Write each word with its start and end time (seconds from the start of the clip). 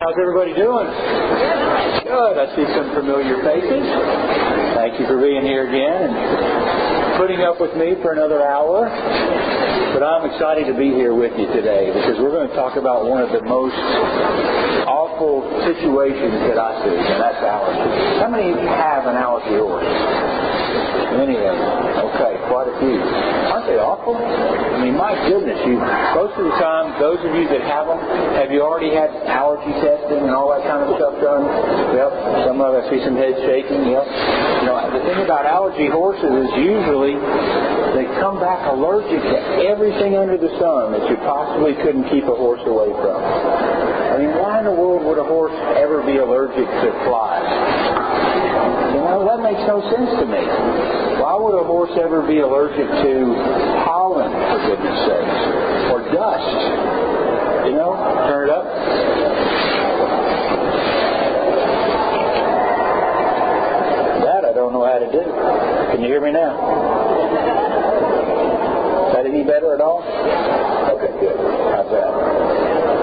How's 0.00 0.16
everybody 0.16 0.56
doing? 0.56 0.88
Good. 2.08 2.34
I 2.40 2.48
see 2.56 2.64
some 2.72 2.88
familiar 2.96 3.36
faces. 3.44 3.84
Thank 4.72 4.96
you 4.96 5.04
for 5.04 5.20
being 5.20 5.44
here 5.44 5.68
again 5.68 6.08
and 6.08 7.20
putting 7.20 7.44
up 7.44 7.60
with 7.60 7.76
me 7.76 8.00
for 8.00 8.16
another 8.16 8.40
hour. 8.40 8.88
But 9.92 10.00
I'm 10.00 10.24
excited 10.24 10.72
to 10.72 10.76
be 10.80 10.88
here 10.96 11.12
with 11.12 11.36
you 11.36 11.52
today 11.52 11.92
because 11.92 12.16
we're 12.16 12.32
going 12.32 12.48
to 12.48 12.56
talk 12.56 12.80
about 12.80 13.04
one 13.12 13.20
of 13.20 13.28
the 13.28 13.44
most 13.44 13.76
awful 14.88 15.44
situations 15.68 16.48
that 16.48 16.56
I 16.56 16.80
see, 16.80 16.96
and 16.96 17.20
that's 17.20 17.44
allergies. 17.44 18.24
How 18.24 18.32
many 18.32 18.56
of 18.56 18.56
you 18.56 18.72
have 18.72 19.04
an 19.04 19.20
allergy 19.20 19.60
order? 19.60 19.84
Many 21.16 21.36
of 21.42 21.54
them. 21.58 21.80
Okay, 22.14 22.32
quite 22.46 22.68
a 22.70 22.76
few. 22.78 22.98
Aren't 23.50 23.66
they 23.66 23.78
awful? 23.82 24.14
I 24.14 24.78
mean, 24.78 24.94
my 24.94 25.12
goodness, 25.26 25.58
you. 25.66 25.76
Most 26.14 26.38
of 26.38 26.46
the 26.46 26.56
time, 26.62 26.94
those 27.02 27.18
of 27.20 27.34
you 27.34 27.50
that 27.50 27.62
have 27.66 27.90
them, 27.90 27.98
have 28.38 28.50
you 28.54 28.62
already 28.62 28.94
had 28.94 29.10
allergy 29.26 29.74
testing 29.82 30.22
and 30.22 30.32
all 30.32 30.54
that 30.54 30.62
kind 30.64 30.86
of 30.86 30.94
stuff 30.96 31.18
done? 31.18 31.42
Yep. 31.92 32.10
Some 32.46 32.58
of 32.62 32.78
us 32.78 32.86
see 32.88 33.02
some 33.02 33.18
heads 33.18 33.38
shaking. 33.42 33.90
Yep. 33.90 34.06
You 34.06 34.66
know, 34.70 34.76
the 34.94 35.02
thing 35.02 35.20
about 35.26 35.44
allergy 35.50 35.90
horses 35.90 36.30
is 36.30 36.50
usually 36.62 37.18
they 37.98 38.06
come 38.22 38.38
back 38.38 38.62
allergic 38.70 39.18
to 39.18 39.38
everything 39.66 40.14
under 40.14 40.38
the 40.38 40.50
sun 40.62 40.94
that 40.94 41.04
you 41.10 41.18
possibly 41.26 41.74
couldn't 41.82 42.06
keep 42.08 42.24
a 42.24 42.36
horse 42.38 42.62
away 42.64 42.94
from. 43.02 43.18
I 43.18 44.18
mean, 44.18 44.32
why 44.38 44.62
in 44.62 44.64
the 44.64 44.74
world 44.74 45.02
would 45.04 45.18
a 45.18 45.26
horse 45.26 45.54
ever 45.74 46.02
be 46.06 46.18
allergic 46.22 46.66
to 46.66 46.88
flies? 47.04 48.19
Makes 49.50 49.66
no 49.66 49.82
sense 49.90 50.10
to 50.20 50.26
me. 50.26 50.46
Why 51.18 51.34
would 51.34 51.58
a 51.58 51.64
horse 51.64 51.90
ever 52.00 52.22
be 52.22 52.38
allergic 52.38 52.86
to 52.86 53.34
pollen, 53.82 54.30
for 54.30 54.58
goodness 54.62 54.98
sakes, 55.10 55.42
or 55.90 56.06
dust? 56.14 56.54
You 57.66 57.74
know, 57.74 57.98
turn 58.30 58.46
it 58.46 58.54
up. 58.54 58.64
That 64.22 64.44
I 64.44 64.52
don't 64.54 64.72
know 64.72 64.86
how 64.86 65.00
to 65.00 65.10
do. 65.10 65.24
Can 65.90 66.00
you 66.00 66.06
hear 66.06 66.20
me 66.20 66.30
now? 66.30 66.54
Is 69.08 69.14
that 69.14 69.26
any 69.26 69.42
better 69.42 69.74
at 69.74 69.80
all? 69.80 70.04
Okay, 70.94 71.10
good. 71.18 71.36
How's 71.74 71.90
that? 71.90 72.12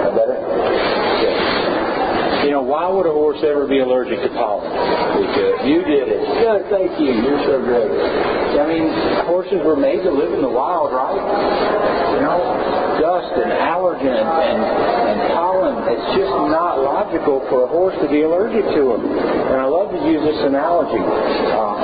That 0.06 0.16
better? 0.16 1.07
You 2.48 2.56
know, 2.56 2.64
why 2.64 2.88
would 2.88 3.04
a 3.04 3.12
horse 3.12 3.44
ever 3.44 3.68
be 3.68 3.84
allergic 3.84 4.24
to 4.24 4.32
pollen? 4.32 4.72
Because 4.72 5.68
you 5.68 5.84
did 5.84 6.08
it. 6.08 6.24
Good, 6.24 6.72
thank 6.72 6.96
you. 6.96 7.12
You're 7.12 7.44
so 7.44 7.60
great. 7.60 7.92
I 7.92 8.64
mean, 8.64 8.88
horses 9.28 9.60
were 9.68 9.76
made 9.76 10.00
to 10.08 10.12
live 10.16 10.32
in 10.32 10.40
the 10.40 10.48
wild, 10.48 10.96
right? 10.96 11.20
You 12.16 12.24
know, 12.24 12.40
dust 13.04 13.36
and 13.36 13.52
allergen 13.52 14.16
and, 14.16 14.60
and 14.64 15.20
pollen. 15.36 15.76
It's 15.92 16.08
just 16.16 16.32
not 16.48 16.80
logical 16.80 17.44
for 17.52 17.68
a 17.68 17.70
horse 17.70 18.00
to 18.00 18.08
be 18.08 18.24
allergic 18.24 18.64
to 18.64 18.82
them. 18.96 19.04
And 19.04 19.60
I 19.60 19.68
love 19.68 19.92
to 19.92 20.00
use 20.08 20.24
this 20.24 20.40
analogy 20.48 21.04
uh, 21.04 21.76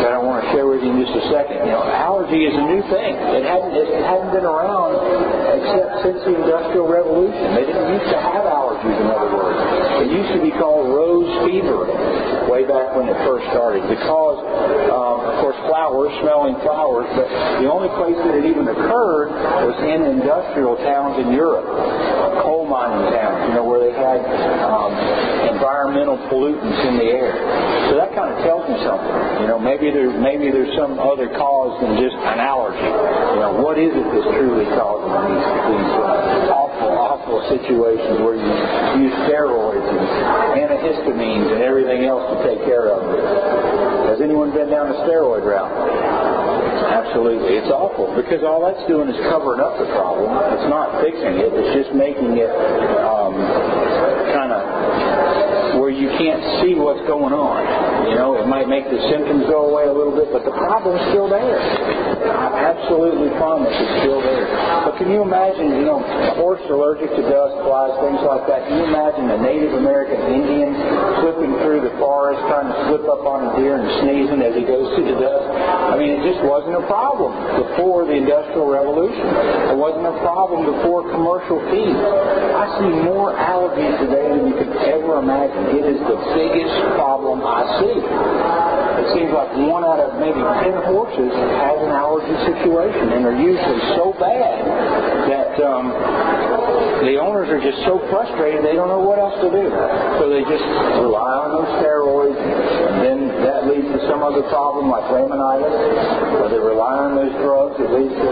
that 0.00 0.16
I 0.16 0.20
want 0.24 0.40
to 0.40 0.46
share 0.56 0.64
with 0.64 0.80
you 0.80 0.96
in 0.96 1.04
just 1.04 1.12
a 1.12 1.24
second. 1.28 1.60
You 1.68 1.76
know, 1.76 1.84
allergy 1.84 2.40
is 2.48 2.56
a 2.56 2.64
new 2.64 2.80
thing. 2.88 3.20
It 3.36 3.44
hadn't 3.44 3.76
it 3.76 4.00
hadn't 4.00 4.32
been 4.32 4.48
around 4.48 4.96
except 5.60 6.08
since 6.08 6.24
the 6.24 6.40
Industrial 6.40 6.88
Revolution. 6.88 7.52
They 7.52 7.68
didn't 7.68 8.00
used 8.00 8.08
to 8.16 8.16
have 8.16 8.48
allergies, 8.48 8.96
in 8.96 9.08
other 9.12 9.36
words. 9.36 10.05
It 10.06 10.14
used 10.14 10.38
to 10.38 10.40
be 10.40 10.54
called 10.54 10.94
rose 10.94 11.26
fever 11.50 11.82
way 12.46 12.62
back 12.62 12.94
when 12.94 13.10
it 13.10 13.18
first 13.26 13.42
started. 13.50 13.82
Because, 13.90 14.38
um, 14.86 15.18
of 15.26 15.34
course, 15.42 15.58
flowers, 15.66 16.14
smelling 16.22 16.54
flowers, 16.62 17.10
but 17.18 17.26
the 17.58 17.66
only 17.66 17.90
place 17.98 18.14
that 18.14 18.38
it 18.38 18.46
even 18.46 18.70
occurred 18.70 19.34
was 19.66 19.74
in 19.82 20.06
industrial 20.06 20.78
towns 20.78 21.18
in 21.18 21.34
Europe, 21.34 21.66
coal 22.46 22.62
mining 22.70 23.10
towns, 23.10 23.50
you 23.50 23.54
know, 23.58 23.66
where 23.66 23.82
they 23.82 23.90
had 23.90 24.22
um, 24.62 24.94
environmental 25.50 26.14
pollutants 26.30 26.78
in 26.86 26.94
the 27.02 27.10
air. 27.10 27.34
So 27.90 27.98
that 27.98 28.14
kind 28.14 28.30
of 28.30 28.38
tells 28.46 28.70
me 28.70 28.78
something. 28.86 29.42
You 29.42 29.50
know, 29.50 29.58
maybe 29.58 29.90
there 29.90 30.14
maybe 30.14 30.54
there's 30.54 30.70
some 30.78 31.02
other 31.02 31.26
cause 31.34 31.74
than 31.82 31.98
just 31.98 32.14
an 32.14 32.38
allergy. 32.38 32.86
You 33.34 33.40
know, 33.42 33.52
what 33.58 33.74
is 33.82 33.90
it 33.90 34.06
that's 34.14 34.30
truly 34.30 34.70
causing 34.78 35.10
these, 35.26 35.46
these 35.74 35.92
uh, 35.98 36.54
awful, 36.54 36.90
awful 36.94 37.38
situations 37.50 38.22
where 38.22 38.38
you 38.38 38.50
use 39.02 39.14
steroids 39.26 39.82
and 39.82 39.98
antihistamines 40.62 41.50
and 41.50 41.62
everything 41.66 42.06
else 42.06 42.22
to 42.30 42.36
take 42.46 42.62
care 42.62 42.94
of 42.94 43.02
it. 43.10 43.22
Has 44.14 44.20
anyone 44.22 44.54
been 44.54 44.70
down 44.70 44.88
the 44.88 44.98
steroid 45.02 45.42
route? 45.42 46.55
Absolutely. 46.86 47.58
It's 47.58 47.70
awful 47.70 48.14
because 48.14 48.42
all 48.46 48.62
that's 48.62 48.82
doing 48.86 49.08
is 49.10 49.18
covering 49.30 49.60
up 49.60 49.78
the 49.78 49.90
problem. 49.90 50.30
It's 50.54 50.68
not 50.70 51.02
fixing 51.02 51.34
it. 51.42 51.50
It's 51.50 51.72
just 51.74 51.90
making 51.96 52.38
it 52.38 52.50
um, 53.02 53.34
kind 54.30 54.52
of 54.54 55.80
where 55.80 55.90
you 55.90 56.08
can't 56.14 56.42
see 56.62 56.74
what's 56.78 57.02
going 57.10 57.34
on. 57.34 57.60
You 58.10 58.16
know, 58.16 58.38
it 58.38 58.46
might 58.46 58.68
make 58.68 58.86
the 58.86 59.02
symptoms 59.10 59.44
go 59.50 59.70
away 59.70 59.90
a 59.90 59.92
little 59.92 60.14
bit, 60.14 60.30
but 60.32 60.44
the 60.46 60.54
problem's 60.54 61.02
still 61.10 61.28
there. 61.28 61.58
Absolutely 62.26 63.30
promise 63.38 63.70
it's 63.70 63.94
still 64.02 64.20
there. 64.20 64.46
But 64.84 64.98
can 64.98 65.10
you 65.10 65.22
imagine, 65.22 65.78
you 65.78 65.86
know, 65.86 66.02
horse 66.38 66.62
allergic 66.70 67.10
to 67.14 67.22
dust, 67.22 67.54
flies, 67.62 67.94
things 68.02 68.22
like 68.26 68.46
that? 68.50 68.66
Can 68.66 68.82
you 68.82 68.86
imagine 68.90 69.30
a 69.30 69.38
Native 69.38 69.74
American 69.78 70.18
Indian 70.30 70.74
slipping 71.22 71.54
through 71.62 71.86
the 71.86 71.94
forest 71.98 72.42
trying 72.50 72.70
to 72.70 72.76
slip 72.90 73.06
up 73.06 73.22
on 73.26 73.46
a 73.46 73.50
deer 73.60 73.78
and 73.78 73.86
sneezing 74.02 74.42
as 74.42 74.54
he 74.58 74.66
goes 74.66 74.90
through 74.96 75.08
the 75.14 75.18
dust? 75.18 75.46
I 75.46 75.94
mean, 75.94 76.18
it 76.18 76.22
just 76.26 76.42
wasn't 76.42 76.76
a 76.76 76.84
problem 76.90 77.34
before 77.62 78.06
the 78.06 78.16
Industrial 78.18 78.66
Revolution. 78.66 79.26
It 79.70 79.78
wasn't 79.78 80.06
a 80.06 80.16
problem 80.22 80.66
before 80.66 81.06
commercial 81.12 81.62
feed. 81.70 81.94
I 81.94 82.66
see 82.80 82.90
more 83.06 83.36
allergies 83.36 83.94
today 84.02 84.26
than 84.32 84.50
you 84.50 84.54
could 84.58 84.74
ever 84.90 85.22
imagine. 85.22 85.76
It 85.76 85.86
is 85.86 86.00
the 86.02 86.18
biggest 86.34 86.74
problem 86.98 87.44
I 87.44 87.62
see. 87.78 87.96
It 88.96 89.06
seems 89.12 89.30
like 89.30 89.52
one 89.68 89.84
out 89.84 90.00
of 90.00 90.16
maybe 90.18 90.40
ten 90.40 90.74
horses 90.88 91.30
has 91.30 91.78
an 91.84 91.92
allergy 91.92 92.15
situation, 92.24 93.12
and 93.12 93.24
they're 93.24 93.36
usually 93.36 93.82
so 93.96 94.14
bad 94.16 94.62
that 95.28 95.52
um, 95.60 95.90
the 97.04 97.18
owners 97.20 97.48
are 97.50 97.60
just 97.60 97.78
so 97.84 98.00
frustrated 98.08 98.64
they 98.64 98.74
don't 98.74 98.88
know 98.88 99.02
what 99.02 99.18
else 99.18 99.36
to 99.42 99.50
do. 99.50 99.66
So 100.20 100.30
they 100.30 100.42
just 100.46 100.64
rely 101.02 101.32
on 101.44 101.48
those 101.52 101.70
steroids, 101.82 102.38
and 102.38 102.96
then 103.02 103.18
that 103.44 103.68
leads 103.68 103.88
to 103.92 104.00
some 104.08 104.22
other 104.22 104.42
problem 104.48 104.88
like 104.88 105.04
laminitis, 105.12 106.40
or 106.40 106.48
they 106.48 106.60
rely 106.60 107.06
on 107.06 107.16
those 107.18 107.34
drugs. 107.42 107.76
It 107.82 107.90
leads 107.92 108.14
to 108.14 108.30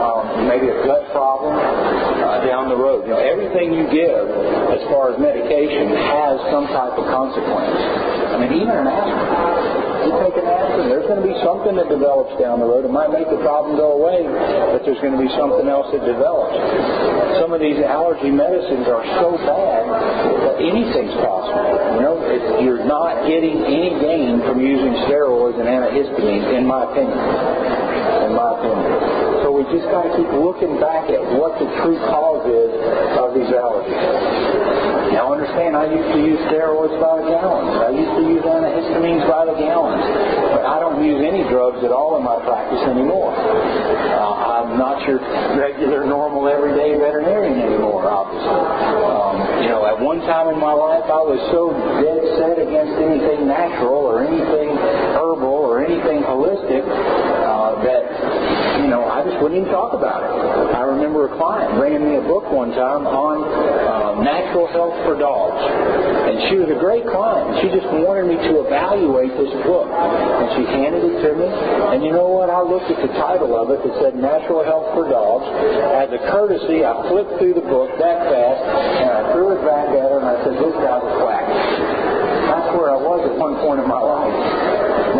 um, 0.00 0.48
maybe 0.48 0.72
a 0.72 0.78
gut 0.86 1.06
problem 1.12 1.54
uh, 1.54 2.42
down 2.46 2.68
the 2.68 2.78
road. 2.78 3.06
You 3.06 3.14
know, 3.14 3.22
everything 3.22 3.72
you 3.74 3.86
give 3.90 4.26
as 4.74 4.82
far 4.90 5.12
as 5.12 5.20
medication 5.20 5.92
has 5.94 6.40
some 6.50 6.66
type 6.72 6.96
of 6.98 7.06
consequence. 7.08 7.78
I 8.30 8.36
mean, 8.40 8.52
even 8.64 8.74
an 8.74 8.86
aspirin 8.88 9.89
take 10.20 10.36
an 10.36 10.44
aspirin, 10.44 10.92
there's 10.92 11.08
going 11.08 11.20
to 11.20 11.26
be 11.26 11.36
something 11.40 11.74
that 11.80 11.88
develops 11.88 12.36
down 12.36 12.60
the 12.60 12.68
road. 12.68 12.84
It 12.84 12.92
might 12.92 13.08
make 13.08 13.28
the 13.32 13.40
problem 13.40 13.76
go 13.80 13.96
away, 13.96 14.22
but 14.72 14.84
there's 14.84 15.00
going 15.00 15.16
to 15.16 15.22
be 15.22 15.32
something 15.34 15.66
else 15.66 15.88
that 15.96 16.04
develops. 16.04 16.56
Some 17.40 17.56
of 17.56 17.60
these 17.60 17.80
allergy 17.80 18.28
medicines 18.28 18.84
are 18.86 19.04
so 19.18 19.40
bad 19.40 19.82
that 19.88 20.56
anything's 20.60 21.16
possible. 21.24 21.72
You 21.96 22.02
know, 22.04 22.16
you're 22.60 22.84
not 22.84 23.24
getting 23.24 23.64
any 23.64 23.96
gain 23.96 24.44
from 24.44 24.60
using 24.60 24.92
steroids 25.08 25.56
and 25.56 25.66
antihistamines, 25.66 26.52
in 26.52 26.68
my 26.68 26.84
opinion. 26.84 27.18
In 28.28 28.32
my 28.36 28.48
opinion. 28.60 29.40
So 29.42 29.49
we 29.60 29.76
just 29.76 29.92
got 29.92 30.08
to 30.08 30.12
keep 30.16 30.32
looking 30.32 30.80
back 30.80 31.04
at 31.12 31.20
what 31.36 31.52
the 31.60 31.68
true 31.84 32.00
cause 32.08 32.40
is 32.48 32.72
of 33.20 33.36
these 33.36 33.52
allergies. 33.52 35.12
Now 35.12 35.36
understand, 35.36 35.76
I 35.76 35.84
used 35.84 36.08
to 36.16 36.20
use 36.24 36.40
steroids 36.48 36.96
by 36.96 37.20
the 37.20 37.28
gallons. 37.28 37.76
I 37.76 37.92
used 37.92 38.14
to 38.16 38.24
use 38.24 38.40
antihistamines 38.40 39.28
by 39.28 39.44
the 39.44 39.56
gallons. 39.60 40.00
But 40.56 40.64
I 40.64 40.80
don't 40.80 41.04
use 41.04 41.20
any 41.20 41.44
drugs 41.52 41.84
at 41.84 41.92
all 41.92 42.16
in 42.16 42.24
my 42.24 42.40
practice 42.40 42.80
anymore. 42.88 43.36
Uh, 43.36 44.64
I'm 44.64 44.80
not 44.80 45.04
your 45.04 45.20
regular, 45.60 46.08
normal, 46.08 46.48
everyday 46.48 46.96
veterinarian 46.96 47.60
anymore, 47.60 48.08
obviously. 48.08 48.48
Um, 48.48 49.60
you 49.60 49.68
know, 49.68 49.84
at 49.84 50.00
one 50.00 50.24
time 50.24 50.48
in 50.48 50.56
my 50.56 50.72
life, 50.72 51.04
I 51.04 51.20
was 51.20 51.36
so 51.52 51.68
dead 52.00 52.24
set 52.40 52.56
against 52.56 52.96
anything 52.96 53.44
natural 53.44 54.08
or 54.08 54.24
anything 54.24 54.72
herbal 55.20 55.68
or 55.68 55.84
anything 55.84 56.24
holistic 56.24 56.80
uh, 56.80 57.76
that 57.84 58.08
know, 58.90 59.06
I 59.06 59.22
just 59.22 59.38
wouldn't 59.38 59.62
even 59.62 59.70
talk 59.70 59.94
about 59.94 60.26
it. 60.26 60.34
I 60.74 60.82
remember 60.82 61.30
a 61.30 61.32
client 61.38 61.78
bringing 61.78 62.10
me 62.10 62.18
a 62.18 62.26
book 62.26 62.50
one 62.50 62.74
time 62.74 63.06
on 63.06 63.38
uh, 63.46 64.18
natural 64.18 64.66
health 64.74 64.98
for 65.06 65.14
dogs. 65.14 65.62
And 65.62 66.50
she 66.50 66.58
was 66.58 66.68
a 66.74 66.78
great 66.78 67.06
client. 67.06 67.62
She 67.62 67.70
just 67.70 67.86
wanted 67.86 68.26
me 68.26 68.36
to 68.50 68.66
evaluate 68.66 69.30
this 69.38 69.54
book. 69.62 69.86
And 69.86 70.46
she 70.58 70.62
handed 70.66 71.06
it 71.06 71.16
to 71.22 71.30
me. 71.38 71.48
And 71.94 72.02
you 72.02 72.10
know 72.10 72.34
what? 72.34 72.50
I 72.50 72.60
looked 72.66 72.90
at 72.90 72.98
the 72.98 73.14
title 73.14 73.54
of 73.54 73.70
it 73.70 73.78
that 73.78 73.94
said 74.02 74.12
Natural 74.18 74.66
Health 74.66 74.90
for 74.98 75.06
Dogs. 75.06 75.46
As 75.94 76.10
a 76.10 76.20
courtesy, 76.34 76.82
I 76.82 77.06
flipped 77.06 77.38
through 77.38 77.54
the 77.54 77.66
book 77.66 77.94
that 78.02 78.26
fast 78.26 78.62
and 79.00 79.08
I 79.10 79.20
threw 79.32 79.54
it 79.54 79.62
back 79.62 79.86
at 79.94 80.02
her 80.02 80.18
and 80.18 80.26
I 80.26 80.36
said, 80.42 80.54
this 80.58 80.74
guy's 80.82 81.06
a 81.06 81.14
quack. 81.22 81.46
That's 81.46 82.70
where 82.74 82.90
I 82.90 82.98
was 82.98 83.22
at 83.22 83.34
one 83.38 83.54
point 83.62 83.78
in 83.78 83.86
my 83.86 84.02
life. 84.02 84.69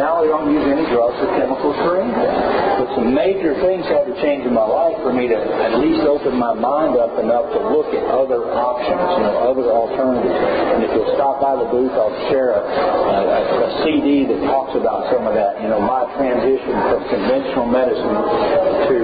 Now 0.00 0.24
we 0.24 0.32
don't 0.32 0.48
use 0.48 0.64
any 0.64 0.88
drugs 0.88 1.20
or 1.20 1.28
chemicals 1.36 1.76
for 1.84 2.00
anything. 2.00 2.32
But 2.80 2.88
some 2.96 3.12
major 3.12 3.52
things 3.60 3.84
had 3.84 4.08
to 4.08 4.16
change 4.24 4.48
in 4.48 4.56
my 4.56 4.64
life 4.64 4.96
for 5.04 5.12
me 5.12 5.28
to 5.28 5.36
at 5.36 5.76
least 5.76 6.08
open 6.08 6.40
my 6.40 6.56
mind 6.56 6.96
up 6.96 7.20
enough 7.20 7.52
to 7.52 7.60
look 7.60 7.92
at 7.92 8.08
other 8.08 8.48
options, 8.48 8.96
you 8.96 9.28
know, 9.28 9.44
other 9.44 9.68
alternatives. 9.68 10.32
And 10.32 10.88
if 10.88 10.90
you'll 10.96 11.12
stop 11.20 11.44
by 11.44 11.52
the 11.52 11.68
booth, 11.68 11.92
I'll 11.92 12.16
share 12.32 12.56
a, 12.56 12.64
a, 12.64 13.20
a 13.44 13.68
CD 13.84 14.24
that 14.24 14.40
talks 14.48 14.72
about 14.72 15.12
some 15.12 15.28
of 15.28 15.36
that. 15.36 15.60
You 15.60 15.68
know, 15.68 15.84
my 15.84 16.08
transition 16.16 16.72
from 16.88 17.04
conventional 17.04 17.68
medicine 17.68 18.16
to 18.88 18.96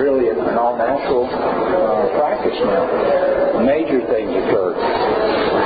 really 0.00 0.32
an 0.32 0.56
all-natural 0.56 1.28
uh, 1.28 2.16
practice 2.16 2.56
now. 2.56 3.60
Major 3.68 4.00
things 4.08 4.32
occurred. 4.32 4.80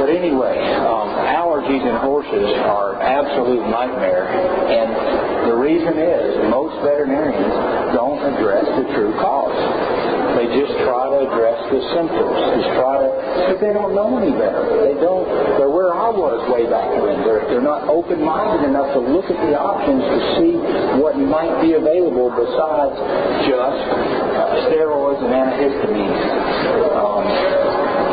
But 0.04 0.20
anyway, 0.20 0.60
um, 0.84 1.16
allergies 1.16 1.80
in 1.80 1.96
horses 2.04 2.52
are 2.68 3.00
absolute 3.00 3.64
nightmare, 3.72 4.28
and 4.28 5.48
the 5.48 5.56
reason 5.56 5.96
is 5.96 6.44
most 6.52 6.76
veterinarians 6.84 7.96
don't 7.96 8.20
address 8.20 8.68
the 8.68 8.84
true 8.92 9.16
cause. 9.16 9.56
They 10.36 10.60
just 10.60 10.76
try 10.84 11.08
to 11.08 11.24
address 11.24 11.56
the 11.72 11.80
symptoms. 11.96 12.36
Just 12.36 12.68
try 12.76 13.00
to, 13.00 13.08
but 13.48 13.56
they 13.64 13.72
don't 13.72 13.96
know 13.96 14.20
any 14.20 14.36
better. 14.36 14.76
They 14.84 14.92
don't. 15.00 15.24
They're 15.56 15.72
where 15.72 15.96
I 15.96 16.12
was 16.12 16.52
way 16.52 16.68
back 16.68 17.00
when. 17.00 17.24
They're 17.24 17.48
they're 17.48 17.64
not 17.64 17.88
open-minded 17.88 18.68
enough 18.68 18.92
to 18.92 19.00
look 19.00 19.32
at 19.32 19.40
the 19.40 19.56
options 19.56 20.04
to 20.04 20.18
see 20.36 20.52
what 21.00 21.16
might 21.16 21.64
be 21.64 21.80
available 21.80 22.28
besides 22.28 22.92
just 23.48 23.80
uh, 23.88 24.68
steroids 24.68 25.24
and 25.24 25.32
antihistamines. 25.32 26.20
Um, 26.92 27.63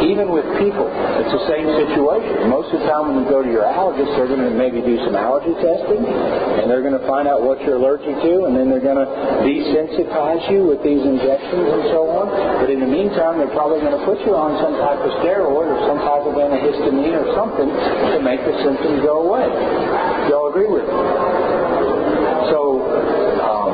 even 0.02 0.34
with 0.34 0.46
people, 0.58 0.90
it's 1.22 1.32
the 1.32 1.46
same 1.46 1.70
situation. 1.70 2.50
Most 2.50 2.74
of 2.74 2.82
the 2.82 2.88
time 2.90 3.14
when 3.14 3.22
you 3.22 3.28
go 3.30 3.46
to 3.46 3.52
your 3.52 3.64
allergist, 3.64 4.10
they're 4.18 4.28
going 4.30 4.44
to 4.44 4.54
maybe 4.54 4.82
do 4.82 4.98
some 5.06 5.16
allergy 5.16 5.54
testing, 5.62 6.02
and 6.02 6.66
they're 6.66 6.82
going 6.82 6.98
to 6.98 7.06
find 7.06 7.30
out 7.30 7.46
what 7.46 7.62
you're 7.62 7.78
allergic 7.78 8.18
to, 8.26 8.50
and 8.50 8.58
then 8.58 8.68
they're 8.68 8.84
going 8.84 9.00
to 9.00 9.10
desensitize 9.46 10.42
you 10.50 10.66
with 10.66 10.82
these 10.82 11.02
injections 11.06 11.66
and 11.70 11.84
so 11.94 12.10
on. 12.10 12.28
But 12.60 12.74
in 12.74 12.82
the 12.82 12.90
meantime, 12.90 13.38
they're 13.38 13.54
probably 13.54 13.80
going 13.80 13.96
to 13.98 14.04
put 14.04 14.20
you 14.26 14.34
on 14.34 14.58
some 14.60 14.74
type 14.82 15.00
of 15.00 15.12
steroid 15.22 15.70
or 15.70 15.80
some 15.86 16.02
type 16.02 16.26
of 16.26 16.34
antihistamine 16.34 17.16
or 17.16 17.28
something 17.38 17.70
to 17.70 18.18
make 18.20 18.42
the 18.42 18.58
symptoms 18.66 19.06
go 19.06 19.30
away. 19.30 19.48
Y'all 20.28 20.50
agree 20.50 20.68
with 20.68 20.84
me? 20.84 20.98
So, 22.50 22.84
um, 23.40 23.70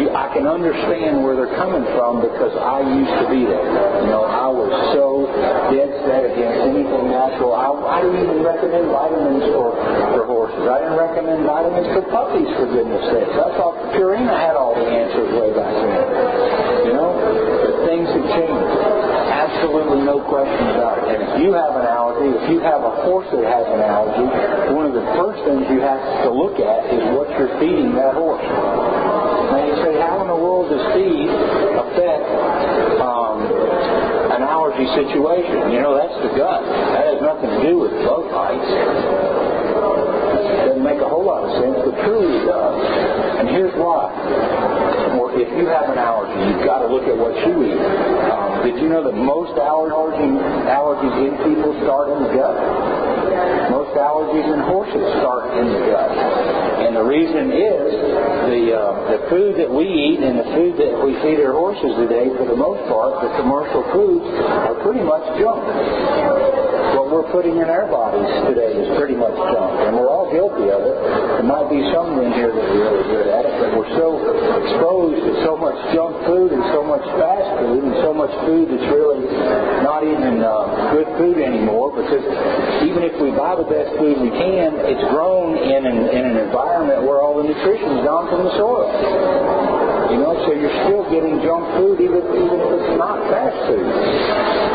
you, 0.00 0.10
I 0.10 0.26
can 0.38 0.46
understand 0.46 1.18
where 1.26 1.34
they're 1.34 1.58
coming 1.58 1.82
from 1.98 2.22
because 2.22 2.54
I 2.54 2.78
used 2.86 3.10
to 3.10 3.26
be 3.26 3.42
there. 3.42 3.58
You 4.06 4.10
know, 4.14 4.22
I 4.22 4.46
was 4.46 4.70
so 4.94 5.26
dead 5.74 5.90
set 6.06 6.30
against 6.30 6.62
anything 6.62 7.10
natural. 7.10 7.58
I, 7.58 7.74
I 7.74 7.98
didn't 8.06 8.22
even 8.22 8.46
recommend 8.46 8.86
vitamins 8.86 9.50
for, 9.50 9.74
for 10.14 10.22
horses. 10.30 10.62
I 10.62 10.78
didn't 10.86 10.94
recommend 10.94 11.42
vitamins 11.42 11.90
for 11.90 12.06
puppies, 12.14 12.46
for 12.54 12.70
goodness 12.70 13.02
sakes. 13.10 13.34
I 13.34 13.50
thought 13.58 13.74
Purina 13.98 14.30
had 14.30 14.54
all 14.54 14.78
the 14.78 14.86
answers 14.86 15.26
way 15.26 15.50
back 15.50 15.74
then. 15.74 16.86
You 16.86 16.94
know, 16.94 17.10
but 17.18 17.74
things 17.90 18.06
have 18.06 18.26
changed. 18.38 18.78
Absolutely 19.34 20.06
no 20.06 20.22
question 20.22 20.70
about 20.78 21.02
it. 21.02 21.18
And 21.18 21.20
if 21.26 21.32
you 21.42 21.50
have 21.50 21.74
an 21.74 21.82
allergy, 21.82 22.30
if 22.30 22.46
you 22.46 22.62
have 22.62 22.86
a 22.86 22.94
horse 23.02 23.26
that 23.34 23.42
has 23.42 23.66
an 23.74 23.82
allergy, 23.82 24.22
one 24.70 24.86
of 24.86 24.94
the 24.94 25.06
first 25.18 25.42
things 25.42 25.66
you 25.66 25.82
have 25.82 25.98
to 26.22 26.30
look 26.30 26.62
at 26.62 26.86
is 26.94 27.02
what 27.18 27.26
you're 27.34 27.50
feeding 27.58 27.90
that 27.98 28.14
horse. 28.14 29.17
How 30.08 30.22
in 30.24 30.28
the 30.28 30.40
world 30.40 30.72
does 30.72 30.80
feed 30.96 31.28
affect 31.28 32.24
um, 32.96 33.44
an 34.32 34.40
allergy 34.40 34.88
situation? 34.96 35.68
You 35.68 35.84
know, 35.84 35.92
that's 36.00 36.16
the 36.24 36.32
gut. 36.32 36.64
That 36.64 37.12
has 37.12 37.20
nothing 37.20 37.52
to 37.52 37.60
do 37.60 37.76
with 37.76 37.92
bug 38.08 38.24
bites. 38.32 39.37
Doesn't 40.78 40.94
make 40.94 41.02
a 41.02 41.10
whole 41.10 41.26
lot 41.26 41.42
of 41.42 41.50
sense, 41.58 41.74
but 41.74 41.90
truly 42.06 42.38
it 42.38 42.46
does. 42.46 42.78
And 43.42 43.50
here's 43.50 43.74
why. 43.74 44.14
Well, 45.18 45.34
if 45.34 45.50
you 45.58 45.66
have 45.66 45.90
an 45.90 45.98
allergy, 45.98 46.38
you've 46.38 46.62
got 46.62 46.86
to 46.86 46.88
look 46.94 47.02
at 47.10 47.18
what 47.18 47.34
you 47.34 47.66
eat. 47.66 47.82
Um, 48.30 48.62
did 48.62 48.78
you 48.78 48.86
know 48.86 49.02
that 49.02 49.18
most 49.18 49.58
allergy, 49.58 50.30
allergies 50.70 51.18
in 51.18 51.34
people 51.42 51.74
start 51.82 52.14
in 52.14 52.22
the 52.22 52.30
gut? 52.30 52.54
Most 53.74 53.90
allergies 53.98 54.46
in 54.54 54.60
horses 54.70 55.02
start 55.18 55.50
in 55.58 55.66
the 55.66 55.82
gut. 55.90 56.14
And 56.86 56.94
the 56.94 57.02
reason 57.02 57.50
is 57.50 57.90
the 58.46 58.62
uh, 58.78 59.18
the 59.18 59.20
food 59.34 59.58
that 59.58 59.66
we 59.66 59.82
eat 59.82 60.22
and 60.22 60.38
the 60.38 60.46
food 60.54 60.78
that 60.78 60.94
we 60.94 61.18
feed 61.26 61.42
our 61.42 61.58
horses 61.58 61.90
today, 62.06 62.30
for 62.38 62.46
the 62.46 62.54
most 62.54 62.86
part, 62.86 63.18
the 63.18 63.34
commercial 63.34 63.82
foods 63.90 64.30
are 64.62 64.78
pretty 64.86 65.02
much 65.02 65.26
junk. 65.42 66.67
We're 67.08 67.32
putting 67.32 67.56
in 67.56 67.72
our 67.72 67.88
bodies 67.88 68.28
today 68.52 68.76
is 68.84 68.92
pretty 69.00 69.16
much 69.16 69.32
junk, 69.32 69.72
and 69.88 69.96
we're 69.96 70.12
all 70.12 70.28
guilty 70.28 70.68
of 70.68 70.84
it. 70.84 70.96
There 71.40 71.48
might 71.48 71.72
be 71.72 71.80
some 71.88 72.20
in 72.20 72.36
here 72.36 72.52
that 72.52 72.60
are 72.68 72.76
really 72.84 73.04
good 73.08 73.28
at 73.32 73.48
it, 73.48 73.54
but 73.64 73.80
we're 73.80 73.94
so 73.96 74.20
exposed 74.20 75.24
to 75.24 75.32
so 75.40 75.56
much 75.56 75.78
junk 75.96 76.20
food 76.28 76.52
and 76.52 76.60
so 76.68 76.84
much 76.84 77.00
fast 77.16 77.48
food 77.64 77.80
and 77.80 77.96
so 78.04 78.12
much 78.12 78.28
food 78.44 78.68
that's 78.68 78.88
really 78.92 79.24
not 79.88 80.04
even 80.04 80.44
uh, 80.44 80.92
good 80.92 81.08
food 81.16 81.40
anymore 81.40 81.96
because 81.96 82.20
even 82.84 83.00
if 83.00 83.16
we 83.16 83.32
buy 83.32 83.56
the 83.56 83.64
best 83.64 83.88
food 83.96 84.20
we 84.20 84.28
can, 84.28 84.76
it's 84.84 85.04
grown 85.08 85.56
in 85.56 85.88
an, 85.88 86.12
in 86.12 86.22
an 86.28 86.36
environment 86.36 87.08
where 87.08 87.24
all 87.24 87.40
the 87.40 87.48
nutrition's 87.48 88.04
gone 88.04 88.28
from 88.28 88.44
the 88.44 88.52
soil. 88.60 89.77
You 90.08 90.16
know, 90.24 90.32
so 90.46 90.52
you're 90.52 90.72
still 90.88 91.04
getting 91.10 91.40
junk 91.44 91.68
food 91.76 92.00
even, 92.00 92.24
even 92.32 92.58
if 92.64 92.70
it's 92.80 92.96
not 92.96 93.20
fast 93.28 93.56
food. 93.68 93.84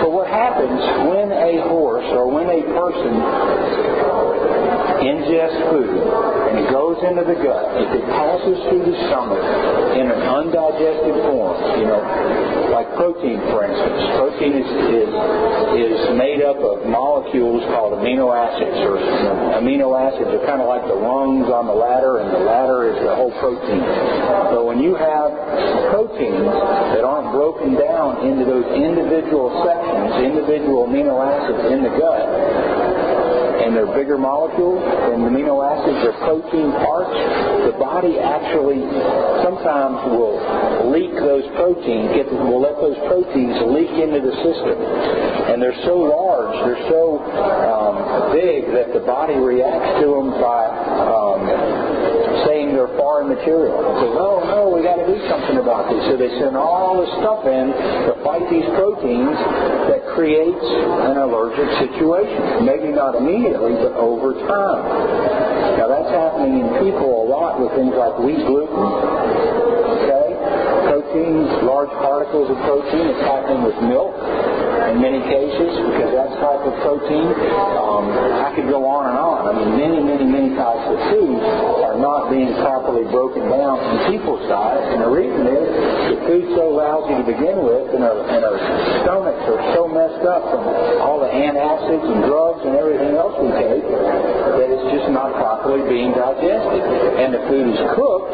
But 0.02 0.12
what 0.12 0.28
happens 0.28 0.80
when 1.10 1.32
a 1.32 1.58
horse 1.70 2.06
or 2.14 2.30
when 2.30 2.46
a 2.50 2.62
person 2.70 3.18
ingests 5.04 5.60
food 5.70 5.92
and 6.54 6.56
it 6.60 6.68
goes 6.72 6.98
into 7.04 7.24
the 7.26 7.36
gut, 7.36 7.66
if 7.82 7.90
it 7.98 8.06
passes 8.08 8.58
through 8.70 8.86
the 8.86 8.96
stomach 9.10 9.42
in 9.98 10.06
an 10.06 10.22
undigested 10.22 11.16
form, 11.28 11.58
you 11.80 11.86
know, 11.86 12.02
like 12.72 12.90
protein 12.96 13.42
for 13.50 13.66
instance. 13.66 14.02
Protein 14.18 14.54
is, 14.58 14.70
is, 14.94 15.10
is 15.78 15.98
made 16.18 16.42
up 16.42 16.58
of 16.58 16.86
molecules 16.90 17.62
called 17.74 17.98
amino 17.98 18.34
acids, 18.34 18.78
or 18.86 18.98
you 18.98 19.26
know, 19.30 19.62
amino 19.62 19.94
acids 19.94 20.30
are 20.30 20.46
kind 20.46 20.62
of 20.62 20.68
like 20.68 20.86
the 20.90 20.98
rungs 20.98 21.50
on 21.50 21.66
the 21.66 21.74
ladder, 21.74 22.22
and 22.22 22.30
the 22.34 22.44
ladder 22.44 22.90
is 22.90 22.98
the 23.02 23.14
whole 23.14 23.34
protein. 23.42 23.82
So 24.54 24.66
when 24.66 24.82
you 24.82 24.96
have 24.96 25.30
proteins 25.94 26.50
that 26.98 27.06
aren't 27.06 27.34
broken 27.34 27.76
down 27.78 28.26
into 28.26 28.46
those 28.46 28.66
individual 28.74 29.54
sections, 29.66 30.22
individual 30.22 30.86
amino 30.86 31.18
acids 31.22 31.74
in 31.74 31.82
the 31.82 31.94
gut, 31.98 32.26
and 33.63 33.75
they're 33.75 33.88
bigger 33.95 34.18
molecules, 34.18 34.83
and 34.83 35.24
amino 35.24 35.63
acids 35.63 36.04
or 36.04 36.13
protein 36.19 36.71
parts, 36.83 37.15
the 37.63 37.75
body 37.80 38.19
actually 38.19 38.83
sometimes 39.39 40.04
will 40.12 40.36
leak 40.92 41.15
those 41.15 41.48
proteins, 41.56 42.12
get, 42.12 42.27
will 42.27 42.60
let 42.60 42.75
those 42.83 43.00
proteins 43.07 43.56
leak 43.71 43.92
into 43.95 44.19
the 44.19 44.36
system. 44.44 44.75
And 45.48 45.62
they're 45.63 45.80
so 45.88 45.95
large, 45.95 46.54
they're 46.68 46.89
so 46.92 47.24
um, 47.24 48.36
big 48.36 48.68
that 48.75 48.92
the 48.92 49.04
body 49.06 49.36
reacts 49.36 50.03
to 50.03 50.08
them 50.12 50.36
by 50.43 50.67
um, 50.67 51.48
saying 52.46 52.76
they're 52.76 52.92
foreign 53.00 53.28
material. 53.30 53.80
It 53.80 53.96
says, 54.04 54.16
oh 54.20 54.44
no, 54.44 54.70
we 54.70 54.84
got 54.84 55.00
to 55.00 55.08
do 55.08 55.18
something 55.28 55.58
about 55.58 55.90
this. 55.90 56.02
So 56.10 56.18
they 56.18 56.32
send 56.40 56.56
all 56.56 57.00
this 57.00 57.12
stuff 57.20 57.46
in 57.48 57.72
to 58.08 58.12
fight 58.24 58.46
these 58.52 58.68
proteins 58.76 59.38
that 59.90 60.02
creates 60.16 60.66
an 61.10 61.18
allergic 61.18 61.70
situation. 61.88 62.66
Maybe 62.66 62.92
not 62.92 63.16
immediately, 63.16 63.76
but 63.80 63.96
over 63.96 64.34
time. 64.48 64.84
Now 65.80 65.88
that's 65.88 66.12
happening 66.12 66.64
in 66.64 66.68
people 66.86 67.10
a 67.10 67.26
lot 67.28 67.60
with 67.60 67.72
things 67.76 67.96
like 67.96 68.20
wheat 68.20 68.44
gluten. 68.46 70.12
Proteins, 71.03 71.51
large 71.67 71.91
particles 72.00 72.48
of 72.48 72.55
protein. 72.63 73.12
It's 73.12 73.19
happening 73.27 73.60
with 73.67 73.75
milk 73.83 74.15
in 74.88 75.03
many 75.03 75.19
cases 75.27 75.75
because 75.75 76.15
that 76.15 76.31
type 76.39 76.63
of 76.63 76.74
protein, 76.79 77.27
um, 77.75 78.07
I 78.39 78.55
could 78.55 78.72
go 78.72 78.88
on 78.88 79.12
and 79.12 79.19
on. 79.19 79.43
I 79.43 79.51
mean, 79.51 79.75
many, 79.75 80.00
many, 80.00 80.24
many 80.24 80.55
types 80.55 80.88
of 80.88 80.98
foods 81.12 81.43
are 81.83 82.00
not 82.00 82.31
being 82.31 82.55
properly 82.63 83.03
broken 83.12 83.51
down 83.51 83.83
in 83.83 84.15
people's 84.15 84.48
diets, 84.48 84.95
and 84.95 85.03
the 85.03 85.12
reason 85.12 85.43
is 85.43 85.67
the 86.07 86.17
food's 86.24 86.55
so 86.55 86.72
lousy 86.72 87.19
to 87.19 87.25
begin 87.27 87.60
with, 87.60 87.91
and 87.91 88.07
our, 88.07 88.17
and 88.24 88.41
our 88.48 88.57
stomachs 89.03 89.43
are 89.43 89.60
so 89.75 89.91
messed 89.91 90.24
up 90.24 90.55
from 90.55 90.63
all 91.03 91.19
the 91.19 91.31
antacids 91.36 92.07
and 92.07 92.24
drugs 92.24 92.63
and 92.63 92.79
everything 92.79 93.12
else 93.19 93.36
we 93.43 93.51
take 93.60 93.83
that 93.83 94.72
it's 94.72 94.88
just 94.95 95.12
not 95.12 95.36
properly 95.36 95.83
being 95.83 96.15
digested. 96.15 96.79
And 97.19 97.36
the 97.36 97.43
food 97.51 97.75
is 97.75 97.79
cooked 97.91 98.31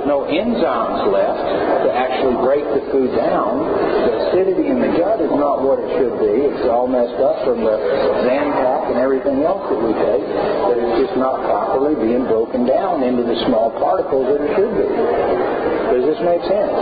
there's 0.00 0.08
no 0.08 0.24
enzymes 0.24 1.12
left 1.12 1.44
to 1.84 1.92
actually 1.92 2.40
break 2.40 2.64
the 2.64 2.88
food 2.88 3.12
down. 3.12 3.68
The 3.68 4.32
acidity 4.32 4.72
in 4.72 4.80
the 4.80 4.96
gut 4.96 5.20
is 5.20 5.28
not 5.28 5.60
what 5.60 5.76
it 5.76 5.92
should 6.00 6.16
be. 6.16 6.48
It's 6.48 6.64
all 6.72 6.88
messed 6.88 7.20
up 7.20 7.44
from 7.44 7.60
the 7.60 7.76
Zantac 8.24 8.96
and 8.96 8.96
everything 8.96 9.44
else 9.44 9.60
that 9.68 9.76
we 9.76 9.92
take, 9.92 10.24
that 10.24 10.76
it's 10.80 11.04
just 11.04 11.20
not 11.20 11.44
properly 11.44 12.00
being 12.00 12.24
broken 12.24 12.64
down 12.64 13.04
into 13.04 13.28
the 13.28 13.44
small 13.44 13.76
particles 13.76 14.24
that 14.32 14.40
it 14.40 14.50
should 14.56 14.72
be. 14.72 14.88
Does 14.88 16.04
this 16.08 16.20
make 16.24 16.40
sense? 16.48 16.80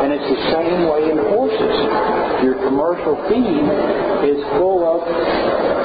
And 0.00 0.12
it's 0.16 0.28
the 0.32 0.42
same 0.56 0.88
way 0.88 1.12
in 1.12 1.18
horses. 1.20 1.76
Your 2.42 2.56
commercial 2.64 3.20
feed 3.28 3.66
is 4.32 4.40
full 4.56 4.80
of 4.80 5.04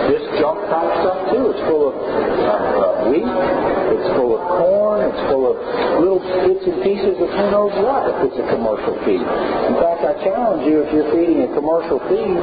this 0.08 0.24
junk 0.40 0.60
type 0.72 0.92
stuff 1.04 1.20
too. 1.34 1.52
It's 1.52 1.64
full 1.68 1.92
of 1.92 1.96
uh, 2.00 3.12
wheat, 3.12 3.28
it's 3.28 4.08
full 4.16 4.40
of 4.40 4.42
corn, 4.48 5.00
it's 5.04 5.22
full 5.28 5.46
of 5.52 5.56
little 6.00 6.22
bits 6.22 6.64
and 6.64 6.78
pieces 6.86 7.18
of 7.20 7.28
who 7.28 7.46
knows 7.52 7.74
what 7.82 8.08
if 8.08 8.32
it's 8.32 8.40
a 8.40 8.48
commercial 8.54 8.96
feed. 9.04 9.20
In 9.20 9.76
fact, 9.82 10.06
I 10.06 10.14
challenge 10.24 10.64
you 10.64 10.86
if 10.86 10.90
you're 10.94 11.10
feeding 11.12 11.44
a 11.44 11.52
commercial 11.52 12.00
feed, 12.08 12.38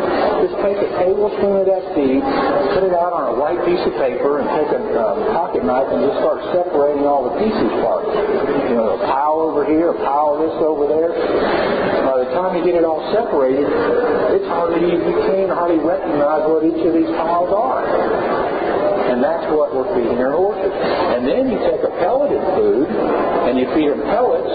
just 0.44 0.56
take 0.60 0.76
a 0.76 0.90
tablespoon 1.00 1.62
of 1.62 1.66
that 1.70 1.84
feed, 1.94 2.20
put 2.74 2.84
it 2.84 2.94
out 2.98 3.14
on 3.14 3.32
a 3.32 3.34
white 3.38 3.60
piece 3.64 3.80
of 3.86 3.94
paper, 3.96 4.42
and 4.42 4.46
take 4.58 4.70
a 4.76 4.82
um, 4.98 5.16
pocket 5.32 5.62
knife 5.64 5.88
and 5.88 6.02
just 6.04 6.18
start 6.20 6.42
separating 6.52 7.06
all 7.06 7.30
the 7.30 7.34
pieces 7.40 7.68
apart. 7.80 8.04
You 8.68 8.76
know, 8.76 8.98
a 8.98 9.00
pile 9.06 9.38
over 9.40 9.64
here, 9.64 9.94
a 9.94 9.98
pile 10.02 10.36
this 10.42 10.56
over 10.60 10.84
there. 10.90 11.12
By 12.02 12.18
the 12.26 12.28
time 12.34 12.58
you 12.58 12.64
get 12.66 12.74
it 12.74 12.84
all 12.84 12.98
separated, 13.14 13.66
it's 14.34 14.48
hardly 14.50 14.90
you 14.90 15.16
can't 15.30 15.54
hardly 15.54 15.78
recognize 15.78 16.42
what 16.50 16.66
each 16.66 16.82
of 16.82 16.92
these 16.92 17.10
piles 17.14 17.54
are. 17.54 17.86
And 19.12 19.22
that's 19.22 19.46
what 19.54 19.70
we're 19.70 19.86
feeding 19.94 20.18
our 20.18 20.32
horses. 20.34 20.72
And 20.72 21.22
then 21.28 21.46
you 21.52 21.58
take 21.62 21.84
a 21.84 21.92
pelleted 22.02 22.42
food 22.58 22.88
and 22.90 23.54
you 23.58 23.70
feed 23.76 23.92
them 23.94 24.02
pellets. 24.10 24.50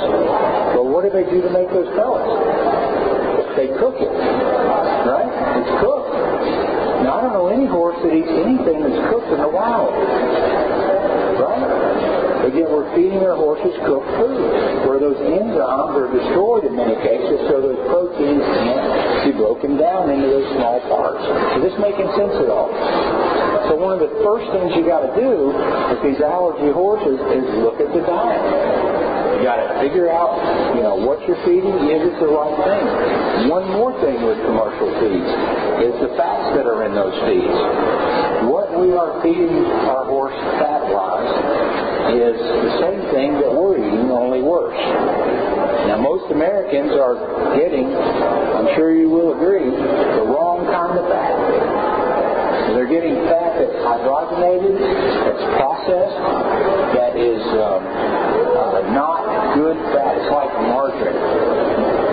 Well, 0.76 0.92
what 0.92 1.08
do 1.08 1.10
they 1.10 1.24
do 1.30 1.42
to 1.42 1.52
make 1.54 1.70
those 1.72 1.88
pellets? 1.96 2.36
They 3.56 3.68
cook 3.80 3.96
it. 4.02 4.12
Right? 4.12 5.30
It's 5.62 5.74
cooked. 5.82 6.14
Now, 7.08 7.18
I 7.18 7.22
don't 7.22 7.34
know 7.34 7.48
any 7.48 7.66
horse 7.66 7.98
that 8.04 8.14
eats 8.14 8.30
anything 8.30 8.82
that's 8.84 9.02
cooked 9.10 9.32
in 9.32 9.40
the 9.40 9.50
wild. 9.50 9.94
Right? 11.42 12.27
Yet 12.48 12.72
we're 12.72 12.88
feeding 12.96 13.20
our 13.28 13.36
horses 13.36 13.76
cooked 13.84 14.08
food, 14.16 14.88
where 14.88 15.00
those 15.04 15.20
enzymes 15.20 15.60
are 15.60 16.08
destroyed 16.10 16.64
in 16.64 16.76
many 16.76 16.96
cases, 17.04 17.44
so 17.52 17.60
those 17.60 17.78
proteins 17.92 18.40
can't 18.40 19.28
be 19.28 19.32
broken 19.36 19.76
down 19.76 20.10
into 20.10 20.28
those 20.28 20.48
small 20.56 20.80
parts. 20.88 21.22
Is 21.60 21.70
this 21.70 21.78
making 21.78 22.08
sense 22.16 22.34
at 22.40 22.50
all? 22.50 22.72
So 23.68 23.76
one 23.76 23.94
of 23.94 24.00
the 24.00 24.10
first 24.24 24.48
things 24.56 24.72
you 24.80 24.88
got 24.88 25.04
to 25.06 25.14
do 25.20 25.52
with 25.52 26.02
these 26.02 26.24
allergy 26.24 26.72
horses 26.72 27.20
is 27.20 27.44
look 27.62 27.84
at 27.84 27.92
the 27.92 28.02
diet. 28.08 28.97
You 29.38 29.46
got 29.46 29.62
to 29.62 29.70
figure 29.86 30.10
out, 30.10 30.34
you 30.74 30.82
know, 30.82 30.98
what 30.98 31.22
you're 31.30 31.38
feeding. 31.46 31.70
Is 31.94 32.10
it 32.10 32.18
the 32.18 32.26
right 32.26 32.58
thing? 32.58 33.54
One 33.54 33.70
more 33.70 33.94
thing 34.02 34.18
with 34.26 34.42
commercial 34.42 34.90
feeds 34.98 35.30
is 35.86 35.94
the 36.02 36.10
fats 36.18 36.58
that 36.58 36.66
are 36.66 36.82
in 36.90 36.98
those 36.98 37.14
feeds. 37.30 37.58
What 38.50 38.74
we 38.74 38.98
are 38.98 39.22
feeding 39.22 39.62
our 39.86 40.10
horse 40.10 40.34
fat-wise 40.58 42.18
is 42.18 42.34
the 42.34 42.74
same 42.82 43.02
thing 43.14 43.38
that 43.38 43.54
we're 43.54 43.78
eating, 43.78 44.10
only 44.10 44.42
worse. 44.42 44.82
Now, 45.86 46.02
most 46.02 46.34
Americans 46.34 46.98
are 46.98 47.54
getting, 47.62 47.94
I'm 47.94 48.74
sure 48.74 48.90
you 48.90 49.06
will 49.06 49.38
agree, 49.38 49.70
the 49.70 50.26
wrong 50.34 50.66
kind 50.66 50.98
of 50.98 51.06
fat. 51.14 52.74
They're 52.74 52.90
getting 52.90 53.22
fat 53.30 53.54
that's 53.62 53.78
hydrogenated, 53.86 54.82
that's 54.82 55.46
processed, 55.62 56.18
that 56.98 57.14
is 57.14 57.42
um, 57.54 57.86
good 59.58 59.78
fat. 59.90 60.14
It's 60.22 60.30
like 60.30 60.54
margarine. 60.70 61.18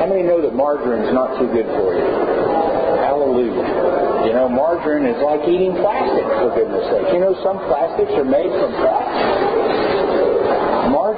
How 0.01 0.07
many 0.09 0.25
know 0.25 0.41
that 0.41 0.57
margarine's 0.57 1.13
not 1.13 1.37
too 1.37 1.49
good 1.53 1.69
for 1.77 1.93
you? 1.93 2.09
Hallelujah. 3.05 4.25
You 4.25 4.33
know, 4.33 4.49
margarine 4.49 5.05
is 5.05 5.21
like 5.21 5.45
eating 5.45 5.77
plastic, 5.77 6.25
for 6.41 6.57
goodness 6.57 6.89
sake. 6.89 7.13
You 7.13 7.21
know, 7.21 7.37
some 7.45 7.61
plastics 7.69 8.13
are 8.17 8.25
made 8.25 8.49
from 8.49 8.73
fat. 8.81 9.54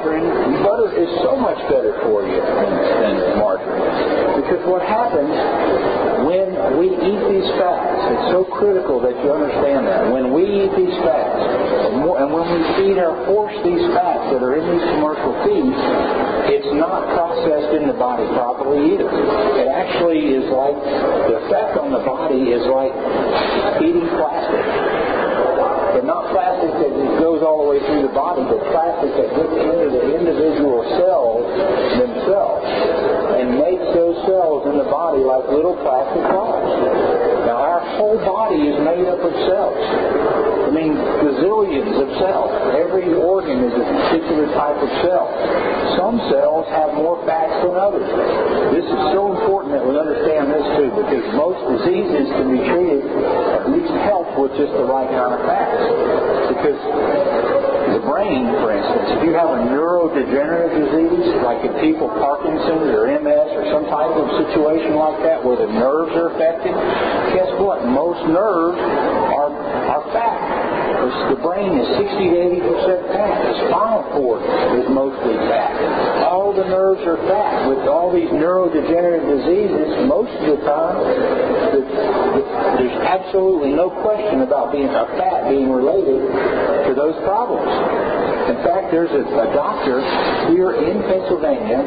Margarine, 0.06 0.62
butter 0.62 0.94
is 0.94 1.10
so 1.26 1.34
much 1.34 1.58
better 1.66 1.98
for 2.06 2.22
you 2.22 2.38
than, 2.38 2.70
than 3.02 3.38
margarine. 3.42 4.38
Because 4.38 4.62
what 4.70 4.86
happens 4.86 5.34
when 6.22 6.78
we 6.78 6.94
eat 6.94 7.22
these 7.26 7.50
fats, 7.58 8.06
it's 8.14 8.30
so 8.30 8.46
critical 8.54 9.02
that 9.02 9.18
you 9.18 9.34
understand 9.34 9.82
that. 9.90 10.06
When 10.06 10.30
we 10.30 10.46
eat 10.46 10.70
these 10.78 10.94
fats, 11.02 11.42
and 11.90 12.30
when 12.30 12.46
we 12.54 12.60
feed 12.78 13.02
our 13.02 13.18
horse 13.26 13.58
these 13.66 13.82
fats 13.98 14.30
that 14.30 14.46
are 14.46 14.54
in 14.54 14.66
these 14.70 14.86
commercial 14.94 15.34
feeds, 15.42 15.82
it's 16.54 16.70
not 16.78 17.10
processed 17.10 17.74
in 17.74 17.90
the 17.90 17.98
body 17.98 18.30
properly 18.30 18.94
either. 18.94 19.10
It 19.58 19.66
actually 19.66 20.38
is 20.38 20.46
like, 20.54 20.78
the 21.26 21.34
effect 21.50 21.82
on 21.82 21.90
the 21.90 22.02
body 22.06 22.54
is 22.54 22.62
like 22.70 22.94
eating 23.82 24.06
plastic. 24.14 25.15
But 25.96 26.04
not 26.04 26.28
plastic 26.28 26.76
that 26.76 26.92
goes 27.16 27.40
all 27.40 27.64
the 27.64 27.68
way 27.72 27.80
through 27.80 28.04
the 28.04 28.12
body, 28.12 28.44
but 28.44 28.60
plastic 28.68 29.16
that 29.16 29.32
gets 29.32 29.56
into 29.56 29.88
the 29.96 30.04
individual 30.12 30.84
cells 30.92 31.40
themselves 31.96 32.68
and 33.40 33.56
makes 33.56 33.88
those 33.96 34.20
cells 34.28 34.68
in 34.68 34.76
the 34.76 34.84
body 34.92 35.24
like 35.24 35.48
little 35.48 35.72
plastic 35.80 36.20
balls. 36.28 36.68
Now 37.48 37.56
our 37.56 37.80
whole 37.96 38.20
body 38.20 38.68
is 38.68 38.76
made 38.84 39.08
up 39.08 39.24
of 39.24 39.32
cells. 39.48 39.80
I 40.68 40.70
mean, 40.76 41.00
gazillions 41.00 41.96
of 41.96 42.12
cells. 42.20 42.52
Every 42.76 43.16
organ 43.16 43.64
is 43.64 43.72
a 43.72 43.84
particular 43.88 44.52
type 44.52 44.76
of 44.76 44.92
cell. 45.00 45.32
Some 45.96 46.20
cells 46.28 46.68
have 46.76 46.92
more 46.92 47.24
fats 47.24 47.56
than 47.64 47.72
others. 47.72 48.04
This 48.76 48.84
is 48.84 49.00
so 49.16 49.32
important 49.32 49.72
that 49.72 49.84
we 49.86 49.96
understand 49.96 50.52
this 50.52 50.66
too, 50.76 50.92
because 50.92 51.24
most 51.32 51.56
diseases 51.72 52.28
can 52.36 52.52
be 52.52 52.60
treated, 52.68 53.08
least 53.86 54.02
help, 54.02 54.26
with 54.38 54.52
just 54.58 54.72
the 54.74 54.84
right 54.84 55.06
kind 55.06 55.32
of 55.34 55.40
fats. 55.46 55.78
Because 56.50 56.80
the 57.94 58.02
brain, 58.02 58.50
for 58.58 58.74
instance, 58.74 59.06
if 59.14 59.20
you 59.22 59.32
have 59.34 59.50
a 59.50 59.60
neurodegenerative 59.70 60.74
disease, 60.74 61.26
like 61.46 61.62
in 61.62 61.72
people 61.80 62.08
Parkinson's 62.18 62.90
or 62.90 63.06
MS 63.06 63.48
or 63.54 63.64
some 63.70 63.86
type 63.86 64.10
of 64.10 64.26
situation 64.46 64.98
like 64.98 65.22
that 65.22 65.38
where 65.42 65.56
the 65.56 65.70
nerves 65.70 66.12
are 66.18 66.34
affected, 66.34 66.74
guess 67.34 67.50
what? 67.62 67.86
Most 67.86 68.26
nerves 68.26 68.78
are, 68.78 69.50
are 69.54 70.04
fat. 70.12 70.55
The 70.96 71.40
brain 71.44 71.76
is 71.76 71.86
60 71.98 72.08
to 72.08 72.38
80 72.56 72.60
percent 72.60 73.02
fat. 73.12 73.36
The 73.44 73.68
spinal 73.68 74.02
cord 74.16 74.40
is 74.80 74.88
mostly 74.88 75.36
fat. 75.44 76.24
All 76.24 76.56
the 76.56 76.64
nerves 76.64 77.04
are 77.04 77.20
fat. 77.28 77.68
With 77.68 77.84
all 77.84 78.12
these 78.12 78.30
neurodegenerative 78.32 79.28
diseases, 79.28 80.08
most 80.08 80.32
of 80.40 80.56
the 80.56 80.60
time, 80.64 80.96
the, 81.76 81.80
the, 81.84 82.42
there's 82.80 82.98
absolutely 83.04 83.72
no 83.76 83.90
question 84.00 84.40
about 84.40 84.72
being 84.72 84.88
a 84.88 85.06
fat 85.20 85.50
being 85.50 85.70
related 85.70 86.32
to 86.88 86.94
those 86.96 87.16
problems. 87.28 87.68
In 88.46 88.62
fact, 88.62 88.94
there's 88.94 89.10
a, 89.10 89.26
a 89.26 89.48
doctor 89.58 89.98
here 90.54 90.78
in 90.78 91.02
Pennsylvania. 91.02 91.82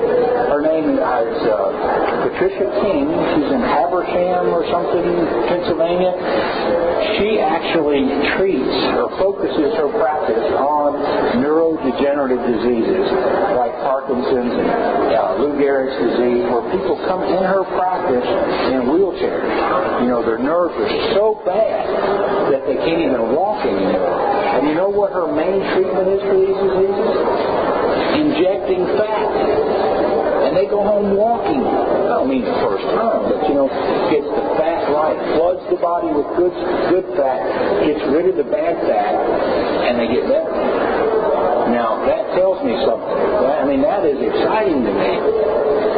Her 0.51 0.59
name 0.59 0.91
is 0.91 0.99
uh, 0.99 2.27
Patricia 2.27 2.67
King. 2.83 3.07
She's 3.07 3.47
in 3.47 3.63
Habersham 3.63 4.51
or 4.51 4.67
something, 4.67 5.07
Pennsylvania. 5.47 6.11
She 7.15 7.39
actually 7.39 8.11
treats 8.35 8.75
or 8.99 9.07
focuses 9.23 9.71
her 9.79 9.87
practice 10.03 10.51
on 10.59 10.99
neurodegenerative 11.39 12.43
diseases 12.43 13.07
like 13.55 13.71
Parkinson's 13.87 14.51
and 14.59 15.15
uh, 15.15 15.39
Lou 15.39 15.55
Gehrig's 15.55 15.95
disease, 15.95 16.43
where 16.43 16.67
people 16.75 16.99
come 17.07 17.23
in 17.23 17.39
her 17.39 17.63
practice 17.79 18.27
in 18.75 18.83
wheelchairs. 18.91 20.03
You 20.03 20.11
know, 20.11 20.27
their 20.27 20.39
nerves 20.39 20.75
are 20.75 20.91
so 21.15 21.39
bad 21.47 21.87
that 22.51 22.67
they 22.67 22.75
can't 22.83 22.99
even 22.99 23.31
walk 23.31 23.63
anymore. 23.63 24.38
And 24.59 24.67
you 24.67 24.75
know 24.75 24.91
what 24.91 25.15
her 25.15 25.23
main 25.31 25.63
treatment 25.71 26.03
is 26.11 26.19
for 26.19 26.35
these 26.35 26.51
diseases? 26.51 27.15
Injecting 28.19 28.83
fat. 28.99 29.31
And 30.43 30.51
they 30.51 30.67
go 30.67 30.83
home 30.83 31.15
walking. 31.15 31.63
I 31.63 32.19
don't 32.19 32.27
mean 32.27 32.43
first 32.43 32.83
time, 32.91 33.23
but 33.31 33.47
you 33.47 33.55
know, 33.55 33.71
gets 34.11 34.27
the 34.27 34.43
fat 34.59 34.91
right, 34.91 35.15
floods 35.39 35.63
the 35.71 35.79
body 35.79 36.11
with 36.11 36.27
good 36.35 36.51
good 36.91 37.07
fat, 37.15 37.87
gets 37.87 38.03
rid 38.11 38.27
of 38.27 38.35
the 38.35 38.43
bad 38.51 38.75
fat, 38.83 39.15
and 39.87 39.95
they 39.95 40.11
get 40.11 40.27
better. 40.27 40.98
Now 41.69 42.05
that 42.05 42.33
tells 42.35 42.63
me 42.65 42.73
something. 42.85 43.17
I 43.45 43.65
mean 43.65 43.81
that 43.81 44.05
is 44.05 44.17
exciting 44.17 44.83
to 44.83 44.93
me. 44.93 45.13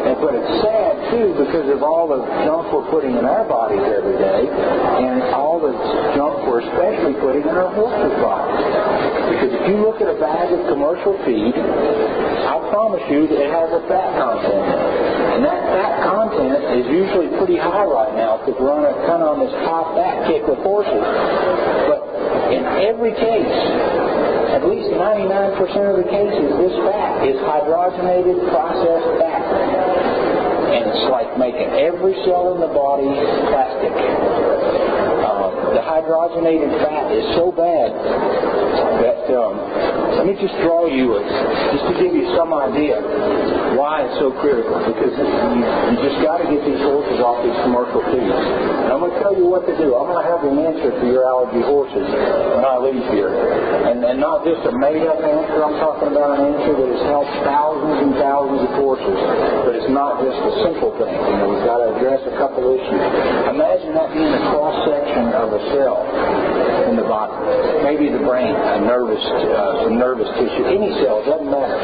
And, 0.02 0.18
but 0.18 0.34
it's 0.34 0.54
sad 0.66 0.94
too 1.14 1.38
because 1.38 1.70
of 1.70 1.86
all 1.86 2.10
the 2.10 2.26
junk 2.44 2.74
we're 2.74 2.90
putting 2.90 3.14
in 3.14 3.26
our 3.26 3.46
bodies 3.46 3.86
every 3.86 4.18
day, 4.18 4.50
and 4.50 5.22
all 5.30 5.62
the 5.62 5.74
junk 6.18 6.42
we're 6.50 6.66
especially 6.66 7.14
putting 7.22 7.46
in 7.46 7.54
our 7.54 7.70
horses' 7.70 8.18
bodies. 8.18 8.66
Because 9.30 9.52
if 9.62 9.64
you 9.70 9.78
look 9.78 10.02
at 10.02 10.10
a 10.10 10.18
bag 10.18 10.50
of 10.52 10.66
commercial 10.74 11.14
feed, 11.22 11.54
I 11.54 12.58
promise 12.74 13.06
you 13.14 13.30
that 13.30 13.38
it 13.38 13.52
has 13.54 13.70
a 13.72 13.82
fat 13.86 14.10
content. 14.18 14.66
And 15.38 15.46
that 15.46 15.62
fat 15.70 15.94
content 16.04 16.60
is 16.82 16.86
usually 16.90 17.30
pretty 17.38 17.62
high 17.62 17.86
right 17.86 18.16
now 18.18 18.42
because 18.42 18.58
we're 18.60 18.74
on 18.74 18.84
a 18.84 18.94
kind 19.06 19.22
of 19.22 19.38
on 19.38 19.40
this 19.46 19.54
high 19.64 19.88
fat 19.96 20.28
kick 20.28 20.50
with 20.50 20.60
horses. 20.66 20.98
But 20.98 22.02
in 22.52 22.66
every 22.90 23.14
case, 23.14 23.54
at 24.52 24.68
least 24.68 24.92
99% 24.92 25.56
of 25.88 25.96
the 26.04 26.08
cases, 26.12 26.48
this 26.60 26.76
fat 26.84 27.24
is 27.24 27.40
hydrogenated 27.40 28.36
processed 28.52 29.12
fat. 29.20 29.48
And 30.76 30.92
it's 30.92 31.08
like 31.08 31.40
making 31.40 31.72
every 31.80 32.16
cell 32.28 32.56
in 32.56 32.60
the 32.60 32.72
body 32.72 33.08
plastic. 33.48 33.96
Uh, 33.96 35.72
the 35.72 35.84
hydrogenated 35.84 36.72
fat 36.84 37.12
is 37.16 37.24
so 37.36 37.52
bad 37.52 37.92
that 39.02 39.24
um, 39.34 39.56
Let 40.18 40.28
me 40.28 40.36
just 40.36 40.54
draw 40.62 40.86
you, 40.86 41.16
a, 41.16 41.22
just 41.72 41.86
to 41.88 41.94
give 42.04 42.14
you 42.14 42.36
some 42.36 42.54
idea 42.54 43.00
why 43.78 44.04
it's 44.06 44.18
so 44.20 44.32
critical. 44.42 44.78
Because 44.84 45.14
you, 45.16 45.26
you 45.26 45.96
just 46.04 46.20
got 46.24 46.44
to 46.44 46.48
get 46.50 46.62
these 46.64 46.82
horses 46.82 47.20
off 47.22 47.44
these 47.44 47.56
commercial 47.64 48.02
feeds. 48.12 48.32
And 48.32 48.90
I'm 48.92 49.00
going 49.00 49.14
to 49.16 49.20
tell 49.22 49.36
you 49.36 49.46
what 49.48 49.64
to 49.68 49.74
do. 49.78 49.96
I'm 49.96 50.08
going 50.12 50.22
to 50.22 50.28
have 50.28 50.42
an 50.44 50.58
answer 50.58 50.92
for 51.00 51.08
your 51.08 51.24
allergy 51.28 51.64
horses 51.64 52.08
when 52.08 52.64
I 52.66 52.76
leave 52.82 53.06
here. 53.14 53.32
And, 53.32 54.04
and 54.04 54.18
not 54.20 54.44
just 54.44 54.62
a 54.68 54.74
made-up 54.76 55.20
answer. 55.22 55.58
I'm 55.62 55.78
talking 55.80 56.12
about 56.12 56.40
an 56.40 56.56
answer 56.56 56.74
that 56.76 56.90
has 56.92 57.04
helped 57.08 57.36
thousands 57.48 57.98
and 58.10 58.14
thousands 58.20 58.62
of 58.66 58.72
horses. 58.78 59.18
But 59.68 59.74
it's 59.78 59.92
not 59.92 60.22
just 60.24 60.40
a 60.40 60.54
simple 60.66 60.92
thing. 61.00 61.14
You 61.14 61.36
know, 61.40 61.48
we've 61.52 61.66
got 61.68 61.80
to 61.84 61.96
address 61.96 62.22
a 62.28 62.36
couple 62.38 62.68
issues. 62.72 63.02
Imagine 63.52 63.94
that 63.96 64.10
being 64.14 64.32
a 64.32 64.44
cross-section 64.52 65.34
of 65.38 65.50
a 65.54 65.62
cell 65.76 66.00
in 66.90 66.96
the 66.98 67.08
body. 67.08 67.36
Maybe 67.84 68.10
the 68.10 68.24
brain, 68.24 68.54
a 68.54 68.82
nervous, 68.82 69.22
uh, 69.22 69.84
some 69.86 69.98
nervous 69.98 70.28
tissue, 70.40 70.66
any 70.66 70.92
cell, 71.04 71.24
doesn't 71.26 71.50
matter. 71.50 71.78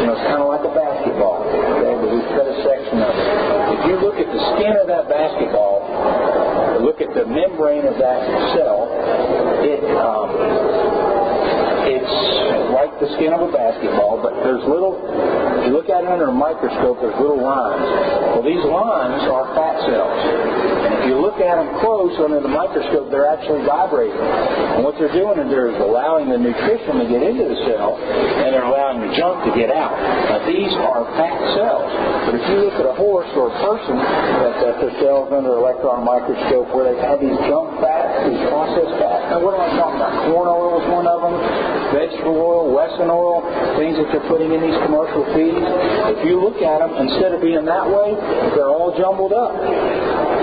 You 0.00 0.06
know, 0.08 0.14
it's 0.16 0.26
kind 0.26 0.42
of 0.42 0.48
like 0.48 0.64
a 0.64 0.72
basketball. 0.72 1.29
But 1.38 2.10
we've 2.10 2.30
cut 2.34 2.46
a 2.50 2.56
section 2.64 2.98
of 2.98 3.12
it. 3.14 3.28
If 3.78 3.80
you 3.86 3.94
look 4.02 4.18
at 4.18 4.26
the 4.26 4.42
skin 4.56 4.74
of 4.80 4.86
that 4.88 5.06
basketball, 5.06 5.86
look 6.82 7.00
at 7.00 7.14
the 7.14 7.26
membrane 7.26 7.86
of 7.86 7.94
that 7.98 8.20
cell, 8.56 8.88
it 9.62 9.84
um, 9.94 10.30
it's 11.90 12.16
like 12.72 12.92
the 13.00 13.08
skin 13.16 13.32
of 13.32 13.42
a 13.42 13.52
basketball, 13.52 14.22
but 14.22 14.34
there's 14.44 14.62
little, 14.68 14.94
if 15.60 15.66
you 15.66 15.72
look 15.72 15.88
at 15.88 16.04
it 16.04 16.10
under 16.10 16.28
a 16.28 16.32
microscope, 16.32 17.00
there's 17.00 17.18
little 17.18 17.42
lines. 17.42 17.82
Well, 18.34 18.44
these 18.46 18.62
lines 18.62 19.26
are 19.26 19.44
fat 19.54 19.76
cells. 19.90 20.69
If 21.00 21.08
you 21.08 21.16
look 21.16 21.40
at 21.40 21.56
them 21.56 21.80
close 21.80 22.12
under 22.20 22.44
the 22.44 22.52
microscope, 22.52 23.08
they're 23.08 23.24
actually 23.24 23.64
vibrating. 23.64 24.20
And 24.20 24.84
what 24.84 25.00
they're 25.00 25.08
doing 25.16 25.40
is 25.40 25.48
they're 25.48 25.72
allowing 25.80 26.28
the 26.28 26.36
nutrition 26.36 27.00
to 27.00 27.08
get 27.08 27.24
into 27.24 27.48
the 27.48 27.56
cell, 27.72 27.96
and 27.96 28.52
they're 28.52 28.68
allowing 28.68 29.00
the 29.00 29.08
junk 29.16 29.48
to 29.48 29.52
get 29.56 29.72
out. 29.72 29.96
Now, 29.96 30.44
these 30.44 30.68
are 30.76 31.08
fat 31.16 31.40
cells. 31.56 31.88
But 32.28 32.36
if 32.36 32.44
you 32.52 32.56
look 32.68 32.76
at 32.76 32.84
a 32.84 32.96
horse 33.00 33.32
or 33.32 33.48
a 33.48 33.56
person 33.64 33.96
that, 33.96 34.60
that 34.60 34.76
their 34.84 34.92
cells 35.00 35.32
under 35.32 35.56
electron 35.56 36.04
microscope 36.04 36.68
where 36.76 36.92
they've 36.92 37.00
these 37.16 37.40
junk 37.48 37.80
fats, 37.80 38.28
these 38.28 38.44
processed 38.52 39.00
fats, 39.00 39.24
now 39.32 39.40
what 39.40 39.56
am 39.56 39.64
I 39.64 39.72
talking 39.80 40.04
about? 40.04 40.12
Corn 40.28 40.52
oil 40.52 40.84
is 40.84 40.86
one 40.92 41.08
of 41.08 41.20
them, 41.24 41.34
vegetable 41.92 42.38
oil, 42.38 42.72
Wesson 42.72 43.10
oil, 43.10 43.42
things 43.78 43.98
that 43.98 44.08
they're 44.12 44.28
putting 44.30 44.52
in 44.54 44.60
these 44.62 44.78
commercial 44.86 45.24
feeds. 45.34 45.60
If 46.14 46.24
you 46.26 46.40
look 46.40 46.62
at 46.62 46.80
them, 46.80 46.96
instead 47.06 47.34
of 47.34 47.40
being 47.42 47.64
that 47.66 47.86
way, 47.86 48.14
they're 48.54 48.70
all 48.70 48.94
jumbled 48.96 49.32
up. 49.32 49.54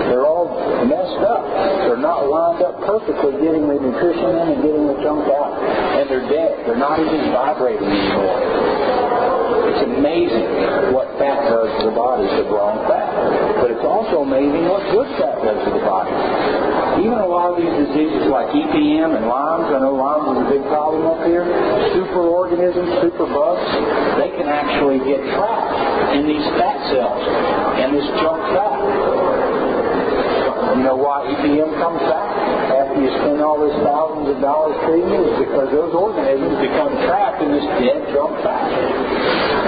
They're 0.08 0.24
all 0.24 0.48
messed 0.86 1.22
up. 1.24 1.44
They're 1.88 2.00
not 2.00 2.28
lined 2.28 2.62
up 2.62 2.80
perfectly 2.84 3.32
getting 3.42 3.68
the 3.68 3.76
nutrition 3.76 4.30
in 4.30 4.46
and 4.56 4.62
getting 4.62 4.86
the 4.86 4.96
junk 5.02 5.28
out. 5.28 5.58
And 5.98 6.08
they're 6.08 6.28
dead. 6.28 6.64
They're 6.66 6.80
not 6.80 7.00
even 7.00 7.32
vibrating 7.32 7.88
anymore. 7.88 8.77
It's 9.78 9.86
amazing 9.86 10.90
what 10.90 11.06
fat 11.22 11.46
does 11.46 11.70
to 11.78 11.86
the 11.86 11.94
body, 11.94 12.26
the 12.26 12.50
wrong 12.50 12.82
fat. 12.90 13.14
But 13.62 13.70
it's 13.70 13.86
also 13.86 14.26
amazing 14.26 14.66
what 14.66 14.82
good 14.90 15.06
fat 15.22 15.38
does 15.38 15.54
to 15.54 15.70
the 15.70 15.84
body. 15.86 16.10
Even 16.98 17.22
a 17.22 17.30
lot 17.30 17.54
of 17.54 17.62
these 17.62 17.70
diseases 17.86 18.26
like 18.26 18.50
EPM 18.58 19.14
and 19.14 19.30
Lyme's, 19.30 19.70
I 19.70 19.78
know 19.78 19.94
Lyme's 19.94 20.34
is 20.34 20.38
a 20.42 20.48
big 20.50 20.66
problem 20.66 21.06
up 21.06 21.22
here, 21.22 21.46
superorganisms, 21.94 23.06
superbugs, 23.06 23.70
they 24.18 24.34
can 24.34 24.50
actually 24.50 24.98
get 25.06 25.22
trapped 25.38 26.18
in 26.18 26.26
these 26.26 26.42
fat 26.58 26.82
cells 26.90 27.22
and 27.78 27.94
this 27.94 28.08
junk 28.18 28.42
fat. 28.58 28.82
You 30.74 30.82
know 30.90 30.98
why 30.98 31.22
EPM 31.38 31.70
comes 31.78 32.02
back 32.02 32.37
after 32.68 33.00
you 33.00 33.10
spend 33.20 33.40
all 33.40 33.56
this 33.60 33.74
thousands 33.80 34.28
of 34.32 34.38
dollars 34.44 34.76
treating 34.84 35.08
it? 35.08 35.24
Is 35.24 35.36
because 35.48 35.68
those 35.72 35.92
organisms 35.96 36.60
become 36.60 36.92
trapped 37.08 37.40
in 37.40 37.50
this 37.52 37.66
dead 37.80 38.04
junk 38.12 38.36
fat. 38.44 38.68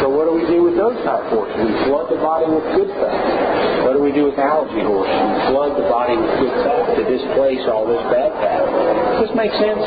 So 0.00 0.08
what 0.08 0.28
do 0.28 0.32
we 0.36 0.44
do 0.48 0.64
with 0.64 0.76
those 0.76 0.96
type 1.04 1.24
horses? 1.32 1.60
We 1.60 1.72
flood 1.88 2.08
the 2.12 2.20
body 2.20 2.48
with 2.48 2.64
good 2.76 2.90
fat. 3.00 3.84
What 3.84 3.96
do 3.96 4.00
we 4.00 4.12
do 4.12 4.28
with 4.28 4.38
allergy 4.40 4.84
horses? 4.84 5.12
We 5.12 5.40
flood 5.52 5.72
the 5.76 5.88
body 5.88 6.16
with 6.16 6.32
good 6.40 6.54
fat 6.64 6.96
to 6.96 7.02
displace 7.04 7.64
all 7.68 7.84
this 7.88 8.00
bad 8.08 8.32
fat. 8.40 8.64
Does 8.64 9.28
this 9.28 9.34
make 9.36 9.52
sense? 9.56 9.84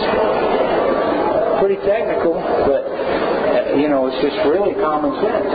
Pretty 1.61 1.79
technical, 1.85 2.35
but 2.67 2.83
uh, 2.83 3.79
you 3.79 3.87
know, 3.87 4.09
it's 4.09 4.19
just 4.19 4.35
really 4.49 4.75
common 4.81 5.15
sense 5.21 5.49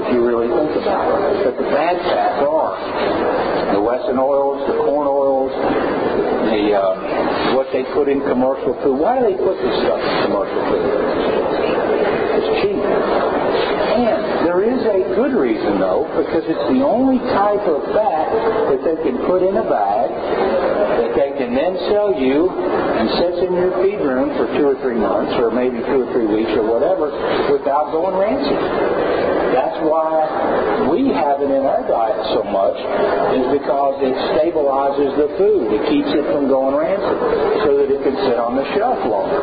if 0.00 0.04
you 0.12 0.24
really 0.26 0.48
think 0.48 0.72
about 0.80 1.06
it. 1.12 1.44
But 1.44 1.54
the 1.56 1.68
bad 1.70 1.96
fats 2.02 2.40
are 2.42 2.74
the 3.72 3.80
Wesson 3.80 4.18
oils, 4.18 4.66
the 4.66 4.76
corn 4.84 5.06
oils, 5.08 5.52
the 6.56 6.72
uh, 6.72 7.52
what 7.52 7.68
they 7.72 7.84
put 7.92 8.08
in 8.08 8.20
commercial 8.24 8.72
food. 8.80 8.96
Why 8.96 9.20
do 9.20 9.28
they 9.28 9.36
put 9.36 9.60
this 9.60 9.76
stuff 9.84 10.00
in 10.00 10.14
commercial 10.24 10.62
food? 10.72 10.84
It's 12.36 12.50
cheap. 12.64 12.80
And 12.80 14.44
there 14.44 14.60
is 14.64 14.80
a 14.84 14.98
good 15.16 15.32
reason, 15.36 15.80
though, 15.80 16.04
because 16.16 16.44
it's 16.48 16.66
the 16.68 16.84
only 16.84 17.20
type 17.32 17.64
of 17.64 17.80
fat 17.96 18.28
that 18.72 18.80
they 18.84 18.96
can 19.04 19.16
put 19.24 19.40
in 19.40 19.56
a 19.56 19.64
bag 19.64 20.08
that 21.00 21.12
they 21.16 21.32
can 21.36 21.56
then 21.56 21.76
sell 21.88 22.12
you 22.12 22.48
and 22.48 23.08
sits 23.20 23.40
in 23.44 23.52
your 23.56 23.72
feed 23.80 24.00
room 24.00 24.36
for 24.36 24.48
two 24.56 24.68
or 24.68 24.76
three 24.80 25.00
months, 25.00 25.32
or 25.40 25.50
maybe 25.50 25.80
two 25.84 26.04
or 26.04 26.08
three 26.12 26.28
weeks, 26.28 26.52
or 26.56 26.64
whatever, 26.64 27.12
without 27.52 27.92
going 27.92 28.16
rancid. 28.16 29.15
That's 29.52 29.78
why 29.84 30.90
we 30.90 31.10
have 31.14 31.42
it 31.42 31.50
in 31.50 31.62
our 31.66 31.82
diet 31.86 32.20
so 32.34 32.42
much, 32.46 32.78
is 33.36 33.46
because 33.58 34.00
it 34.02 34.16
stabilizes 34.34 35.12
the 35.18 35.28
food. 35.38 35.74
It 35.74 35.82
keeps 35.90 36.10
it 36.10 36.24
from 36.32 36.48
going 36.48 36.74
rancid 36.74 37.18
so 37.66 37.76
that 37.78 37.88
it 37.90 38.00
can 38.02 38.16
sit 38.26 38.38
on 38.38 38.56
the 38.56 38.66
shelf 38.74 38.98
longer. 39.06 39.42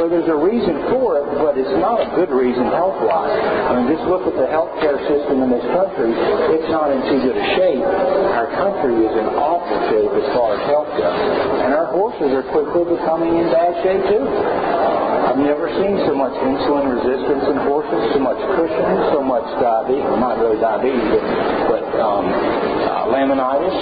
So 0.00 0.08
there's 0.08 0.28
a 0.28 0.36
reason 0.38 0.76
for 0.90 1.20
it, 1.22 1.26
but 1.38 1.56
it's 1.56 1.76
not 1.80 2.02
a 2.02 2.08
good 2.16 2.30
reason 2.30 2.66
health-wise. 2.72 3.34
I 3.34 3.70
mean, 3.78 3.86
just 3.92 4.04
look 4.08 4.26
at 4.26 4.36
the 4.36 4.48
healthcare 4.50 4.98
system 5.06 5.42
in 5.44 5.50
this 5.50 5.66
country. 5.72 6.12
It's 6.54 6.70
not 6.70 6.90
in 6.90 7.00
too 7.08 7.20
good 7.24 7.36
a 7.36 7.46
shape. 7.56 7.84
Our 7.84 8.48
country 8.58 8.94
is 9.04 9.14
in 9.14 9.26
awful 9.38 9.78
shape 9.90 10.12
as 10.12 10.26
far 10.34 10.58
as 10.58 10.62
health 10.66 10.90
goes. 10.98 11.20
And 11.64 11.72
our 11.74 11.90
horses 11.92 12.32
are 12.32 12.46
quickly 12.50 12.84
becoming 12.96 13.38
in 13.38 13.46
bad 13.50 13.72
shape 13.82 14.02
too. 14.08 15.13
I've 15.24 15.40
never 15.40 15.72
seen 15.80 15.96
so 16.04 16.14
much 16.14 16.36
insulin 16.36 16.84
resistance 16.84 17.44
in 17.48 17.56
horses, 17.64 18.12
so 18.12 18.20
much 18.20 18.36
Cushing, 18.54 18.92
so 19.10 19.24
much 19.24 19.44
diabetes, 19.56 20.04
well, 20.04 20.20
not 20.20 20.38
really 20.38 20.60
diabetes, 20.60 21.00
but, 21.10 21.24
but 21.72 21.84
um, 21.96 22.28
uh, 22.28 23.08
laminitis. 23.08 23.76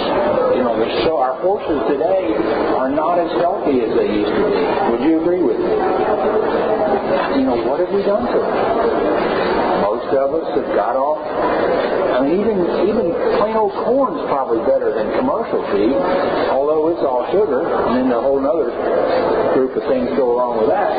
You 0.55 0.63
know, 0.63 0.73
so 1.03 1.17
our 1.19 1.35
horses 1.43 1.83
today 1.91 2.33
are 2.79 2.89
not 2.89 3.19
as 3.19 3.29
healthy 3.43 3.81
as 3.83 3.91
they 3.91 4.07
used 4.07 4.31
to 4.31 4.43
be. 4.49 4.63
Would 4.95 5.03
you 5.03 5.19
agree 5.21 5.43
with 5.43 5.59
me? 5.59 5.73
You 7.37 7.45
know, 7.45 7.59
what 7.67 7.79
have 7.83 7.91
we 7.91 8.03
done 8.03 8.23
to 8.23 8.39
them? 8.39 9.22
Most 10.03 10.19
of 10.19 10.35
us 10.35 10.47
have 10.59 10.75
got 10.75 10.99
off. 10.99 11.23
I 11.23 12.19
mean, 12.27 12.43
even 12.43 12.59
even 12.91 13.15
plain 13.39 13.55
old 13.55 13.71
corn's 13.87 14.19
probably 14.27 14.59
better 14.67 14.91
than 14.91 15.15
commercial 15.15 15.63
feed, 15.71 15.95
although 16.51 16.91
it's 16.91 16.99
all 16.99 17.23
sugar, 17.31 17.63
and 17.63 17.95
then 17.95 18.11
a 18.11 18.19
whole 18.19 18.43
other 18.43 18.67
group 19.55 19.71
of 19.79 19.83
things 19.87 20.11
go 20.19 20.35
along 20.35 20.59
with 20.59 20.67
that. 20.67 20.91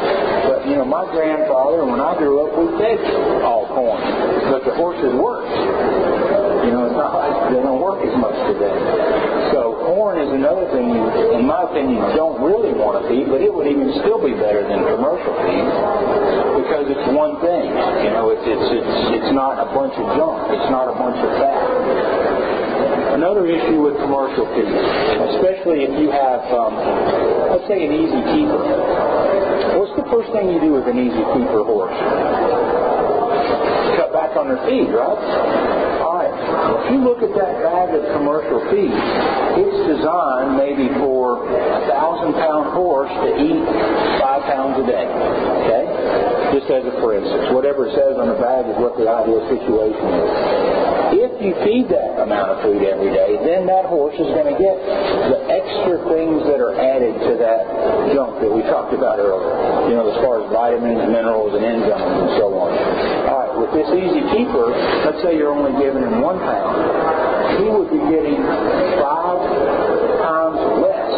But 0.48 0.64
you 0.64 0.80
know, 0.80 0.88
my 0.88 1.04
grandfather, 1.12 1.84
when 1.84 2.00
I 2.00 2.16
grew 2.16 2.48
up, 2.48 2.56
we 2.56 2.64
fed 2.80 2.96
all 3.44 3.68
corn, 3.76 4.00
but 4.48 4.64
the 4.64 4.72
horses 4.72 5.12
worked. 5.20 5.52
You 6.64 6.72
know, 6.72 6.88
it's 6.88 6.96
not 6.96 7.12
like 7.12 7.52
they 7.52 7.60
don't 7.60 7.84
work 7.84 8.00
as 8.00 8.16
much 8.16 8.36
today. 8.56 9.43
So 9.74 9.90
corn 9.90 10.22
is 10.22 10.30
another 10.30 10.70
thing 10.70 10.86
you, 10.86 11.02
in 11.34 11.50
my 11.50 11.66
opinion, 11.66 11.98
don't 12.14 12.38
really 12.38 12.70
want 12.78 13.02
to 13.02 13.10
feed, 13.10 13.26
but 13.26 13.42
it 13.42 13.50
would 13.50 13.66
even 13.66 13.90
still 14.06 14.22
be 14.22 14.30
better 14.30 14.62
than 14.62 14.86
commercial 14.86 15.34
feed 15.42 15.66
because 16.62 16.86
it's 16.94 17.06
one 17.10 17.42
thing. 17.42 17.74
You 18.06 18.14
know, 18.14 18.30
it's 18.30 18.46
it's 18.46 18.68
it's 18.70 18.94
it's 19.18 19.30
not 19.34 19.58
a 19.58 19.66
bunch 19.74 19.98
of 19.98 20.06
junk. 20.14 20.46
It's 20.54 20.70
not 20.70 20.86
a 20.86 20.94
bunch 20.94 21.18
of 21.18 21.30
fat. 21.42 23.18
Another 23.18 23.50
issue 23.50 23.82
with 23.82 23.98
commercial 23.98 24.46
feed, 24.54 24.70
especially 25.42 25.90
if 25.90 25.92
you 25.98 26.06
have, 26.14 26.46
um, 26.54 26.78
let's 27.50 27.66
say, 27.66 27.82
an 27.82 27.90
easy 27.90 28.22
keeper. 28.30 28.62
What's 29.74 29.96
the 29.98 30.06
first 30.06 30.30
thing 30.30 30.54
you 30.54 30.62
do 30.62 30.70
with 30.78 30.86
an 30.86 31.02
easy 31.02 31.24
keeper 31.34 31.66
horse? 31.66 31.98
Cut 33.98 34.14
back 34.14 34.38
on 34.38 34.54
their 34.54 34.62
feed, 34.70 34.94
right? 34.94 35.93
If 36.44 36.92
you 36.92 37.00
look 37.00 37.24
at 37.24 37.32
that 37.32 37.52
bag 37.64 37.88
of 37.96 38.04
commercial 38.12 38.60
feed, 38.68 38.92
it's 38.92 39.80
designed 39.88 40.56
maybe 40.60 40.92
for 41.00 41.40
a 41.48 41.80
thousand 41.88 42.34
pound 42.34 42.72
horse 42.76 43.10
to 43.10 43.30
eat 43.40 43.64
five 44.20 44.44
pounds 44.44 44.76
a 44.80 44.86
day. 44.86 45.08
Okay? 45.08 45.84
Just 46.52 46.68
as 46.70 46.84
a 46.84 46.92
for 47.00 47.16
instance. 47.16 47.52
Whatever 47.56 47.88
it 47.88 47.96
says 47.96 48.20
on 48.20 48.28
the 48.28 48.38
bag 48.38 48.68
is 48.68 48.76
what 48.76 48.96
the 48.96 49.08
ideal 49.08 49.40
situation 49.48 50.04
is. 50.04 50.63
You 51.44 51.52
feed 51.60 51.92
that 51.92 52.16
amount 52.24 52.56
of 52.56 52.64
food 52.64 52.80
every 52.80 53.12
day, 53.12 53.36
then 53.44 53.68
that 53.68 53.84
horse 53.84 54.16
is 54.16 54.32
going 54.32 54.48
to 54.48 54.56
get 54.56 54.80
the 54.80 55.44
extra 55.52 56.00
things 56.08 56.40
that 56.48 56.56
are 56.56 56.72
added 56.72 57.12
to 57.20 57.36
that 57.36 57.68
junk 58.16 58.40
that 58.40 58.48
we 58.48 58.64
talked 58.64 58.96
about 58.96 59.20
earlier. 59.20 59.92
You 59.92 60.00
know, 60.00 60.08
as 60.08 60.16
far 60.24 60.40
as 60.40 60.48
vitamins, 60.48 61.04
minerals, 61.04 61.52
and 61.52 61.60
enzymes 61.60 62.00
and 62.00 62.32
so 62.40 62.48
on. 62.48 62.72
All 63.28 63.36
right, 63.44 63.52
with 63.60 63.76
this 63.76 63.92
easy 63.92 64.24
keeper, 64.32 64.72
let's 65.04 65.20
say 65.20 65.36
you're 65.36 65.52
only 65.52 65.76
giving 65.84 66.00
him 66.00 66.24
one 66.24 66.40
pound, 66.40 67.60
he 67.60 67.68
would 67.68 67.92
be 67.92 68.00
getting 68.08 68.40
five 69.04 69.44
times 70.24 70.56
less 70.80 71.12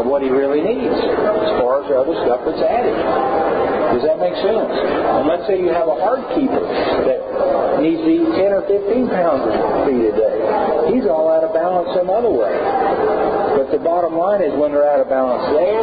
of 0.00 0.08
what 0.08 0.24
he 0.24 0.32
really 0.32 0.64
needs 0.64 0.96
as 0.96 1.60
far 1.60 1.84
as 1.84 1.92
the 1.92 1.96
other 2.00 2.16
stuff 2.24 2.40
that's 2.40 2.64
added. 2.64 3.67
Does 3.94 4.04
that 4.04 4.18
make 4.20 4.36
sense? 4.44 4.68
And 4.68 5.24
let's 5.28 5.46
say 5.48 5.58
you 5.60 5.72
have 5.72 5.88
a 5.88 5.98
hard 5.98 6.22
keeper 6.36 6.60
that 6.60 7.20
needs 7.80 8.02
to 8.04 8.10
eat 8.10 8.28
10 8.36 8.52
or 8.52 8.62
15 8.68 9.08
pounds 9.08 9.42
of 9.48 9.54
feed 9.86 10.04
a 10.08 10.14
day. 10.14 10.36
He's 10.92 11.06
all 11.06 11.30
out 11.30 11.44
of 11.44 11.52
balance 11.54 11.88
some 11.96 12.10
other 12.10 12.30
way. 12.30 12.52
But 13.56 13.72
the 13.72 13.80
bottom 13.82 14.16
line 14.16 14.42
is 14.42 14.52
when 14.58 14.72
they're 14.72 14.88
out 14.88 15.00
of 15.00 15.08
balance 15.08 15.44
there 15.56 15.77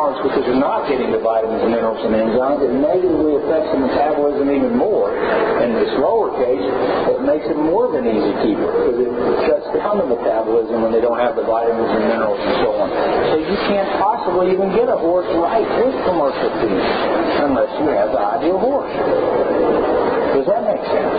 balance 0.00 0.24
because 0.24 0.44
they're 0.48 0.56
not 0.56 0.88
getting 0.88 1.12
the 1.12 1.20
vitamins, 1.20 1.60
and 1.60 1.76
minerals, 1.76 2.00
and 2.00 2.16
enzymes, 2.16 2.64
it 2.64 2.72
negatively 2.72 3.36
affects 3.36 3.68
the 3.68 3.80
metabolism 3.84 4.48
even 4.48 4.72
more. 4.72 5.12
In 5.60 5.76
this 5.76 5.92
lower 6.00 6.32
case, 6.40 6.64
it 7.12 7.20
makes 7.20 7.44
it 7.44 7.58
more 7.60 7.84
of 7.84 7.92
an 8.00 8.08
easy 8.08 8.32
keeper 8.40 8.64
because 8.64 8.96
it 8.96 9.12
shuts 9.44 9.68
down 9.76 10.00
the 10.00 10.08
metabolism 10.08 10.80
when 10.80 10.92
they 10.96 11.04
don't 11.04 11.20
have 11.20 11.36
the 11.36 11.44
vitamins 11.44 11.92
and 11.92 12.04
minerals 12.08 12.40
and 12.40 12.56
so 12.64 12.68
on. 12.80 12.88
So 13.28 13.36
you 13.44 13.56
can't 13.68 13.90
possibly 14.00 14.56
even 14.56 14.72
get 14.72 14.88
a 14.88 14.96
horse 14.96 15.28
right 15.36 15.68
with 15.84 15.96
commercial 16.08 16.48
feed 16.64 16.80
unless 17.44 17.68
you 17.76 17.92
have 17.92 18.16
the 18.16 18.22
ideal 18.40 18.56
horse. 18.56 18.94
Does 20.32 20.48
that 20.48 20.64
make 20.64 20.80
sense? 20.88 21.16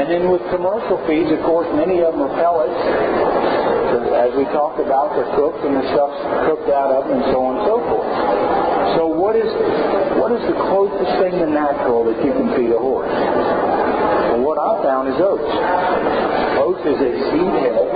And 0.00 0.08
then 0.08 0.32
with 0.32 0.40
commercial 0.48 0.96
feeds, 1.04 1.28
of 1.28 1.44
course, 1.44 1.68
many 1.76 2.00
of 2.00 2.16
them 2.16 2.24
are 2.24 2.34
pellets 2.40 3.69
as 4.08 4.32
we 4.32 4.44
talked 4.50 4.80
about, 4.80 5.12
they're 5.12 5.28
cooked 5.36 5.60
and 5.64 5.76
the 5.76 5.86
stuff's 5.92 6.20
cooked 6.48 6.70
out 6.72 6.90
of 6.90 7.08
them 7.08 7.20
and 7.20 7.26
so 7.32 7.38
on 7.44 7.60
and 7.60 7.64
so 7.68 7.76
forth. 7.84 8.10
So 8.96 9.02
what 9.06 9.36
is 9.36 9.50
what 10.18 10.32
is 10.32 10.42
the 10.48 10.56
closest 10.56 11.12
thing 11.22 11.38
to 11.38 11.46
natural 11.46 12.04
that 12.08 12.18
you 12.24 12.32
can 12.32 12.48
feed 12.56 12.72
a 12.72 12.80
horse? 12.80 13.12
Well, 13.12 14.42
what 14.42 14.58
I 14.58 14.82
found 14.82 15.08
is 15.08 15.18
oats. 15.20 15.52
Oats 16.58 16.84
is 16.84 16.98
a 16.98 17.12
seed 17.30 17.54
head 17.60 17.86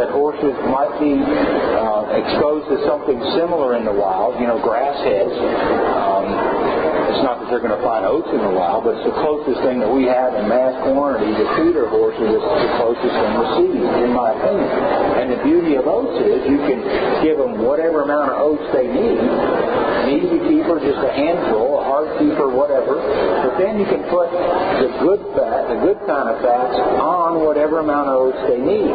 that 0.00 0.10
horses 0.14 0.54
might 0.70 0.94
be 1.02 1.20
uh, 1.20 2.16
exposed 2.16 2.70
to 2.70 2.78
something 2.86 3.18
similar 3.36 3.76
in 3.76 3.84
the 3.84 3.92
wild, 3.92 4.40
you 4.40 4.46
know, 4.46 4.62
grass 4.62 4.96
heads. 5.04 5.34
Um, 5.34 6.47
it's 7.08 7.24
not 7.24 7.40
that 7.40 7.48
they're 7.48 7.64
going 7.64 7.72
to 7.72 7.80
find 7.80 8.04
oats 8.04 8.28
in 8.28 8.40
the 8.40 8.52
wild, 8.52 8.84
but 8.84 9.00
it's 9.00 9.08
the 9.08 9.16
closest 9.16 9.64
thing 9.64 9.80
that 9.80 9.88
we 9.88 10.04
have 10.04 10.36
in 10.36 10.44
mass 10.44 10.76
quantity 10.84 11.32
to 11.32 11.44
feed 11.56 11.72
our 11.72 11.88
horses. 11.88 12.36
It's 12.36 12.44
the 12.44 12.72
closest 12.76 13.14
thing 13.16 13.32
to 13.32 13.44
seed, 13.56 13.80
in 14.04 14.12
my 14.12 14.36
opinion. 14.36 14.68
And 15.16 15.26
the 15.32 15.40
beauty 15.40 15.80
of 15.80 15.88
oats 15.88 16.20
is 16.20 16.44
you 16.44 16.60
can 16.68 16.84
give 17.24 17.40
them 17.40 17.64
whatever 17.64 18.04
amount 18.04 18.36
of 18.36 18.36
oats 18.44 18.66
they 18.76 18.84
need. 18.84 19.18
An 19.24 20.08
easy 20.20 20.40
keeper, 20.52 20.76
just 20.84 21.00
a 21.00 21.12
handful, 21.16 21.80
a 21.80 21.84
hard 21.84 22.12
keeper, 22.20 22.52
whatever. 22.52 23.00
But 23.00 23.56
then 23.56 23.80
you 23.80 23.88
can 23.88 24.04
put 24.12 24.28
the 24.28 24.92
good 25.00 25.20
fat, 25.32 25.72
the 25.72 25.80
good 25.80 26.00
kind 26.04 26.28
of 26.28 26.44
fats, 26.44 26.76
on 26.76 27.40
whatever 27.40 27.80
amount 27.80 28.12
of 28.12 28.28
oats 28.28 28.42
they 28.52 28.60
need. 28.60 28.92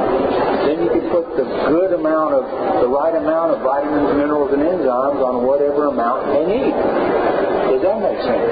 Then 0.69 0.86
you 0.86 0.89
can 0.93 1.10
put 1.10 1.34
the 1.34 1.49
good 1.65 1.97
amount 1.97 2.38
of, 2.38 2.45
the 2.78 2.89
right 2.89 3.17
amount 3.17 3.58
of 3.58 3.65
vitamins, 3.65 4.13
minerals, 4.21 4.54
and 4.54 4.62
enzymes 4.62 5.17
on 5.17 5.41
whatever 5.45 5.89
amount 5.89 6.30
they 6.30 6.45
need. 6.45 7.33
Does 7.84 8.00
make 8.00 8.15
sense? 8.24 8.48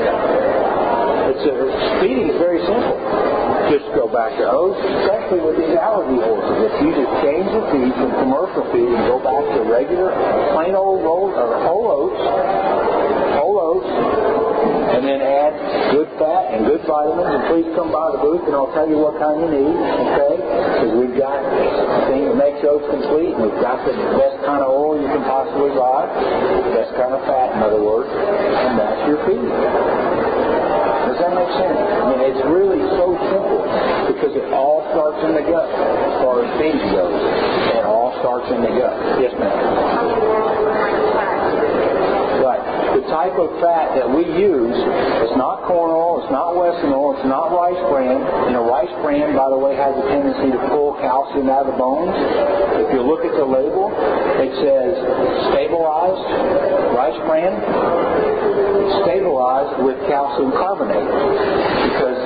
It's 1.32 1.44
a, 1.48 1.56
feeding 2.04 2.28
is 2.28 2.36
very 2.36 2.60
simple. 2.68 3.00
Just 3.72 3.88
go 3.96 4.12
back 4.12 4.36
to 4.36 4.44
oats, 4.44 4.76
especially 4.76 5.40
with 5.40 5.56
these 5.56 5.72
allergy 5.80 6.20
horses. 6.20 6.68
If 6.68 6.74
you 6.84 6.92
just 6.92 7.14
change 7.24 7.48
the 7.48 7.64
feed 7.72 7.96
from 7.96 8.12
commercial 8.20 8.68
feed 8.76 8.92
and 8.92 9.08
go 9.08 9.24
back 9.24 9.40
to 9.56 9.64
regular, 9.72 10.12
plain 10.52 10.76
old 10.76 11.00
roll, 11.08 11.32
or 11.32 11.48
whole 11.64 11.88
oats, 11.88 12.20
whole 13.40 13.56
oats, 13.56 13.88
and 15.00 15.08
then 15.08 15.24
add 15.24 15.56
good 15.96 16.12
fat 16.20 16.52
and 16.52 16.68
good 16.68 16.84
vitamins. 16.84 17.32
And 17.32 17.44
please 17.48 17.72
come 17.72 17.88
by 17.96 18.12
the 18.12 18.20
booth, 18.20 18.44
and 18.44 18.52
I'll 18.52 18.76
tell 18.76 18.92
you 18.92 19.00
what 19.00 19.16
kind 19.16 19.40
you 19.40 19.48
need. 19.48 19.76
Okay? 20.12 20.36
Because 20.44 20.92
we've 21.00 21.16
got 21.16 21.40
the 21.40 22.12
thing 22.12 22.28
that 22.28 22.36
makes 22.36 22.60
oats 22.68 22.84
complete, 22.92 23.32
and 23.32 23.48
we've 23.48 23.64
got 23.64 23.80
the 23.88 23.96
best 24.20 24.44
kind 24.44 24.60
of 24.60 24.68
oil 24.76 25.00
you 25.00 25.08
can 25.08 25.24
possibly 25.24 25.72
buy, 25.72 26.12
best 26.76 26.92
kind 27.00 27.16
of 27.16 27.24
fat, 27.24 27.56
in 27.56 27.64
other 27.64 27.80
words, 27.80 28.12
Does 29.38 31.20
that 31.22 31.32
make 31.32 31.52
sense? 31.56 31.80
I 31.80 32.04
mean, 32.12 32.22
it's 32.28 32.44
really 32.48 32.82
so 33.00 33.16
simple 33.32 33.64
because 34.12 34.36
it 34.36 34.52
all 34.52 34.84
starts 34.92 35.24
in 35.24 35.36
the 35.36 35.46
gut 35.48 35.70
as 35.70 36.14
far 36.24 36.44
as 36.44 36.50
feeding 36.60 36.92
goes. 36.92 37.22
It 37.78 37.86
all 37.86 38.12
starts 38.20 38.52
in 38.52 38.62
the 38.62 38.72
gut. 38.76 38.94
Yes, 39.22 39.34
ma'am 39.40 39.62
the 42.92 43.08
type 43.08 43.36
of 43.40 43.48
fat 43.64 43.96
that 43.96 44.08
we 44.08 44.28
use 44.28 44.76
is 45.24 45.34
not 45.40 45.64
corn 45.64 45.92
oil, 45.92 46.24
it's 46.24 46.32
not 46.32 46.56
Wesson 46.60 46.92
oil, 46.92 47.16
it's 47.16 47.28
not 47.28 47.56
rice 47.56 47.80
bran. 47.88 48.20
And 48.20 48.56
a 48.56 48.64
rice 48.64 48.92
bran, 49.00 49.36
by 49.36 49.48
the 49.48 49.58
way, 49.58 49.76
has 49.80 49.96
a 49.96 50.06
tendency 50.12 50.52
to 50.52 50.60
pull 50.68 51.00
calcium 51.00 51.48
out 51.48 51.66
of 51.66 51.72
the 51.72 51.78
bones. 51.80 52.12
If 52.84 52.92
you 52.92 53.02
look 53.02 53.24
at 53.24 53.32
the 53.32 53.48
label, 53.48 53.92
it 54.44 54.52
says 54.60 54.92
stabilized 55.56 56.26
rice 56.92 57.20
bran, 57.24 57.56
stabilized 59.08 59.84
with 59.88 59.98
calcium 60.12 60.52
carbonate. 60.52 61.08
Because 61.96 62.20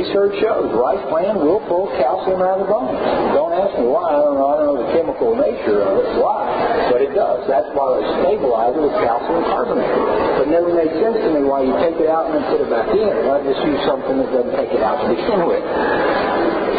research 0.00 0.32
shows 0.40 0.72
rice 0.72 1.04
bran 1.12 1.36
will 1.36 1.60
pull 1.68 1.92
calcium 2.00 2.40
out 2.40 2.56
of 2.56 2.64
the 2.64 2.70
bones. 2.72 2.96
Don't 3.36 3.52
ask 3.52 3.76
me 3.76 3.84
why. 3.84 4.16
I 4.16 4.24
don't 4.24 4.40
know, 4.40 4.48
I 4.48 4.54
don't 4.56 4.66
know 4.72 4.78
the 4.80 4.90
chemical 4.96 5.36
nature 5.36 5.84
of 5.84 5.92
it, 6.00 6.08
why, 6.16 6.40
but 6.88 7.04
it 7.04 7.12
does. 7.12 7.44
That's 7.44 7.68
why 7.76 8.00
they 8.00 8.04
stabilize 8.24 8.72
it 8.72 8.80
with 8.80 8.96
calcium 8.96 9.44
carbonate. 9.44 9.92
But 10.40 10.48
it 10.48 10.52
never 10.56 10.72
made 10.72 10.92
sense 10.96 11.20
to 11.20 11.28
me 11.36 11.44
why 11.44 11.68
you 11.68 11.76
take 11.84 12.00
it 12.00 12.08
out 12.08 12.32
and 12.32 12.40
then 12.40 12.44
put 12.48 12.64
it 12.64 12.70
back 12.72 12.88
in. 12.96 13.12
Why 13.28 13.44
just 13.44 13.60
use 13.60 13.82
something 13.84 14.16
that 14.24 14.28
doesn't 14.32 14.56
take 14.56 14.72
it 14.72 14.80
out 14.80 15.04
to 15.04 15.06
begin 15.12 15.44
with? 15.44 15.64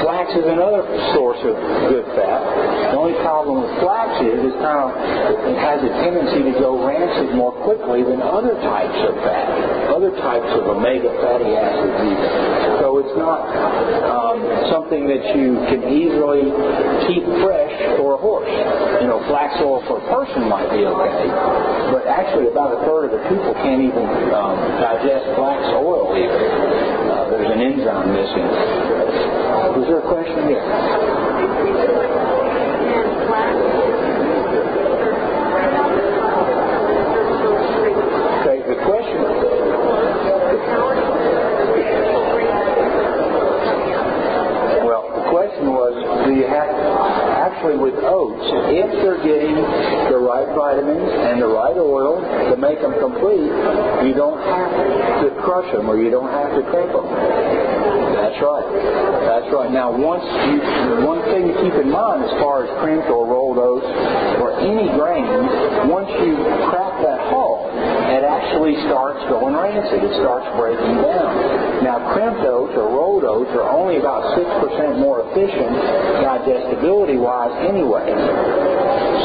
Flax 0.02 0.34
is 0.34 0.48
another 0.50 0.82
source 1.14 1.38
of 1.46 1.54
good 1.94 2.06
fat. 2.18 2.42
The 2.90 2.98
only 2.98 3.14
problem 3.22 3.62
with 3.62 3.74
flax 3.86 4.18
is 4.26 4.50
it's 4.50 4.58
kind 4.58 4.82
of, 4.82 4.90
it 5.46 5.58
has 5.62 5.78
a 5.86 5.94
tendency 6.02 6.42
to 6.50 6.54
go 6.58 6.82
rancid 6.82 7.38
more 7.38 7.54
quickly 7.62 8.02
than 8.02 8.18
other 8.18 8.58
types 8.66 8.98
of 9.06 9.14
fat, 9.22 9.46
other 10.02 10.18
types 10.18 10.50
of 10.58 10.66
omega 10.66 11.14
fatty 11.22 11.54
acids 11.54 11.94
even. 12.02 12.30
So 12.82 12.98
it's 13.06 13.14
not 13.22 13.46
um, 14.10 14.42
something 14.74 15.06
that 15.06 15.38
you 15.38 15.62
can 15.70 15.86
easily 15.94 16.50
keep 17.06 17.22
fresh 17.46 17.70
for 18.02 18.18
a 18.18 18.20
horse. 18.20 18.50
You 18.98 19.06
know, 19.06 19.22
flax 19.30 19.54
oil 19.62 19.86
for 19.86 20.02
a 20.02 20.06
person 20.10 20.50
might 20.50 20.74
be 20.74 20.90
okay, 20.90 21.30
but 21.94 22.10
actually 22.10 22.50
about 22.50 22.82
a 22.82 22.82
third 22.82 23.14
of 23.14 23.22
the 23.22 23.22
people 23.30 23.54
can't 23.62 23.86
even 23.86 24.10
um, 24.34 24.58
digest 24.82 25.38
flax 25.38 25.70
oil 25.78 26.18
even. 26.18 26.34
Uh, 26.34 27.30
there's 27.30 27.54
an 27.54 27.62
enzyme 27.62 28.10
missing. 28.10 28.50
Was 29.78 29.86
there 29.86 30.02
a 30.02 30.08
question 30.10 30.50
here 30.50 30.66
the 38.72 38.80
question. 38.88 39.20
Well, 44.88 45.12
the 45.12 45.26
question 45.28 45.68
was, 45.68 45.92
do 46.26 46.32
you 46.32 46.48
have 46.48 46.72
actually 47.62 47.78
with 47.78 47.94
oats, 48.02 48.42
if 48.74 48.90
they're 49.06 49.22
getting 49.22 49.54
the 49.54 50.18
right 50.18 50.50
vitamins 50.58 51.12
and 51.14 51.42
the 51.42 51.46
right 51.46 51.78
oil 51.78 52.18
to 52.50 52.58
make 52.58 52.82
them 52.82 52.98
complete, 52.98 53.54
you 54.02 54.14
don't 54.18 54.42
have 54.42 55.22
to 55.22 55.30
crush 55.46 55.72
them 55.72 55.88
or 55.88 56.02
you 56.02 56.10
don't 56.10 56.32
have 56.32 56.58
to 56.58 56.64
crimp 56.72 56.92
them. 56.92 57.41
That's 58.22 58.38
right. 58.38 58.70
That's 59.26 59.50
right. 59.50 59.74
Now, 59.74 59.90
once 59.90 60.22
you, 60.22 60.62
one 61.10 61.26
thing 61.34 61.50
to 61.50 61.56
keep 61.58 61.74
in 61.74 61.90
mind 61.90 62.22
as 62.22 62.30
far 62.38 62.64
as 62.64 62.70
crimped 62.78 63.10
or 63.10 63.26
rolled 63.26 63.58
oats 63.58 63.90
or 64.38 64.62
any 64.62 64.86
grains, 64.94 65.90
once 65.90 66.14
you 66.22 66.38
crack 66.70 67.02
that 67.02 67.18
hull, 67.34 67.66
it 68.14 68.22
actually 68.22 68.78
starts 68.86 69.26
going 69.26 69.58
rancid. 69.58 70.06
It 70.06 70.14
starts 70.22 70.46
breaking 70.54 71.02
down. 71.02 71.82
Now, 71.82 72.14
crimped 72.14 72.46
oats 72.46 72.78
or 72.78 72.94
rolled 72.94 73.26
oats 73.26 73.50
are 73.58 73.66
only 73.66 73.98
about 73.98 74.38
6% 74.38 75.02
more 75.02 75.26
efficient 75.26 75.74
digestibility-wise 76.22 77.58
anyway. 77.66 78.06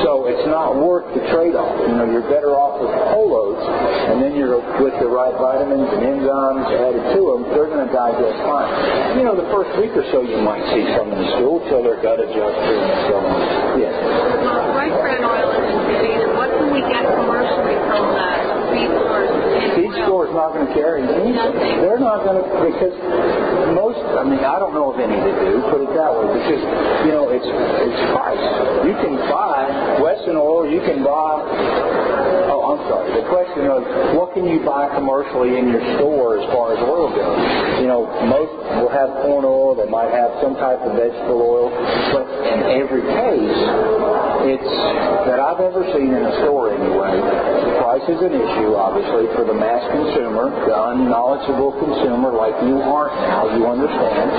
So 0.04 0.24
it's 0.24 0.46
not 0.48 0.76
worth 0.76 1.08
the 1.12 1.20
trade-off. 1.32 1.84
You 1.84 2.00
know, 2.00 2.08
you're 2.08 2.28
better 2.32 2.56
off 2.56 2.80
with 2.80 2.92
whole 3.12 3.32
oats, 3.32 3.64
and 4.08 4.22
then 4.22 4.36
you're 4.36 4.56
with 4.80 4.96
the 5.00 5.08
right 5.08 5.34
vitamins 5.36 5.88
and 5.88 6.00
enzymes 6.04 6.68
added 6.68 7.04
to 7.16 7.20
them. 7.32 7.40
They're 7.52 7.68
going 7.68 7.84
to 7.84 7.92
digest 7.92 8.38
fine. 8.44 8.68
You 9.16 9.24
know, 9.24 9.34
the 9.34 9.48
first 9.50 9.72
week 9.80 9.92
or 9.96 10.04
so 10.12 10.22
you 10.22 10.38
might 10.42 10.62
see 10.74 10.84
some 10.94 11.10
in 11.10 11.22
stool 11.36 11.60
till 11.68 11.82
their 11.82 12.00
gut 12.02 12.20
adjusts 12.20 12.66
and 12.68 13.10
so 13.10 13.16
on. 13.18 13.80
Yes. 13.80 13.94
Well, 13.96 14.76
rice 14.76 14.92
bran 15.00 15.24
oil 15.24 15.50
is. 15.50 16.20
What 16.36 16.50
can 16.52 16.68
we 16.72 16.80
get 16.84 17.02
commercially 17.02 17.76
from 17.88 18.14
that? 18.14 18.55
Feed 19.96 20.04
stores? 20.04 20.28
Not 20.36 20.52
going 20.52 20.66
to 20.68 20.74
carry 20.74 21.02
anything. 21.02 21.32
They're 21.80 22.00
not 22.00 22.24
going 22.24 22.36
to 22.36 22.44
because 22.68 22.96
most. 23.72 24.00
I 24.16 24.24
mean, 24.24 24.40
I 24.44 24.58
don't 24.58 24.74
know 24.74 24.92
of 24.92 25.00
any 25.00 25.16
that 25.16 25.36
do. 25.40 25.62
Put 25.72 25.80
it 25.80 25.92
that 25.96 26.12
way, 26.12 26.26
because 26.36 26.62
you 27.08 27.12
know 27.12 27.32
it's 27.32 27.46
it's 27.46 28.00
price. 28.12 28.44
You 28.84 28.94
can 29.00 29.16
buy 29.32 30.00
Wesson 30.00 30.36
oil. 30.36 30.68
You 30.68 30.80
can 30.84 31.02
buy. 31.04 31.40
Oh, 32.52 32.76
I'm 32.76 32.80
sorry. 32.88 33.10
The 33.16 33.26
question 33.28 33.66
was, 33.66 33.84
what 34.14 34.34
can 34.34 34.46
you 34.46 34.62
buy 34.64 34.88
commercially 34.94 35.58
in 35.58 35.72
your 35.72 35.82
store 35.98 36.38
as 36.38 36.44
far 36.52 36.76
as 36.76 36.80
oil 36.84 37.10
goes? 37.10 37.40
You 37.80 37.88
know, 37.88 38.06
most 38.28 38.52
will 38.78 38.92
have 38.92 39.10
corn 39.24 39.44
oil. 39.44 39.74
They 39.74 39.88
might 39.88 40.12
have 40.12 40.30
some 40.42 40.54
type 40.56 40.78
of 40.84 40.94
vegetable 40.96 41.40
oil. 41.42 41.68
But 42.12 42.26
in 42.46 42.60
every 42.80 43.02
case, 43.02 43.58
it's 44.46 44.72
that 45.26 45.40
I've 45.40 45.60
ever 45.60 45.82
seen 45.94 46.14
in 46.14 46.22
a 46.22 46.34
store 46.44 46.70
anyway. 46.74 47.18
Price 47.82 48.06
is 48.08 48.20
an 48.22 48.34
issue, 48.34 48.74
obviously, 48.78 49.26
for 49.34 49.44
the 49.44 49.54
mass 49.54 49.82
consumer, 49.92 50.50
the 50.66 50.74
unknowledgeable 50.74 51.72
consumer 51.78 52.32
like 52.32 52.54
you 52.64 52.80
aren't 52.80 53.14
now. 53.22 53.50
You 53.56 53.66
understand. 53.66 54.30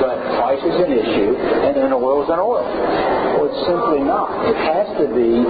But 0.00 0.16
price 0.38 0.62
is 0.62 0.76
an 0.82 0.92
issue, 0.92 1.32
and 1.36 1.76
then 1.76 1.92
oil 1.92 2.22
is 2.24 2.30
an 2.30 2.38
oil. 2.38 2.62
Well, 2.62 3.48
it's 3.48 3.62
simply 3.66 4.02
not. 4.04 4.30
It 4.48 4.56
has 4.56 4.86
to 5.00 5.06
be 5.12 5.42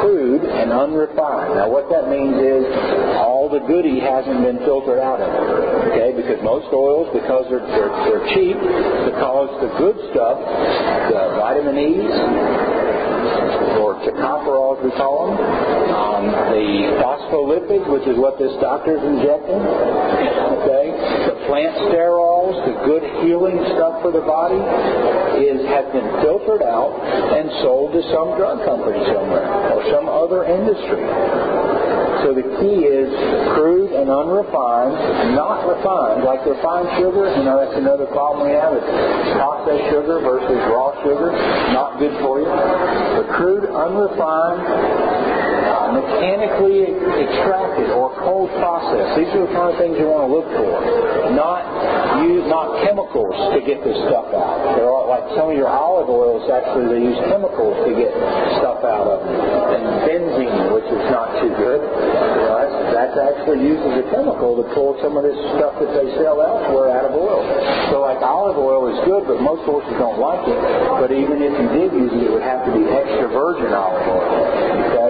crude 0.00 0.44
and 0.44 0.72
unrefined. 0.72 1.54
Now, 1.58 1.68
what 1.70 1.88
that 1.90 2.08
means 2.08 2.36
is 2.38 2.64
all 3.18 3.48
the 3.48 3.60
goody 3.66 3.98
hasn't 4.00 4.42
been 4.44 4.58
filtered 4.64 4.98
out 5.00 5.20
of 5.20 5.30
it. 5.32 5.46
Okay, 5.92 6.10
because 6.14 6.42
most 6.42 6.70
oils, 6.72 7.08
because 7.12 7.46
they're, 7.48 7.64
they're, 7.64 7.92
they're 8.06 8.26
cheap, 8.34 8.56
because 8.56 9.48
the 9.60 9.70
good 9.78 9.96
stuff, 10.12 10.38
the 10.38 11.38
vitamin 11.40 11.76
E's, 11.78 12.12
or 13.80 13.94
tocopherols 14.04 14.82
we 14.84 14.90
call 14.92 15.34
them, 15.34 15.36
um, 16.18 16.26
the 16.50 16.98
phospholipids, 16.98 17.86
which 17.86 18.06
is 18.10 18.18
what 18.18 18.38
this 18.38 18.50
doctor's 18.58 18.98
injecting, 18.98 19.62
okay, 19.62 20.90
the 21.30 21.36
plant 21.46 21.74
sterols, 21.86 22.58
the 22.66 22.74
good 22.82 23.04
healing 23.22 23.62
stuff 23.78 24.02
for 24.02 24.10
the 24.10 24.22
body, 24.26 24.58
is 25.38 25.62
has 25.70 25.86
been 25.94 26.06
filtered 26.18 26.62
out 26.66 26.98
and 27.38 27.46
sold 27.62 27.94
to 27.94 28.02
some 28.10 28.34
drug 28.34 28.66
company 28.66 28.98
somewhere 29.06 29.46
or 29.70 29.86
some 29.94 30.10
other 30.10 30.42
industry. 30.42 31.06
So 32.26 32.34
the 32.34 32.42
key 32.58 32.82
is 32.82 33.06
crude 33.54 33.94
and 33.94 34.10
unrefined, 34.10 35.38
not 35.38 35.62
refined, 35.70 36.26
like 36.26 36.42
refined 36.42 36.90
sugar. 36.98 37.30
You 37.30 37.46
know, 37.46 37.62
that's 37.62 37.78
another 37.78 38.10
problem 38.10 38.50
we 38.50 38.58
have. 38.58 38.74
It's 38.74 38.90
processed 39.38 39.86
sugar 39.94 40.18
versus 40.18 40.58
raw 40.66 40.98
sugar. 41.06 41.30
Not 41.70 42.02
good 42.02 42.10
for 42.18 42.42
you. 42.42 42.50
But 42.50 43.30
crude, 43.38 43.70
unrefined, 43.70 44.66
mechanically 45.94 46.92
extracted 46.92 47.90
or 47.90 48.12
cold 48.20 48.50
processed. 48.58 49.18
These 49.18 49.32
are 49.34 49.46
the 49.46 49.52
kind 49.54 49.68
of 49.72 49.76
things 49.78 49.96
you 49.96 50.08
want 50.08 50.28
to 50.28 50.32
look 50.32 50.48
for. 50.52 50.74
Not 51.32 51.62
use 52.24 52.44
not 52.50 52.82
chemicals 52.82 53.36
to 53.54 53.60
get 53.62 53.84
this 53.84 53.96
stuff 54.08 54.32
out. 54.34 54.76
There 54.76 54.90
are 54.90 55.06
like 55.06 55.24
some 55.38 55.52
of 55.52 55.56
your 55.56 55.70
olive 55.70 56.10
oils 56.10 56.44
actually 56.50 56.90
they 56.90 57.02
use 57.04 57.18
chemicals 57.30 57.76
to 57.86 57.90
get 57.94 58.10
stuff 58.58 58.82
out 58.82 59.06
of 59.06 59.18
them. 59.22 59.36
And 59.78 59.84
benzene, 60.08 60.72
which 60.74 60.88
is 60.88 61.04
not 61.12 61.38
too 61.40 61.52
good. 61.54 61.80
You 61.84 62.42
know, 62.48 62.56
that's, 62.58 62.76
that's 62.92 63.16
actually 63.18 63.62
used 63.62 63.84
as 63.86 64.02
a 64.02 64.06
chemical 64.10 64.58
to 64.58 64.64
pull 64.74 64.98
some 65.04 65.16
of 65.16 65.22
this 65.22 65.36
stuff 65.56 65.78
that 65.78 65.90
they 65.94 66.08
sell 66.18 66.40
elsewhere 66.42 66.90
out 66.92 67.06
of 67.06 67.14
oil. 67.14 67.44
So 67.92 68.02
like 68.02 68.20
olive 68.24 68.58
oil 68.58 68.90
is 68.90 68.98
good, 69.06 69.28
but 69.28 69.40
most 69.40 69.62
horses 69.68 69.94
don't 70.00 70.18
like 70.18 70.42
it. 70.48 70.58
But 70.98 71.12
even 71.12 71.40
if 71.44 71.54
you 71.54 71.68
did 71.72 71.90
use 71.94 72.12
it, 72.12 72.22
it 72.28 72.32
would 72.32 72.44
have 72.44 72.66
to 72.66 72.72
be 72.74 72.82
extra 72.88 73.28
virgin 73.30 73.70
olive 73.72 74.06
oil. 74.08 74.26
Okay? 74.92 75.07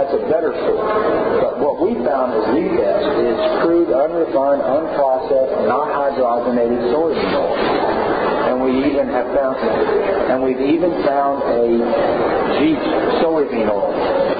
That's 0.00 0.16
a 0.16 0.24
better 0.32 0.56
source. 0.56 1.44
But 1.44 1.60
what 1.60 1.76
we 1.76 1.92
found 2.00 2.32
is 2.32 2.44
the 2.56 2.72
best 2.72 3.04
is 3.20 3.36
crude, 3.60 3.92
unrefined, 3.92 4.64
unprocessed, 4.64 5.68
not 5.68 5.92
hydrogenated 5.92 6.88
soybean 6.88 7.36
oil. 7.36 7.52
And 8.48 8.64
we 8.64 8.88
even 8.88 9.08
have 9.12 9.28
found, 9.36 9.60
and 9.60 10.42
we've 10.42 10.72
even 10.72 11.04
found 11.04 11.44
a 11.44 11.68
Jeep 12.56 12.80
soybean 13.20 13.68
oil, 13.68 13.92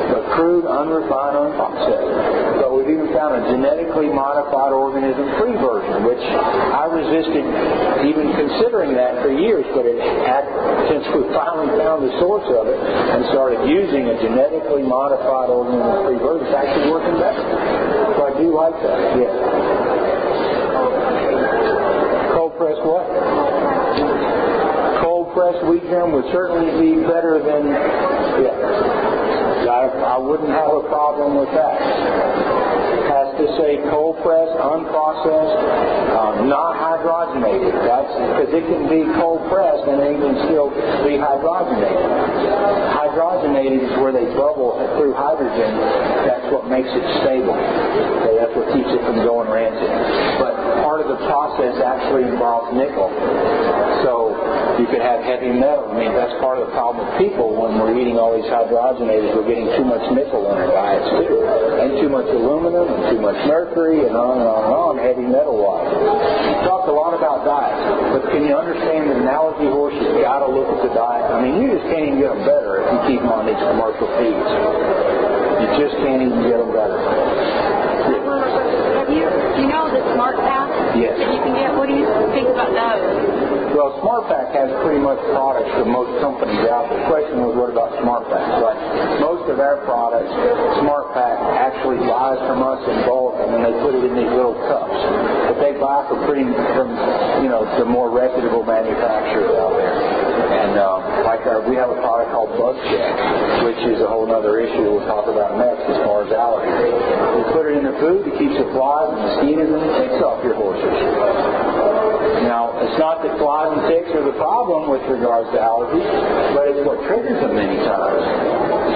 but 0.08 0.32
crude, 0.32 0.64
unrefined, 0.64 1.36
unprocessed. 1.36 2.39
But 2.70 2.86
we've 2.86 3.02
even 3.02 3.10
found 3.10 3.34
a 3.34 3.42
genetically 3.50 4.14
modified 4.14 4.70
organism-free 4.70 5.58
version, 5.58 6.06
which 6.06 6.22
I 6.22 6.86
resisted 6.86 7.42
even 8.06 8.30
considering 8.30 8.94
that 8.94 9.18
for 9.26 9.34
years, 9.34 9.66
but 9.74 9.90
it 9.90 9.98
had, 9.98 10.46
since 10.86 11.02
we 11.10 11.26
finally 11.34 11.74
found 11.82 12.06
the 12.06 12.14
source 12.22 12.46
of 12.46 12.70
it 12.70 12.78
and 12.78 13.26
started 13.34 13.66
using 13.66 14.06
a 14.06 14.14
genetically 14.22 14.86
modified 14.86 15.50
organism-free 15.50 16.22
version, 16.22 16.46
it's 16.46 16.54
actually 16.54 16.94
working 16.94 17.18
better. 17.18 17.42
So 17.42 18.30
I 18.30 18.38
do 18.38 18.54
like 18.54 18.78
that. 18.86 19.18
Yes. 19.18 19.34
Cold 22.38 22.54
pressed 22.54 22.86
what? 22.86 23.02
Cold 25.02 25.34
pressed 25.34 25.66
wheat 25.66 25.82
germ 25.90 26.14
would 26.14 26.30
certainly 26.30 26.70
be 26.78 27.02
better 27.02 27.42
than, 27.42 27.66
yeah. 28.46 29.10
I, 29.66 30.14
I 30.14 30.18
wouldn't 30.18 30.50
have 30.50 30.70
a 30.70 30.86
problem 30.86 31.34
with 31.34 31.50
that. 31.50 32.59
To 33.40 33.48
say 33.56 33.80
cold 33.88 34.20
pressed, 34.20 34.52
unprocessed, 34.52 35.56
um, 36.12 36.52
not 36.52 36.76
hydrogenated. 36.76 37.72
That's 37.88 38.12
because 38.12 38.52
it 38.52 38.68
can 38.68 38.84
be 38.84 39.00
cold 39.16 39.40
pressed 39.48 39.88
and 39.88 39.96
it 39.96 40.20
can 40.20 40.36
still 40.44 40.68
be 41.08 41.16
hydrogenated. 41.16 42.04
Hydrogenated 43.00 43.80
is 43.80 43.96
where 43.96 44.12
they 44.12 44.28
bubble 44.36 44.76
through 45.00 45.16
hydrogen. 45.16 45.72
That's 46.28 46.52
what 46.52 46.68
makes 46.68 46.92
it 46.92 47.00
stable. 47.24 47.56
Okay, 47.56 48.36
that's 48.44 48.52
what 48.52 48.68
keeps 48.76 48.92
it 48.92 49.00
from 49.08 49.24
going 49.24 49.48
rancid. 49.48 49.88
But 50.36 50.84
part 50.84 51.00
of 51.00 51.08
the 51.08 51.16
process 51.24 51.80
actually 51.80 52.28
involves 52.28 52.76
nickel. 52.76 53.08
So 54.04 54.36
you 54.76 54.84
could 54.88 55.00
have 55.00 55.24
heavy 55.24 55.52
metal. 55.52 55.92
I 55.92 55.96
mean, 55.96 56.12
that's 56.12 56.32
part 56.40 56.60
of 56.60 56.68
the 56.68 56.72
problem 56.72 57.04
with 57.04 57.16
people 57.20 57.52
when 57.56 57.76
we're 57.80 57.96
eating 57.96 58.16
all 58.20 58.36
these 58.36 58.48
hydrogenators. 58.48 59.32
We're 59.32 59.48
getting 59.48 59.68
too 59.76 59.84
much 59.84 60.04
nickel 60.12 60.44
in 60.52 60.56
our 60.56 60.68
diets 60.72 61.08
too, 61.08 61.36
and 61.80 62.00
too 62.00 62.08
much 62.08 62.28
aluminum, 62.32 62.88
and 62.88 63.12
too 63.12 63.20
much 63.20 63.29
mercury, 63.46 64.06
and 64.06 64.16
on 64.16 64.38
and 64.40 64.48
on 64.48 64.60
and 64.64 64.74
on, 64.74 64.92
heavy 64.98 65.26
metal 65.26 65.56
wise. 65.58 65.86
We 65.90 66.54
talked 66.66 66.88
a 66.88 66.94
lot 66.94 67.14
about 67.14 67.44
diet, 67.44 67.76
but 68.14 68.30
can 68.30 68.46
you 68.46 68.54
understand 68.56 69.10
that 69.10 69.16
an 69.22 69.28
allergy 69.28 69.68
horse 69.70 69.94
has 69.94 70.10
got 70.22 70.40
to 70.42 70.48
look 70.50 70.68
at 70.70 70.80
the 70.86 70.92
diet? 70.94 71.26
I 71.30 71.38
mean, 71.44 71.62
you 71.62 71.74
just 71.76 71.86
can't 71.90 72.04
even 72.06 72.18
get 72.18 72.30
them 72.34 72.42
better 72.46 72.82
if 72.82 72.86
you 72.90 72.98
keep 73.06 73.20
them 73.22 73.30
on 73.30 73.46
these 73.46 73.60
commercial 73.60 74.08
feeds. 74.18 74.50
You 75.60 75.68
just 75.78 75.96
can't 76.02 76.22
even 76.24 76.40
get 76.48 76.58
them 76.58 76.72
better. 76.72 76.98
Have 78.00 79.10
you, 79.10 79.26
you 79.60 79.66
know 79.68 79.90
the 79.90 80.02
SmartPak 80.14 80.98
Yes. 80.98 81.18
that 81.18 81.32
you 81.32 81.40
can 81.42 81.54
get? 81.54 81.74
What 81.76 81.88
do 81.88 81.94
you 81.94 82.06
think 82.34 82.48
about 82.48 82.70
those? 82.74 83.49
Well, 83.80 83.96
SmartPak 84.04 84.52
has 84.52 84.68
pretty 84.84 85.00
much 85.00 85.16
products 85.32 85.72
from 85.72 85.88
most 85.88 86.12
companies 86.20 86.68
out. 86.68 86.92
The 86.92 87.00
question 87.08 87.40
was, 87.40 87.56
what 87.56 87.72
about 87.72 87.96
SmartPak? 88.04 88.60
But 88.60 88.76
most 89.24 89.48
of 89.48 89.56
our 89.56 89.80
products, 89.88 90.28
SmartPak 90.84 91.36
actually 91.56 91.96
buys 92.04 92.36
from 92.44 92.60
us 92.60 92.76
in 92.84 93.08
bulk, 93.08 93.40
and 93.40 93.48
then 93.56 93.64
they 93.64 93.72
put 93.80 93.96
it 93.96 94.04
in 94.04 94.12
these 94.20 94.28
little 94.36 94.52
cups. 94.68 95.00
But 95.48 95.64
they 95.64 95.80
buy 95.80 96.04
from 96.12 96.28
pretty 96.28 96.44
from 96.76 96.92
you 97.40 97.48
know 97.48 97.64
the 97.80 97.88
more 97.88 98.12
reputable 98.12 98.68
manufacturers 98.68 99.48
out 99.56 99.72
there. 99.72 99.96
And 99.96 100.76
um, 100.76 101.00
like 101.24 101.40
our, 101.48 101.64
we 101.64 101.72
have 101.80 101.88
a 101.88 101.96
product 102.04 102.36
called 102.36 102.52
Bug 102.60 102.76
Check, 102.84 103.16
which 103.64 103.80
is 103.88 104.04
a 104.04 104.08
whole 104.12 104.28
other 104.28 104.60
issue 104.60 104.92
we'll 104.92 105.08
talk 105.08 105.24
about 105.24 105.56
next 105.56 105.88
as 105.88 105.96
far 106.04 106.28
as 106.28 106.30
allergies. 106.36 107.00
We 107.32 107.40
put 107.56 107.64
it 107.64 107.80
in 107.80 107.88
the 107.88 107.96
food, 107.96 108.28
it 108.28 108.36
keeps 108.36 108.60
the 108.60 108.68
flies 108.76 109.08
and 109.08 109.24
mosquitoes 109.24 109.72
and 109.72 109.80
the 109.80 109.92
ticks 110.04 110.20
off 110.20 110.44
your 110.44 110.60
horses. 110.60 111.99
Now, 112.46 112.72
it's 112.78 112.98
not 112.98 113.22
that 113.26 113.34
flies 113.38 113.74
and 113.74 113.82
ticks 113.90 114.10
are 114.14 114.24
the 114.24 114.38
problem 114.38 114.90
with 114.90 115.02
regards 115.10 115.50
to 115.50 115.58
allergies, 115.58 116.06
but 116.54 116.70
it's 116.70 116.82
what 116.86 117.02
triggers 117.10 117.38
them 117.42 117.58
many 117.58 117.76
times. 117.82 118.22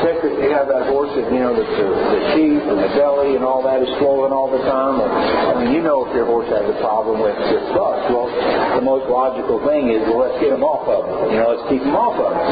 Especially 0.00 0.38
if 0.38 0.40
you 0.46 0.50
have 0.54 0.70
that 0.70 0.86
horse 0.90 1.10
that, 1.18 1.26
you 1.30 1.42
know, 1.42 1.54
the, 1.54 1.64
the, 1.64 1.86
the 1.86 2.20
sheath 2.34 2.64
and 2.66 2.78
the 2.78 2.90
belly 2.94 3.34
and 3.34 3.44
all 3.44 3.62
that 3.62 3.82
is 3.82 3.90
swollen 3.98 4.30
all 4.30 4.50
the 4.50 4.62
time. 4.62 5.00
Or, 5.02 5.08
I 5.10 5.52
mean, 5.58 5.74
you 5.74 5.82
know 5.82 6.06
if 6.06 6.12
your 6.14 6.26
horse 6.26 6.48
has 6.50 6.66
a 6.66 6.78
problem 6.78 7.22
with, 7.22 7.36
with 7.36 7.66
bugs. 7.74 8.06
Well, 8.10 8.30
the 8.30 8.84
most 8.84 9.06
logical 9.10 9.58
thing 9.66 9.90
is, 9.90 10.02
well, 10.06 10.28
let's 10.28 10.38
get 10.38 10.50
them 10.50 10.62
off 10.62 10.86
of 10.86 11.02
it. 11.06 11.34
You 11.34 11.38
know, 11.42 11.54
let's 11.54 11.66
keep 11.70 11.82
them 11.82 11.96
off 11.96 12.16
of 12.18 12.30
it. 12.30 12.44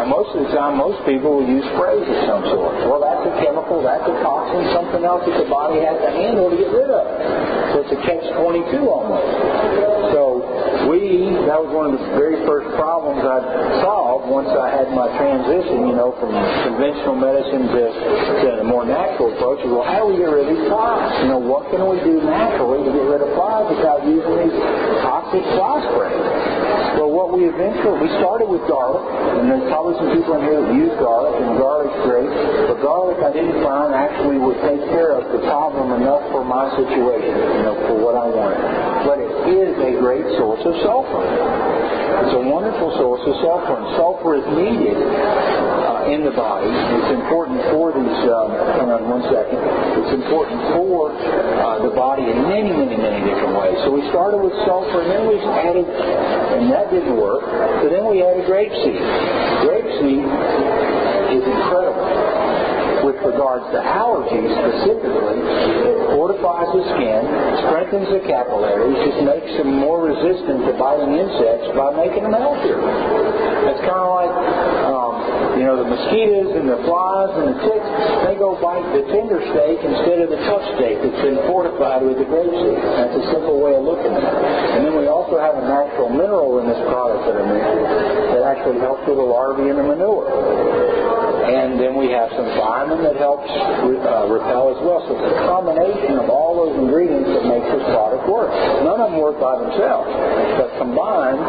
And 0.00 0.06
most 0.08 0.32
of 0.36 0.46
the 0.46 0.50
time, 0.56 0.76
most 0.80 1.00
people 1.04 1.40
will 1.40 1.48
use 1.48 1.64
sprays 1.76 2.04
of 2.04 2.18
some 2.28 2.42
sort. 2.48 2.74
Well, 2.88 3.00
that's 3.00 3.24
a 3.28 3.34
chemical, 3.44 3.84
that's 3.84 4.06
a 4.06 4.16
toxin, 4.24 4.60
something 4.72 5.04
else 5.04 5.24
that 5.24 5.36
the 5.36 5.48
body 5.48 5.82
has 5.84 5.98
to 6.00 6.10
handle 6.10 6.48
to 6.48 6.56
get 6.56 6.70
rid 6.72 6.90
of. 6.90 7.04
So 7.74 7.76
it's 7.84 7.92
a 7.92 8.00
catch-22 8.02 8.86
almost. 8.86 9.99
So 10.90 10.98
we, 10.98 11.30
that 11.46 11.54
was 11.54 11.70
one 11.70 11.94
of 11.94 12.02
the 12.02 12.02
very 12.18 12.42
first 12.42 12.66
problems 12.74 13.22
I 13.22 13.38
solved 13.78 14.26
once 14.26 14.50
I 14.50 14.74
had 14.74 14.90
my 14.90 15.06
transition, 15.14 15.86
you 15.86 15.94
know, 15.94 16.10
from 16.18 16.34
conventional 16.66 17.14
medicine 17.14 17.70
to, 17.70 17.82
to 18.42 18.46
a 18.58 18.64
more 18.66 18.82
natural 18.82 19.30
approach. 19.30 19.62
Well, 19.70 19.86
how 19.86 20.02
do 20.02 20.10
we 20.10 20.18
get 20.18 20.34
rid 20.34 20.50
of 20.50 20.50
these 20.50 20.66
flies? 20.66 21.14
You 21.22 21.30
know, 21.30 21.38
what 21.38 21.70
can 21.70 21.86
we 21.86 22.02
do 22.02 22.18
naturally 22.26 22.82
to 22.82 22.90
get 22.90 23.06
rid 23.06 23.22
of 23.22 23.30
flies 23.38 23.70
without 23.70 24.02
using 24.02 24.34
these 24.34 24.58
toxic 25.06 25.46
fly 25.54 25.78
sprays? 25.94 26.26
Well, 26.98 27.14
what 27.14 27.38
we 27.38 27.46
eventually, 27.46 28.02
we 28.02 28.10
started 28.18 28.50
with 28.50 28.66
garlic, 28.66 29.06
and 29.38 29.46
there's 29.46 29.70
probably 29.70 29.94
some 29.94 30.10
people 30.10 30.42
in 30.42 30.42
here 30.42 30.58
that 30.58 30.74
use 30.74 30.94
garlic, 30.98 31.38
and 31.38 31.54
garlic's 31.54 31.94
great, 32.02 32.34
but 32.66 32.82
garlic 32.82 33.22
I 33.22 33.30
didn't 33.30 33.62
find 33.62 33.94
actually 33.94 34.42
would 34.42 34.58
take 34.66 34.82
care 34.90 35.14
of 35.14 35.30
the 35.30 35.38
problem 35.46 36.02
enough 36.02 36.26
for 36.34 36.42
my 36.42 36.66
situation, 36.74 37.30
you 37.30 37.62
know, 37.62 37.78
for 37.86 37.94
what 37.94 38.18
I 38.18 38.26
wanted. 38.26 38.58
But 39.06 39.16
it 39.22 39.32
is 39.54 39.72
a 39.80 39.92
great 40.02 40.26
source 40.36 40.60
of 40.66 40.74
sulfur. 40.82 41.24
It's 42.20 42.36
a 42.36 42.44
wonderful 42.44 42.92
source 43.00 43.24
of 43.24 43.34
sulfur, 43.40 43.80
and 43.80 43.86
sulfur 43.96 44.36
is 44.36 44.46
needed 44.52 44.96
uh, 44.96 46.12
in 46.12 46.24
the 46.24 46.34
body. 46.36 46.68
It's 46.68 47.12
important 47.16 47.64
for 47.72 47.96
these. 47.96 48.20
Um, 48.28 48.52
hang 48.76 48.90
on 48.92 49.08
one 49.08 49.24
second. 49.28 49.56
It's 50.04 50.14
important 50.14 50.60
for 50.76 51.10
uh, 51.16 51.80
the 51.82 51.92
body 51.96 52.28
in 52.28 52.44
many, 52.48 52.70
many, 52.70 52.96
many 52.96 53.20
different 53.24 53.56
ways. 53.56 53.76
So 53.84 53.90
we 53.90 54.04
started 54.12 54.38
with 54.38 54.52
sulfur, 54.68 55.00
and 55.02 55.10
then 55.10 55.22
we 55.28 55.36
added, 55.40 55.86
and 55.88 56.68
that 56.70 56.92
didn't 56.92 57.16
work. 57.16 57.42
So 57.82 57.88
then 57.88 58.04
we 58.06 58.20
added 58.20 58.44
grapeseed. 58.44 59.00
Grapeseed 59.64 60.28
regards 63.24 63.66
to 63.72 63.78
allergies 63.80 64.50
specifically, 64.50 65.38
it 65.40 65.98
fortifies 66.16 66.68
the 66.72 66.84
skin, 66.96 67.22
strengthens 67.66 68.08
the 68.10 68.22
capillaries, 68.26 68.96
just 69.04 69.20
makes 69.24 69.52
them 69.56 69.80
more 69.80 70.02
resistant 70.04 70.66
to 70.66 70.72
biting 70.76 71.16
insects 71.16 71.70
by 71.76 71.92
making 71.96 72.24
them 72.24 72.34
healthier. 72.34 72.80
It's 73.70 73.82
kind 73.84 74.02
of 74.02 74.10
like, 74.10 74.34
um, 74.88 75.12
you 75.60 75.64
know, 75.68 75.76
the 75.76 75.88
mosquitoes 75.88 76.56
and 76.56 76.66
the 76.66 76.80
flies 76.88 77.30
and 77.36 77.46
the 77.52 77.58
ticks, 77.60 77.90
they 78.24 78.34
go 78.40 78.56
bite 78.58 78.84
the 78.96 79.04
tender 79.12 79.38
steak 79.52 79.78
instead 79.84 80.24
of 80.24 80.32
the 80.32 80.40
tough 80.48 80.64
steak 80.80 81.04
that's 81.04 81.22
been 81.22 81.38
fortified 81.46 82.02
with 82.02 82.16
the 82.16 82.26
grapeseed. 82.26 82.80
That's 82.80 83.16
a 83.20 83.24
simple 83.30 83.60
way 83.60 83.76
of 83.76 83.84
looking 83.84 84.12
at 84.16 84.24
it. 84.24 84.40
And 84.76 84.80
then 84.88 84.96
we 84.96 85.06
also 85.06 85.36
have 85.36 85.60
a 85.60 85.64
natural 85.64 86.08
mineral 86.08 86.64
in 86.64 86.66
this 86.66 86.80
product 86.88 87.28
that 87.28 87.36
I 87.36 87.44
mentioned 87.44 87.84
that 88.34 88.42
actually 88.48 88.80
helps 88.80 89.04
with 89.06 89.20
the 89.20 89.28
larvae 89.28 89.68
and 89.68 89.78
the 89.78 89.84
manure. 89.84 91.19
And 91.40 91.80
then 91.80 91.96
we 91.96 92.12
have 92.12 92.28
some 92.36 92.46
thiamine 92.52 93.00
that 93.04 93.16
helps 93.16 93.48
uh, 93.48 94.28
repel 94.28 94.76
as 94.76 94.80
well. 94.84 95.00
So 95.08 95.16
it's 95.16 95.32
a 95.32 95.46
combination 95.48 96.20
of 96.20 96.28
all 96.28 96.52
those 96.60 96.76
ingredients 96.76 97.28
that 97.32 97.44
makes 97.48 97.68
this 97.72 97.84
product 97.90 98.28
work. 98.28 98.52
None 98.84 99.00
of 99.00 99.10
them 99.10 99.20
work 99.20 99.40
by 99.40 99.56
themselves. 99.56 100.12
But 100.60 100.68
combined, 100.76 101.40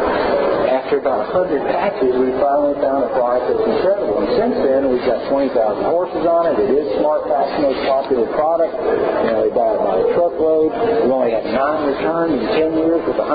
after 0.71 1.03
about 1.03 1.27
100 1.35 1.59
patches, 1.75 2.15
we 2.15 2.31
finally 2.39 2.75
found 2.79 3.03
a 3.03 3.11
product 3.11 3.51
that's 3.51 3.67
incredible. 3.67 4.23
And 4.23 4.31
since 4.39 4.55
then, 4.63 4.87
we've 4.87 5.03
got 5.03 5.27
20,000 5.27 5.53
horses 5.87 6.23
on 6.23 6.43
it. 6.51 6.55
It 6.63 6.71
is 6.71 6.87
SmartPak's 6.99 7.55
most 7.59 7.79
popular 7.87 8.27
product. 8.31 8.73
You 8.75 9.31
know, 9.31 9.39
they 9.43 9.51
buy 9.51 9.75
it 9.75 9.81
by 9.83 9.95
the 9.99 10.07
truckload. 10.15 10.71
We've 11.03 11.11
only 11.11 11.35
had 11.35 11.45
nine 11.47 11.91
returns 11.91 12.39
in 12.39 12.47
10 12.75 12.79
years 12.79 13.01
with 13.03 13.19
100% 13.19 13.27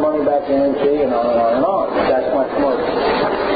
money 0.00 0.24
back 0.24 0.48
guarantee 0.48 1.04
and 1.04 1.12
on 1.12 1.26
and 1.28 1.38
on 1.40 1.52
and 1.60 1.64
on. 1.64 1.86
That's 2.08 2.28
my 2.32 2.46
commercial. 2.56 3.47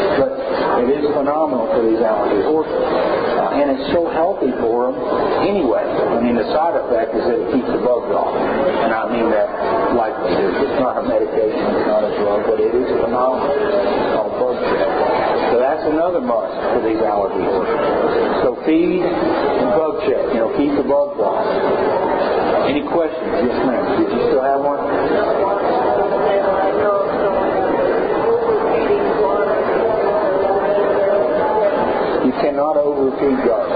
It 0.81 0.89
is 0.89 1.05
phenomenal 1.13 1.69
for 1.69 1.85
these 1.85 2.01
allergy 2.01 2.41
horses. 2.49 2.73
Uh, 2.73 3.59
and 3.61 3.77
it's 3.77 3.93
so 3.93 4.09
healthy 4.09 4.49
for 4.57 4.89
them 4.89 4.97
anyway. 5.45 5.85
I 5.85 6.17
mean, 6.25 6.37
the 6.41 6.49
side 6.57 6.75
effect 6.81 7.13
is 7.13 7.25
that 7.29 7.37
it 7.37 7.49
keeps 7.53 7.69
the 7.69 7.83
bugs 7.85 8.09
off. 8.09 8.33
And 8.33 8.91
I 8.95 9.05
mean 9.13 9.29
that 9.29 9.49
likely. 9.93 10.33
It's 10.33 10.79
not 10.81 10.97
a 10.97 11.05
medication, 11.05 11.61
it's 11.61 11.89
not 11.89 12.03
a 12.09 12.13
drug, 12.17 12.41
but 12.49 12.59
it 12.59 12.73
is 12.73 12.89
phenomenal. 13.05 13.53
It's 13.53 14.13
called 14.17 14.35
bug 14.41 14.57
check. 14.57 14.89
So 15.53 15.61
that's 15.61 15.85
another 15.85 16.25
must 16.25 16.57
for 16.57 16.81
these 16.81 17.03
allergy 17.05 17.45
horses. 17.45 17.79
So 18.41 18.57
feed 18.65 19.05
and 19.05 19.69
bug 19.77 20.01
check. 20.09 20.25
You 20.33 20.41
know, 20.41 20.51
keep 20.57 20.73
the 20.73 20.87
bugs 20.89 21.21
off. 21.21 21.45
Any 22.65 22.81
questions? 22.89 23.29
Yes, 23.45 23.59
ma'am. 23.69 23.85
Did 24.01 24.09
you 24.09 24.21
still 24.33 24.41
have 24.41 24.65
one? 24.65 24.81
Cannot 32.53 32.77
overfeed 32.77 33.41
garlic. 33.49 33.73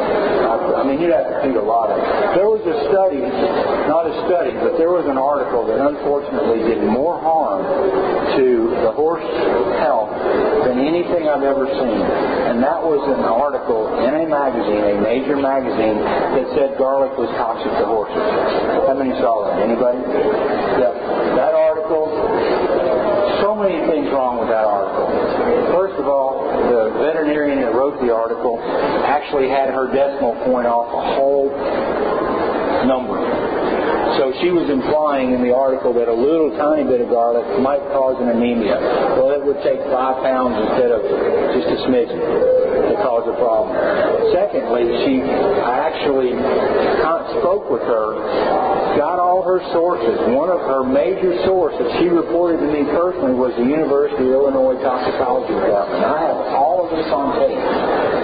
I, 0.76 0.84
mean, 0.84 1.00
you'd 1.00 1.16
have 1.16 1.32
to 1.32 1.36
feed 1.40 1.56
a 1.56 1.64
lot 1.64 1.88
of 1.88 1.96
it. 1.96 2.04
There 2.36 2.52
was 2.52 2.60
a 2.68 2.76
study, 2.92 3.24
not 3.88 4.04
a 4.04 4.12
study, 4.28 4.52
but 4.60 4.76
there 4.76 4.92
was 4.92 5.08
an 5.08 5.16
article 5.16 5.64
that 5.64 5.80
unfortunately 5.80 6.60
did 6.68 6.84
more 6.84 7.16
harm 7.16 7.64
to 8.36 8.46
the 8.84 8.92
horse 8.92 9.24
health 9.80 10.12
than 10.68 10.84
anything 10.84 11.24
I've 11.24 11.40
ever 11.40 11.64
seen. 11.72 12.00
And 12.52 12.60
that 12.60 12.76
was 12.76 13.00
an 13.08 13.24
article 13.24 13.88
in 14.04 14.12
a 14.12 14.28
magazine, 14.28 14.84
a 14.84 14.96
major 15.00 15.40
magazine, 15.40 15.96
that 16.36 16.46
said 16.52 16.76
garlic 16.76 17.16
was 17.16 17.32
toxic 17.40 17.72
to 17.72 17.84
horses. 17.88 18.20
How 18.84 18.92
many 18.92 19.16
saw 19.24 19.48
that? 19.48 19.64
Anybody? 19.64 20.04
Yeah. 20.76 20.92
That 21.40 21.56
article, 21.56 22.12
so 23.40 23.56
many 23.56 23.80
things 23.88 24.12
wrong 24.12 24.36
with 24.36 24.52
that 24.52 24.68
article. 24.68 25.08
First 25.72 25.96
of 25.96 26.08
all, 26.08 26.44
the 26.68 26.90
veterinarian 26.98 27.60
that 27.60 27.74
wrote 27.74 28.00
the 28.00 28.12
article 28.12 28.58
actually 29.06 29.48
had 29.48 29.70
her 29.70 29.86
decimal 29.92 30.34
point 30.44 30.66
off 30.66 30.90
a 30.90 31.02
whole 31.14 31.50
number. 32.86 33.18
So 34.18 34.32
she 34.40 34.48
was 34.48 34.70
implying 34.70 35.32
in 35.36 35.42
the 35.42 35.52
article 35.52 35.92
that 35.94 36.08
a 36.08 36.14
little 36.14 36.56
tiny 36.56 36.88
bit 36.88 37.04
of 37.04 37.12
garlic 37.12 37.44
might 37.60 37.84
cause 37.92 38.16
an 38.22 38.32
anemia. 38.32 38.80
Well, 39.18 39.36
it 39.36 39.44
would 39.44 39.60
take 39.60 39.82
five 39.92 40.24
pounds 40.24 40.56
instead 40.56 40.88
of 40.88 41.04
just 41.52 41.68
a 41.68 41.78
smidgen 41.84 42.16
to 42.16 42.94
cause 43.04 43.28
a 43.28 43.36
problem. 43.36 43.76
Secondly, 44.32 44.88
she, 45.04 45.20
I 45.20 45.84
actually 45.84 46.32
spoke 47.40 47.70
with 47.70 47.82
her, 47.82 48.16
got 48.96 49.20
all 49.20 49.44
her 49.44 49.60
sources. 49.76 50.16
One 50.32 50.48
of 50.48 50.60
her 50.64 50.82
major 50.82 51.36
sources 51.44 51.84
she 52.00 52.08
reported 52.08 52.64
to 52.64 52.68
me 52.72 52.88
personally 52.88 53.36
was 53.36 53.52
the 53.60 53.68
University 53.68 54.32
of 54.32 54.48
Illinois 54.48 54.80
Toxicology 54.80 55.52
Department. 55.52 56.00
I 56.00 56.18
have 56.24 56.40
all 56.56 56.88
of 56.88 56.88
this 56.96 57.06
on 57.12 57.36
tape. 57.36 57.60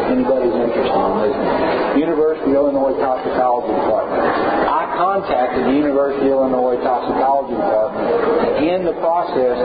Anybody's 0.08 0.56
interested 0.56 0.96
in 0.96 1.12
listening. 1.20 2.00
University 2.00 2.50
of 2.56 2.64
Illinois 2.64 2.96
Toxicology 2.96 3.72
Department. 3.76 4.24
I 4.24 4.82
contacted 4.96 5.68
the 5.68 5.76
University 5.76 6.32
of 6.32 6.40
Illinois 6.40 6.80
Toxicology 6.80 7.54
Department. 7.54 8.64
In 8.64 8.80
the 8.88 8.96
process 9.04 9.56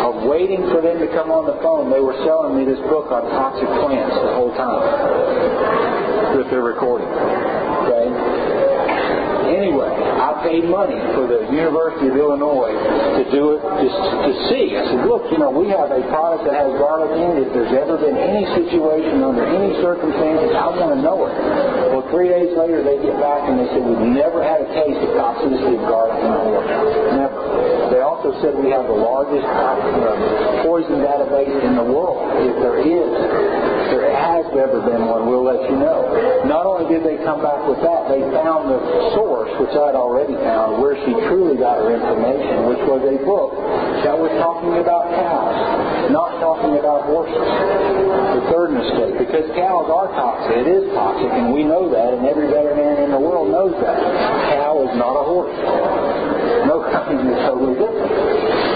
of 0.00 0.24
waiting 0.24 0.64
for 0.72 0.80
them 0.80 0.96
to 0.96 1.08
come 1.12 1.28
on 1.28 1.44
the 1.44 1.60
phone, 1.60 1.92
they 1.92 2.00
were 2.00 2.16
selling 2.24 2.56
me 2.56 2.64
this 2.64 2.80
book 2.88 3.12
on 3.12 3.28
toxic 3.36 3.68
plants 3.84 4.16
the 4.16 4.32
whole 4.32 4.52
time 4.56 4.80
that 6.40 6.48
they're 6.50 6.64
recording. 6.64 7.08
Anyway, 9.54 9.86
I 9.86 10.34
paid 10.42 10.66
money 10.66 10.98
for 11.14 11.30
the 11.30 11.46
University 11.46 12.10
of 12.10 12.18
Illinois 12.18 12.74
to 12.74 13.22
do 13.30 13.54
it, 13.54 13.62
just 13.86 13.94
to 13.94 14.32
see. 14.50 14.74
I 14.74 14.82
said, 14.90 15.06
look, 15.06 15.30
you 15.30 15.38
know, 15.38 15.54
we 15.54 15.70
have 15.70 15.94
a 15.94 16.02
product 16.10 16.50
that 16.50 16.58
has 16.58 16.74
garlic 16.74 17.14
in 17.14 17.38
it. 17.38 17.46
If 17.46 17.50
there's 17.54 17.74
ever 17.78 17.94
been 18.02 18.18
any 18.18 18.42
situation 18.58 19.22
under 19.22 19.46
any 19.46 19.78
circumstances, 19.78 20.58
I 20.58 20.74
want 20.74 20.98
to 20.98 21.00
know 21.00 21.30
it. 21.30 21.34
Well, 21.94 22.02
three 22.10 22.34
days 22.34 22.50
later, 22.58 22.82
they 22.82 22.98
get 22.98 23.14
back 23.22 23.46
and 23.46 23.62
they 23.62 23.70
said, 23.70 23.86
we've 23.86 24.10
never 24.10 24.42
had 24.42 24.66
a 24.66 24.68
case 24.74 24.98
of 24.98 25.10
toxicity 25.14 25.78
of 25.78 25.86
garlic 25.86 26.18
in 26.18 26.30
the 26.34 26.42
horse. 26.50 26.66
Never. 27.14 27.38
They 27.94 28.02
also 28.02 28.34
said 28.42 28.58
we 28.58 28.74
have 28.74 28.90
the 28.90 28.98
largest 28.98 29.46
uh, 29.46 30.66
poison 30.66 30.98
database 30.98 31.54
in 31.62 31.78
the 31.78 31.86
world. 31.86 32.26
If 32.42 32.58
there 32.58 32.82
is, 32.82 33.06
there 33.94 34.10
has 34.10 34.46
ever 34.58 34.82
been 34.82 35.06
one, 35.06 35.30
we'll 35.30 35.46
let 35.46 35.62
you 35.70 35.78
know. 35.78 36.42
Not 36.50 36.66
only 36.66 36.90
did 36.90 37.06
they 37.06 37.22
come 37.22 37.38
back 37.38 37.62
with 37.62 37.78
that, 37.86 38.10
they 38.10 38.18
found 38.34 38.66
the 38.66 38.80
source, 39.14 39.54
which 39.62 39.70
I'd 39.70 39.94
already 39.94 40.34
found, 40.34 40.82
where 40.82 40.98
she 41.06 41.14
truly 41.30 41.54
got 41.54 41.78
her 41.78 41.94
information, 41.94 42.66
which 42.66 42.82
was 42.90 43.06
a 43.06 43.16
book 43.22 43.54
that 44.02 44.18
was 44.18 44.34
talking 44.42 44.82
about 44.82 45.14
cows, 45.14 46.10
not 46.10 46.42
talking 46.42 46.74
about 46.74 47.06
horses. 47.06 47.38
The 47.38 48.42
third 48.50 48.74
mistake, 48.74 49.14
because 49.22 49.46
cows 49.54 49.86
are 49.86 50.10
toxic. 50.10 50.66
It 50.66 50.68
is 50.74 50.90
toxic, 50.90 51.30
and 51.30 51.54
we 51.54 51.62
know 51.62 51.86
that, 51.94 52.18
and 52.18 52.26
every 52.26 52.50
veterinarian 52.50 53.06
in 53.06 53.10
the 53.14 53.22
world 53.22 53.46
knows 53.46 53.78
that. 53.78 53.94
Cow 54.58 54.82
is 54.90 54.94
not 54.98 55.14
a 55.14 55.22
horse. 55.22 55.54
No 56.66 56.82
company 56.90 57.30
is 57.30 57.38
totally 57.46 57.78
different. 57.78 58.73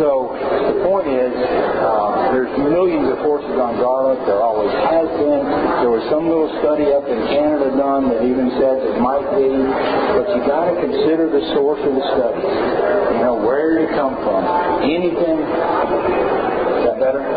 So 0.00 0.32
the 0.32 0.80
point 0.80 1.12
is, 1.12 1.28
uh, 1.28 2.32
there's 2.32 2.48
millions 2.56 3.12
of 3.12 3.20
horses 3.20 3.52
on 3.60 3.76
garlic. 3.76 4.16
There 4.24 4.40
always 4.40 4.72
has 4.88 5.04
been. 5.20 5.44
There 5.84 5.92
was 5.92 6.00
some 6.08 6.24
little 6.24 6.48
study 6.64 6.88
up 6.88 7.04
in 7.04 7.20
Canada 7.28 7.68
done 7.76 8.08
that 8.08 8.24
even 8.24 8.48
said 8.56 8.80
it 8.80 8.96
might 8.96 9.28
be, 9.36 9.52
but 10.16 10.24
you 10.32 10.40
got 10.48 10.72
to 10.72 10.80
consider 10.80 11.28
the 11.28 11.44
source 11.52 11.84
of 11.84 11.92
the 11.92 12.04
study. 12.16 12.40
You 12.40 13.28
know, 13.28 13.36
where 13.44 13.76
it 13.76 13.92
come 13.92 14.16
from? 14.24 14.40
Anything? 14.80 15.36
Is 15.44 16.82
that 16.88 16.96
better? 16.96 17.20
Is 17.20 17.36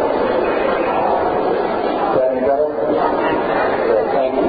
that 2.15 2.27
any 2.31 2.47
better? 2.47 2.71
Good, 2.71 4.07
thank 4.15 4.39
you. 4.39 4.47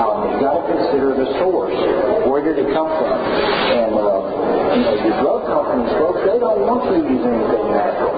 Um, 0.00 0.32
you 0.32 0.40
got 0.40 0.56
to 0.56 0.64
consider 0.72 1.12
the 1.12 1.36
source. 1.36 1.76
Where 2.24 2.40
did 2.40 2.56
it 2.64 2.72
come 2.72 2.88
from? 2.88 3.12
And 3.12 3.92
uh, 3.92 4.24
you 4.24 4.25
your 4.84 5.16
drug 5.24 5.40
companies, 5.48 5.92
folks, 5.96 6.20
they 6.28 6.36
don't 6.36 6.60
want 6.60 6.84
you 6.92 7.00
to 7.00 7.08
use 7.08 7.24
anything 7.24 7.66
natural. 7.72 8.12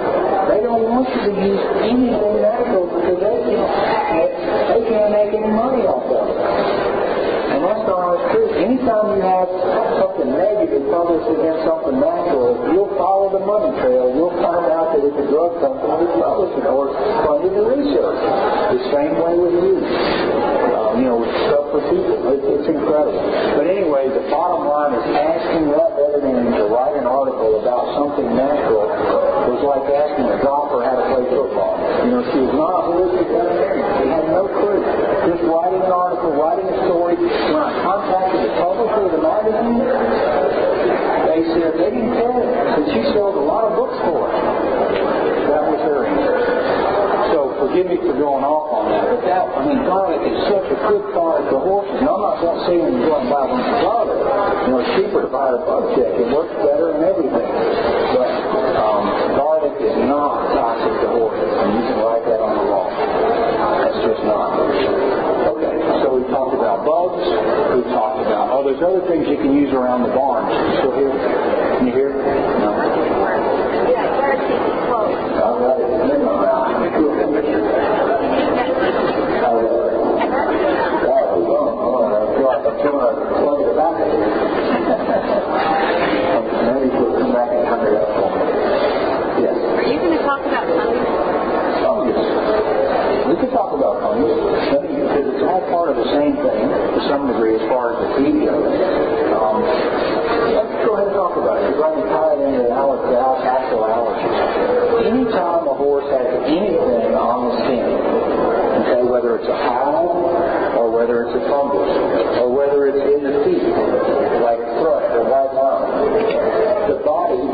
They 0.51 0.61
don't 0.65 0.85
want 0.91 1.07
you 1.15 1.21
to 1.29 1.33
use 1.39 1.63
anything 1.87 2.35
natural 2.43 2.85
because 2.91 3.19
they 3.23 3.37
can't 3.47 3.71
patent 3.79 4.19
it. 4.27 4.33
They 4.67 4.83
can't 4.91 5.11
make 5.15 5.31
any 5.39 5.53
money 5.55 5.87
off 5.87 6.09
of 6.09 6.25
it. 6.27 6.39
And 6.39 7.61
that's 7.63 7.85
the 7.87 7.95
honest 7.95 8.25
truth. 8.35 8.53
Anytime 8.59 9.07
you 9.15 9.23
have 9.23 9.51
something 10.03 10.31
negative 10.35 10.83
published 10.91 11.31
against 11.31 11.63
something 11.63 11.99
natural, 12.03 12.59
you'll 12.75 12.95
follow 12.99 13.31
the 13.39 13.43
money 13.43 13.71
trail, 13.79 14.11
you'll 14.15 14.35
find 14.43 14.67
out 14.75 14.99
that 14.99 15.03
it's 15.07 15.15
a 15.15 15.27
drug 15.31 15.63
company 15.63 15.95
that's 15.95 16.17
publishing 16.19 16.67
or 16.67 16.91
funding 17.23 17.55
the 17.55 17.65
research. 17.71 18.19
The 18.75 18.83
same 18.91 19.15
way 19.23 19.35
with 19.39 19.55
you. 19.63 20.68
You 20.99 21.07
know, 21.07 21.23
with 21.23 21.31
stuff 21.47 21.71
for 21.71 21.79
people. 21.95 22.19
It's, 22.27 22.67
incredible. 22.67 23.23
But 23.55 23.71
anyway, 23.71 24.11
the 24.11 24.27
bottom 24.35 24.67
line 24.67 24.99
is 24.99 25.07
asking 25.15 25.71
that 25.71 25.95
veterinarian 25.95 26.59
to 26.59 26.67
write 26.75 26.99
an 26.99 27.07
article 27.07 27.63
about 27.63 27.95
something 27.95 28.27
natural 28.35 28.91
was 29.47 29.63
like 29.63 29.87
asking 29.95 30.27
a 30.27 30.43
golfer 30.43 30.83
how 30.83 30.99
to 30.99 31.07
play 31.07 31.23
football. 31.31 31.79
You 32.03 32.19
know, 32.19 32.23
she 32.35 32.43
was 32.43 32.51
not 32.51 32.73
a 32.75 32.83
holistic 32.91 33.31
veterinarian. 33.31 33.87
She 33.95 34.07
had 34.11 34.27
no 34.27 34.51
clue. 34.51 34.83
Just 35.31 35.43
writing 35.47 35.87
an 35.87 35.95
article, 35.95 36.35
writing 36.35 36.67
a 36.67 36.77
story. 36.91 37.15
When 37.15 37.63
I 37.63 37.71
contacted 37.79 38.43
the 38.43 38.53
publisher 38.59 39.03
of 39.07 39.13
the 39.15 39.23
magazine, 39.23 39.79
they 41.31 41.41
said 41.55 41.79
they 41.79 41.95
didn't 41.95 42.19
tell 42.19 42.43
her 42.43 42.43
that 42.43 42.85
she 42.91 43.07
sold 43.15 43.39
a 43.39 43.47
lot 43.47 43.71
of 43.71 43.79
books 43.79 44.03
for 44.03 44.27
it. 44.27 44.35
That 45.47 45.63
was 45.63 45.79
her 45.79 46.11
answer. 46.11 46.39
So 47.79 47.87
me 47.87 47.95
for 48.03 48.19
going 48.19 48.43
off 48.43 48.75
on 48.75 48.91
that, 48.91 49.07
but 49.07 49.23
that, 49.23 49.47
I 49.55 49.63
mean, 49.63 49.87
garlic 49.87 50.19
is 50.27 50.35
such 50.51 50.67
a 50.67 50.79
good 50.91 51.15
product 51.15 51.47
for 51.47 51.63
horses. 51.63 52.03
Now, 52.03 52.19
I'm 52.19 52.27
not 52.27 52.43
going 52.43 52.59
to 52.59 52.65
say 52.67 52.75
when 52.75 52.99
you 52.99 53.07
go 53.07 53.23
and 53.23 53.31
buy 53.31 53.47
one 53.47 53.63
for 53.63 53.79
garlic, 53.87 54.19
you 54.19 54.71
know, 54.75 54.83
it's 54.83 54.91
cheaper 54.99 55.23
to 55.23 55.31
buy 55.31 55.47
a 55.47 55.63
bug 55.63 55.95
check. 55.95 56.11
It 56.11 56.27
works 56.27 56.51
better 56.59 56.99
and 56.99 57.07
everything. 57.07 57.47
But 58.19 58.75
um, 58.83 59.07
garlic 59.39 59.79
is 59.79 59.95
not 60.11 60.59
toxic 60.59 60.91
to 60.91 61.09
horses, 61.23 61.55
and 61.55 61.69
you 61.79 61.83
can 61.87 61.99
write 62.03 62.27
that 62.27 62.43
on 62.43 62.51
the 62.59 62.67
wall. 62.67 62.91
That's 62.91 64.01
just 64.03 64.23
not. 64.27 64.59
Okay, 64.59 65.77
so 66.03 66.19
we 66.19 66.27
talked 66.35 66.59
about 66.59 66.83
bugs. 66.83 67.23
We 67.79 67.87
talked 67.95 68.27
about, 68.27 68.59
oh, 68.59 68.67
there's 68.67 68.83
other 68.83 69.07
things 69.07 69.31
you 69.31 69.39
can 69.39 69.55
use 69.55 69.71
around 69.71 70.03
the 70.03 70.11
barns. 70.11 70.51
Still 70.83 70.99
here? 70.99 71.15
Can 71.79 71.87
you 71.87 71.95
hear? 71.95 72.11
No. 72.11 72.75
Yeah, 73.87 74.08
where's 74.39 74.63
he 74.63 74.79
close? 74.87 75.15
All 75.43 75.59
right. 75.59 75.79
I 75.79 76.83
think 76.83 76.95
we'll 76.99 77.15
finish 77.19 77.49
it. 77.49 77.65
Are 89.49 89.87
you 89.87 89.99
going 89.99 90.13
to 90.13 90.23
talk 90.25 90.43
about 90.45 90.67
something? 91.83 92.15
We 93.29 93.35
could 93.37 93.53
talk 93.53 93.73
about 93.77 94.01
fungus, 94.03 94.41
because 94.73 95.27
it's 95.37 95.45
all 95.45 95.61
part 95.69 95.89
of 95.93 95.97
the 95.97 96.09
same 96.17 96.35
thing 96.37 96.65
to 96.69 97.01
some 97.09 97.29
degree 97.29 97.55
as 97.57 97.65
far 97.69 97.93
as 97.93 98.01
the 98.01 98.09
feed 98.17 98.41
goes. 98.49 98.73
Um, 99.37 99.61
let's 100.57 100.73
go 100.85 100.97
ahead 100.97 101.13
and 101.13 101.17
talk 101.17 101.37
about 101.37 101.61
it, 101.61 101.69
because 101.71 101.85
I 101.85 101.93
can 101.93 102.09
tie 102.09 102.35
it 102.35 102.41
into 102.41 102.73
allergy, 102.73 103.15
actual 103.15 103.85
allergies. 103.85 104.33
Anytime 105.13 105.69
a 105.69 105.77
horse 105.77 106.09
has 106.09 106.25
anything 106.49 107.13
on 107.15 107.53
the 107.53 107.55
skin, 107.69 107.85
okay, 107.85 109.05
whether 109.05 109.37
it's 109.37 109.49
a 109.49 109.57
hive, 109.57 110.81
or 110.81 110.89
whether 110.89 111.29
it's 111.29 111.37
a 111.37 111.43
fungus, 111.53 111.93
or 112.41 112.49
whether 112.49 112.89
it's 112.89 113.05
in 113.13 113.21
the 113.29 113.45
feet, 113.45 113.61
like 114.41 114.61
thrush 114.81 115.09
or 115.15 115.25
white 115.29 115.53
line, 115.53 115.85
the 116.89 116.97
body, 117.05 117.45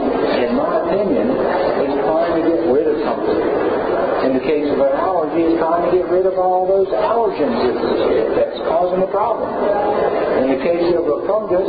in 0.47 0.55
my 0.55 0.87
opinion, 0.87 1.35
is 1.83 1.99
trying 1.99 2.39
to 2.39 2.43
get 2.47 2.63
rid 2.71 2.87
of 2.87 3.03
something. 3.03 3.43
In 4.25 4.33
the 4.33 4.41
case 4.41 4.65
of 4.73 4.81
an 4.81 4.95
allergy, 4.97 5.53
it's 5.53 5.61
trying 5.61 5.85
to 5.85 5.93
get 5.93 6.09
rid 6.09 6.25
of 6.25 6.39
all 6.41 6.65
that's 7.35 8.59
causing 8.71 9.01
the 9.03 9.11
problem. 9.11 9.51
In 10.45 10.55
the 10.55 10.61
case 10.63 10.95
of 10.95 11.03
a 11.03 11.19
fungus, 11.27 11.67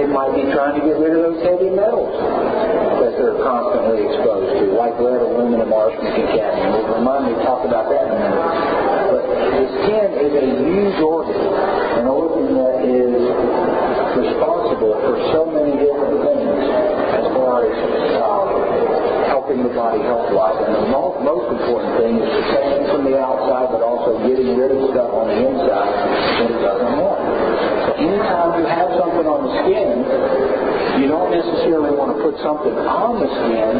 it 0.00 0.08
might 0.08 0.32
be 0.32 0.48
trying 0.52 0.80
to 0.80 0.82
get 0.84 0.96
rid 0.96 1.12
of 1.12 1.20
those 1.32 1.40
heavy 1.44 1.68
metals 1.68 2.16
that 3.04 3.12
they're 3.20 3.36
constantly 3.44 4.08
exposed 4.08 4.56
to, 4.56 4.72
like 4.72 4.96
lead, 4.96 5.20
aluminum, 5.20 5.68
arsenic, 5.68 6.16
and 6.16 6.28
cadmium. 6.32 6.70
We'll 6.80 6.96
remind 6.96 7.28
me 7.28 7.36
to 7.36 7.42
talk 7.44 7.68
about 7.68 7.92
that 7.92 8.08
in 8.08 8.16
a 8.16 8.20
minute. 8.24 8.40
But 9.12 9.24
the 9.28 9.66
skin 9.84 10.08
is 10.16 10.32
a 10.32 10.44
huge 10.64 10.98
organ, 11.04 11.36
an 12.00 12.06
organ 12.08 12.56
that 12.56 12.88
is 12.88 13.20
responsible 14.16 14.96
for 15.04 15.14
so 15.36 15.44
many 15.52 15.76
different 15.76 16.24
things 16.24 16.64
as 17.20 17.24
far 17.36 17.68
as 17.68 17.76
um, 18.22 18.48
helping 19.28 19.60
the 19.62 19.72
body 19.76 20.00
health-wise. 20.00 20.56
And 20.64 20.72
the 20.72 20.88
most, 20.88 21.20
most 21.20 21.46
important 21.52 21.92
thing 22.00 22.16
is 22.16 22.28
protecting 22.32 22.84
from 22.90 23.04
the 23.04 23.18
outside, 23.18 23.68
but 23.70 23.82
also 23.82 24.18
getting 24.26 24.56
rid 24.56 24.70
of 24.70 24.80
stuff 24.90 25.10
on 25.10 25.28
the 25.28 25.38
inside 25.38 25.92
that 25.94 26.50
it 26.50 26.60
doesn't 26.62 26.94
want. 26.98 27.20
So 27.86 27.90
anytime 27.98 28.48
you 28.58 28.66
have 28.66 28.90
something 28.98 29.26
on 29.26 29.40
the 29.46 29.52
skin, 29.62 30.06
you 31.02 31.06
don't 31.10 31.30
necessarily 31.34 31.90
want 31.94 32.14
to 32.14 32.18
put 32.22 32.33
something 32.44 32.76
on 32.76 33.24
the 33.24 33.28
skin 33.32 33.74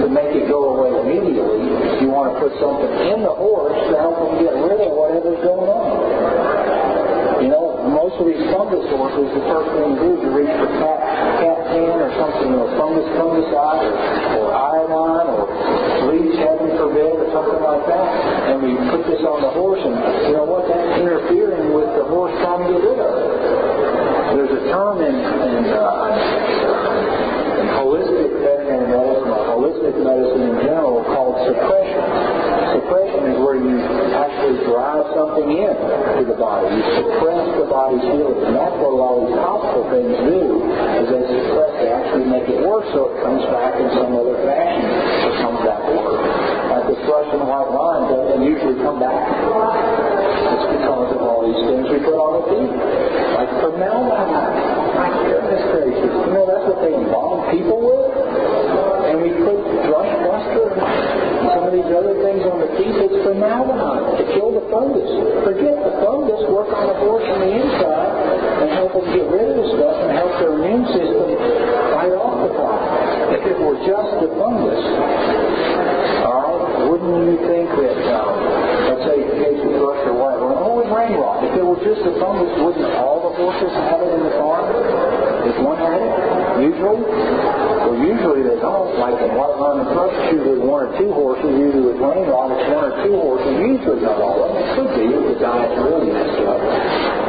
to 0.00 0.06
make 0.08 0.32
it 0.32 0.48
go 0.48 0.72
away 0.72 0.96
immediately. 1.04 1.68
You 2.00 2.08
want 2.08 2.32
to 2.32 2.36
put 2.40 2.56
something 2.56 2.88
in 2.88 3.20
the 3.20 3.36
horse 3.36 3.76
to 3.76 3.94
help 4.00 4.16
them 4.16 4.40
get 4.40 4.56
rid 4.56 4.80
of 4.80 4.96
whatever's 4.96 5.44
going 5.44 5.68
on. 5.68 7.44
You 7.44 7.52
know, 7.52 7.84
most 7.92 8.16
of 8.16 8.24
these 8.24 8.40
fungus 8.48 8.88
horses, 8.88 9.28
the 9.36 9.44
first 9.44 9.68
thing 9.76 9.92
you 9.92 9.98
do 10.00 10.08
is 10.16 10.20
you 10.24 10.30
reach 10.32 10.54
for 10.56 10.72
cat, 10.80 11.00
cat 11.44 11.58
tan 11.68 11.96
or 12.00 12.10
something, 12.16 12.48
you 12.48 12.56
know, 12.56 12.68
fungus 12.80 13.08
fungicide 13.12 13.84
or, 13.84 13.94
or 14.40 14.48
iodine 14.56 15.28
or 15.28 15.44
bleach, 16.08 16.38
heaven 16.40 16.72
forbid, 16.80 17.12
or 17.12 17.28
something 17.28 17.60
like 17.60 17.84
that. 17.92 18.08
And 18.48 18.56
we 18.64 18.72
put 18.88 19.04
this 19.04 19.20
on 19.20 19.44
the 19.44 19.52
horse 19.52 19.84
and, 19.84 20.00
you 20.32 20.34
know 20.40 20.48
what, 20.48 20.64
that's 20.64 20.96
interfering 20.96 21.76
with 21.76 21.92
the 21.92 22.08
horse 22.08 22.32
trying 22.40 22.64
to 22.64 22.72
get 22.72 22.80
rid 22.88 22.98
of 23.04 23.12
it. 23.20 23.30
There's 24.32 24.54
a 24.56 24.62
term 24.72 24.96
in, 25.04 25.12
in, 25.12 25.64
uh, 25.76 27.21
holistic 27.92 28.32
veterinary 28.40 28.88
medicine 28.88 29.28
or 29.28 29.44
holistic 29.52 29.92
medicine 30.00 30.42
in 30.48 30.56
general 30.64 31.04
called 31.12 31.36
suppression. 31.44 32.00
Suppression 32.72 33.20
is 33.28 33.36
where 33.36 33.60
you 33.60 33.76
actually 34.16 34.64
drive 34.64 35.04
something 35.12 35.44
in 35.52 35.76
to 36.16 36.24
the 36.24 36.32
body. 36.40 36.72
You 36.72 36.80
suppress 37.04 37.44
the 37.60 37.68
body's 37.68 38.00
healing. 38.00 38.48
And 38.48 38.56
that's 38.56 38.76
what 38.80 38.96
all 38.96 39.28
these 39.28 39.36
hospital 39.36 39.84
things 39.92 40.16
do, 40.24 40.72
is 40.72 41.04
they 41.04 41.20
suppress, 41.36 41.72
they 41.84 41.92
actually 41.92 42.32
make 42.32 42.48
it 42.48 42.64
worse 42.64 42.88
so 42.96 43.12
it 43.12 43.20
comes 43.20 43.44
back 43.52 43.76
in 43.76 43.92
some 43.92 44.16
other 44.16 44.40
fashion 44.40 44.88
or 45.28 45.32
comes 45.44 45.60
back 45.60 45.84
worse. 45.92 46.24
Like 46.72 46.84
the 46.88 46.96
thrush 47.04 47.28
and 47.28 47.44
white 47.44 47.70
line 47.76 48.08
doesn't 48.08 48.40
usually 48.40 48.80
come 48.80 49.04
back. 49.04 49.20
It's 49.20 50.64
because 50.80 51.12
of 51.12 51.20
all 51.20 51.44
these 51.44 51.60
things 51.68 51.92
we 51.92 52.00
put 52.00 52.16
on 52.16 52.40
the 52.40 52.42
feet. 52.56 52.72
Like 53.36 53.52
formaldehyde. 53.60 54.81
Goodness 54.92 55.62
gracious. 55.72 56.12
You 56.12 56.32
know, 56.36 56.44
that's 56.44 56.66
what 56.68 56.78
they 56.84 56.92
embalm 56.92 57.48
people 57.48 57.80
with? 57.80 58.12
And 59.08 59.16
we 59.24 59.30
put 59.40 59.56
Thrush 59.88 60.12
Buster 60.20 60.68
and 60.76 61.48
some 61.48 61.64
of 61.64 61.72
these 61.72 61.90
other 61.92 62.12
things 62.20 62.44
on 62.44 62.60
the 62.60 62.70
teeth. 62.76 62.98
It's 63.08 63.18
formaldehyde 63.24 64.20
to 64.20 64.24
kill 64.36 64.52
the 64.52 64.64
fungus. 64.68 65.08
Forget 65.48 65.80
the 65.80 65.94
fungus. 66.04 66.40
Work 66.52 66.76
on 66.76 66.92
the 66.92 66.96
horse 67.00 67.24
from 67.24 67.40
the 67.40 67.52
inside 67.56 68.12
and 68.62 68.68
help 68.76 68.92
them 68.92 69.06
get 69.16 69.26
rid 69.32 69.48
of 69.48 69.56
the 69.64 69.68
stuff 69.80 69.96
and 70.04 70.10
help 70.12 70.32
their 70.36 70.52
immune 70.60 70.84
system 70.92 71.40
fight 71.96 72.12
off 72.12 72.36
the 72.44 72.52
problem. 72.52 73.32
If 73.32 73.42
it 73.48 73.56
were 73.56 73.80
just 73.88 74.12
the 74.20 74.28
fungus, 74.36 74.82
all 76.20 76.36
right, 76.36 76.84
wouldn't 76.84 77.32
you 77.32 77.38
think 77.48 77.68
that, 77.80 77.96
um, 78.12 78.36
let's 78.92 79.04
say 79.08 79.16
the 79.24 79.36
case 79.40 79.60
of 79.64 79.72
thrush 79.80 80.04
or 80.04 80.14
white 80.20 80.36
oh, 80.36 80.84
with 80.84 80.92
rain 80.92 81.16
rot, 81.16 81.40
if 81.48 81.56
it 81.56 81.64
were 81.64 81.80
just 81.80 82.04
the 82.04 82.12
fungus, 82.20 82.52
wouldn't 82.60 82.92
all 83.00 83.21
horses 83.36 83.72
have 83.72 84.00
it 84.02 84.10
in 84.12 84.22
the 84.28 84.34
farm? 84.36 84.68
If 85.42 85.56
one 85.58 85.78
had 85.80 85.98
it, 85.98 86.12
usually? 86.62 87.02
Well, 87.02 87.98
usually 87.98 88.42
they 88.46 88.58
don't. 88.62 88.94
Like 88.98 89.18
in 89.18 89.34
white 89.34 89.56
run 89.58 89.82
and 89.82 89.88
thrush, 89.90 90.14
it's 90.14 90.38
usually 90.38 90.62
one 90.62 90.86
or 90.86 90.90
two 90.94 91.10
horses. 91.10 91.50
Usually 91.50 91.92
with 91.92 91.98
rain 91.98 92.30
rot, 92.30 92.54
it's 92.54 92.68
one 92.70 92.84
or 92.86 92.94
two 93.02 93.14
horses. 93.18 93.52
Usually 93.58 94.00
not 94.06 94.22
all 94.22 94.38
of 94.46 94.54
them. 94.54 94.62
It 94.62 94.68
could 94.78 94.90
be 94.94 95.04
if 95.10 95.24
the 95.34 95.36
diet's 95.42 95.76
really 95.82 96.14
messed 96.14 96.46
up. 96.46 96.60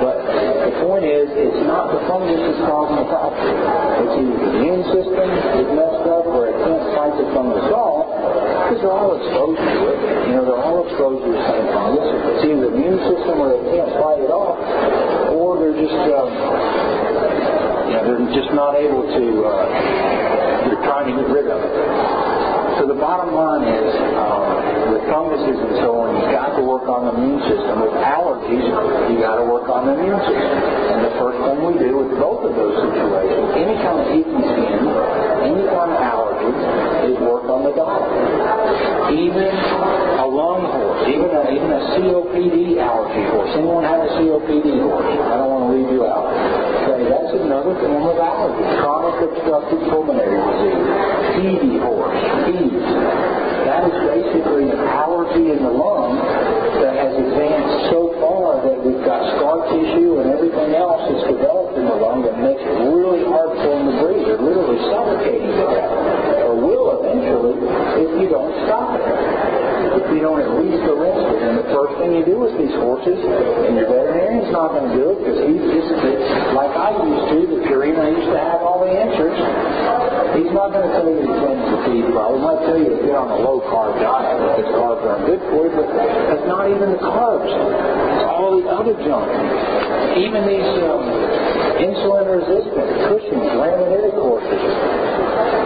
But 0.03 0.17
the 0.27 0.73
point 0.85 1.05
is, 1.09 1.25
it's 1.33 1.63
not 1.65 1.89
the 1.89 2.01
fungus 2.05 2.37
that's 2.37 2.61
causing 2.69 2.97
the 3.01 3.07
problem. 3.09 3.41
It's 3.41 4.13
either 4.13 4.35
the 4.37 4.49
immune 4.61 4.83
system 4.93 5.27
is 5.57 5.67
messed 5.73 6.05
up 6.05 6.25
or 6.29 6.53
it 6.53 6.57
can't 6.61 6.85
fight 6.93 7.13
the 7.17 7.27
fungus 7.33 7.69
off 7.73 8.05
because 8.69 8.79
they're 8.83 8.93
all 8.93 9.13
exposed 9.17 9.57
to 9.57 9.77
it. 9.89 9.97
You 10.29 10.33
know, 10.37 10.45
they're 10.45 10.63
all 10.63 10.85
exposed 10.85 11.21
to 11.25 11.29
the 11.33 11.43
same 11.49 11.67
fungus. 11.73 12.07
It's 12.07 12.43
either 12.45 12.61
the 12.67 12.71
immune 12.77 12.99
system 13.09 13.33
where 13.41 13.51
they 13.57 13.63
can't 13.73 13.91
fight 13.97 14.19
it 14.21 14.31
off 14.31 15.02
or 15.53 15.61
they're 15.61 15.77
just, 15.77 15.93
um, 16.09 16.29
you 17.85 17.93
know, 17.93 18.03
they're 18.09 18.33
just 18.33 18.49
not 18.57 18.73
able 18.73 19.05
to, 19.05 19.23
uh, 19.45 19.69
they're 20.65 20.81
trying 20.81 21.13
to 21.13 21.21
get 21.21 21.29
rid 21.29 21.45
of 21.45 21.61
it. 21.61 21.73
So 22.81 22.89
the 22.89 22.97
bottom 22.97 23.37
line 23.37 23.69
is, 23.69 23.93
um, 24.17 24.97
with 24.97 25.05
funguses 25.13 25.53
and 25.61 25.77
so 25.77 25.93
on, 26.01 26.17
you've 26.17 26.33
got 26.33 26.57
to 26.57 26.63
work 26.65 26.89
on 26.89 27.05
the 27.05 27.13
immune 27.13 27.41
system. 27.45 27.85
With 27.85 27.93
allergies, 28.01 28.65
you 29.13 29.21
got 29.21 29.37
to 29.37 29.45
work 29.45 29.69
on 29.69 29.85
the 29.85 29.93
immune 29.93 30.19
system. 30.25 30.57
And 30.89 31.05
the 31.05 31.13
first 31.21 31.37
thing 31.37 31.61
we 31.69 31.77
do 31.77 32.01
with 32.01 32.17
both 32.17 32.49
of 32.49 32.57
those 32.57 32.73
situations, 32.73 33.45
any 33.53 33.77
kind 33.77 33.97
of 34.01 34.09
icky 34.09 34.25
skin, 34.25 34.89
any 35.53 35.63
kind 35.69 35.89
of 35.93 36.01
allergy, 36.01 36.22
is 36.43 37.15
work 37.23 37.47
on 37.47 37.63
the 37.63 37.73
diet. 37.75 39.13
Even 39.15 39.53
a 40.19 40.27
lung 40.27 40.67
horse, 40.67 41.03
even 41.07 41.29
a, 41.31 41.43
even 41.55 41.69
a 41.71 41.81
COPD 41.95 42.79
allergy 42.83 43.23
horse. 43.31 43.51
Anyone 43.55 43.83
have 43.87 44.03
a 44.03 44.09
COPD 44.19 44.67
horse? 44.83 45.07
I 45.07 45.35
don't 45.39 45.51
want 45.51 45.63
to 45.67 45.69
leave 45.77 45.91
you 45.91 46.03
out. 46.03 46.27
Okay, 46.83 47.07
that's 47.07 47.31
another 47.39 47.75
form 47.79 48.03
of 48.11 48.17
allergy. 48.19 48.63
Chronic 48.83 49.15
obstructive 49.23 49.81
pulmonary 49.87 50.35
disease. 50.35 50.83
TB 51.39 51.63
horse. 51.79 52.19
Bees. 52.47 52.87
That 53.63 53.87
is 53.87 53.95
basically 54.03 54.67
an 54.71 54.83
allergy 54.83 55.47
in 55.47 55.63
the 55.63 55.71
lung 55.71 56.19
that 56.83 56.95
has 56.99 57.13
advanced 57.15 57.89
so 57.91 58.11
far 58.19 58.42
that 58.63 58.79
we've 58.79 59.03
got 59.03 59.19
scar 59.35 59.67
tissue 59.67 60.23
and 60.23 60.31
everything 60.31 60.71
else 60.75 61.03
that's 61.11 61.27
developed 61.27 61.75
in 61.75 61.85
the 61.85 61.97
lung 61.99 62.23
that 62.23 62.39
makes 62.39 62.63
it 62.63 62.75
really 62.87 63.27
hard 63.27 63.51
for 63.59 63.69
them 63.75 63.91
to 63.91 63.95
breathe. 63.99 64.23
They're 64.23 64.39
literally 64.39 64.79
suffocating 64.87 65.51
to 65.51 65.65
death, 65.67 65.91
or 66.47 66.55
will 66.55 67.03
eventually 67.03 67.59
if 67.59 68.11
you 68.23 68.27
don't 68.31 68.55
stop 68.65 68.95
it. 68.95 69.03
If 69.93 70.09
you 70.09 70.25
don't 70.25 70.41
at 70.41 70.49
least 70.57 70.81
arrest 70.89 71.21
it, 71.21 71.39
and 71.43 71.59
the 71.59 71.69
first 71.69 71.93
thing 72.01 72.17
you 72.17 72.25
do 72.25 72.41
with 72.41 72.57
these 72.57 72.73
horses, 72.81 73.19
and 73.19 73.77
your 73.77 73.85
veterinarian's 73.85 74.49
not 74.49 74.73
going 74.73 74.89
to 74.89 74.95
do 74.97 75.05
it 75.13 75.17
because 75.21 75.39
he's 75.45 75.65
just 75.69 75.91
like 76.57 76.73
I 76.73 76.97
used 76.97 77.25
to, 77.29 77.37
the 77.45 77.59
Purina 77.69 78.01
I 78.01 78.09
used 78.09 78.31
to 78.31 78.41
have 78.41 78.65
all 78.65 78.81
the 78.81 78.89
answers. 78.89 79.37
He's 80.33 80.49
not 80.49 80.73
going 80.73 80.89
to 80.89 80.93
tell 80.97 81.05
you 81.05 81.21
to 81.21 81.33
change 81.45 81.61
the 81.69 81.77
feed 81.85 82.05
problem. 82.09 82.41
He 82.41 82.45
might 82.47 82.61
tell 82.65 82.79
you 82.81 82.89
to 82.89 82.99
get 83.05 83.13
on 83.13 83.29
a 83.29 83.37
low 83.37 83.61
carb 83.69 84.01
diet 84.01 84.33
because 84.41 84.65
carbs 84.73 85.05
aren't 85.05 85.29
good 85.29 85.41
for 85.53 85.69
you, 85.69 85.71
but 85.77 85.85
that's 85.93 86.47
not 86.49 86.73
even 86.73 86.89
the 86.89 87.01
carbs. 87.05 87.53
Other 88.83 88.99
junk. 89.07 89.31
Even 90.19 90.43
these 90.43 90.71
um, 90.83 91.07
insulin 91.79 92.27
resistant 92.27 92.83
Cushing's, 93.07 93.55
laminitic 93.55 94.11
horses. 94.11 94.59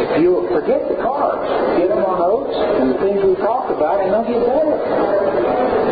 If 0.05 0.21
you 0.21 0.45
forget 0.53 0.85
the 0.85 1.01
carbs, 1.01 1.49
get 1.81 1.89
them 1.89 2.05
on 2.05 2.21
oats 2.21 2.53
and 2.53 2.93
the 2.93 2.97
things 3.01 3.17
we 3.25 3.33
talked 3.41 3.73
about, 3.73 4.05
and 4.05 4.13
they'll 4.13 4.21
get 4.21 4.37
better. 4.45 4.77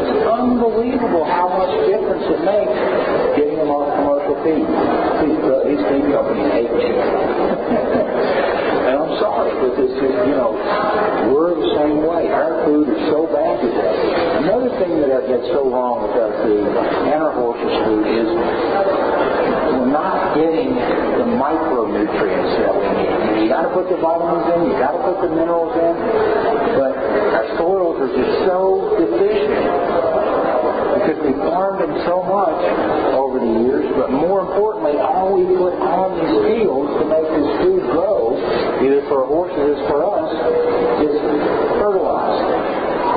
It's 0.06 0.22
unbelievable 0.22 1.26
how 1.26 1.50
much 1.50 1.74
difference 1.90 2.30
it 2.30 2.46
makes 2.46 2.78
getting 3.34 3.58
them 3.58 3.74
off 3.74 3.90
commercial 3.98 4.38
feed. 4.46 4.62
These, 5.26 5.42
uh, 5.50 5.66
these 5.66 5.82
feed 5.82 6.06
companies 6.14 6.54
hate 6.54 6.70
me. 6.78 8.54
and 8.86 9.02
I'm 9.02 9.14
sorry, 9.18 9.50
but 9.58 9.74
it's 9.82 9.98
just, 9.98 10.18
you 10.30 10.36
know, 10.38 10.54
we're 11.34 11.58
the 11.58 11.72
same 11.74 12.06
way. 12.06 12.30
Our 12.30 12.66
food 12.70 12.86
is 12.94 13.02
so 13.10 13.26
bad 13.34 13.58
today. 13.58 13.98
Another 14.46 14.70
thing 14.78 15.02
that 15.02 15.10
I've 15.10 15.26
gets 15.26 15.50
so 15.50 15.66
wrong 15.66 16.06
with 16.06 16.14
our 16.22 16.34
food 16.46 16.70
and 16.70 17.18
our 17.18 17.34
horses' 17.34 17.78
food 17.82 18.06
is 18.06 18.30
we're 18.30 19.90
not 19.90 20.38
getting 20.38 20.78
the 21.18 21.26
micronutrients 21.26 22.54
that 22.62 22.74
we 22.78 22.86
need. 22.94 23.46
You 23.46 23.50
got 23.50 23.66
to 23.66 23.74
put 23.74 23.90
the 23.90 23.98
vitamins 23.98 24.46
in, 24.54 24.60
you 24.70 24.78
got 24.78 24.94
to 24.94 25.02
put 25.02 25.18
the 25.26 25.32
minerals 25.34 25.74
in, 25.74 25.96
but 26.78 26.94
our 27.42 27.48
soils 27.58 27.98
are 28.06 28.12
just 28.14 28.34
so 28.46 28.94
deficient 29.02 29.95
because 31.06 31.22
we've 31.22 31.38
farmed 31.38 31.86
them 31.86 31.94
so 32.10 32.26
much 32.26 32.58
over 33.14 33.38
the 33.38 33.54
years, 33.62 33.86
but 33.94 34.10
more 34.10 34.42
importantly, 34.42 34.98
all 34.98 35.38
we 35.38 35.46
put 35.54 35.78
on 35.78 36.18
these 36.18 36.34
fields 36.50 36.90
to 36.98 37.06
make 37.06 37.30
this 37.30 37.50
food 37.62 37.86
grow, 37.94 38.34
either 38.82 39.06
for 39.06 39.22
horses 39.30 39.78
or 39.86 40.02
for 40.02 40.02
us, 40.02 40.34
is 41.06 41.14
fertilizer. 41.78 42.58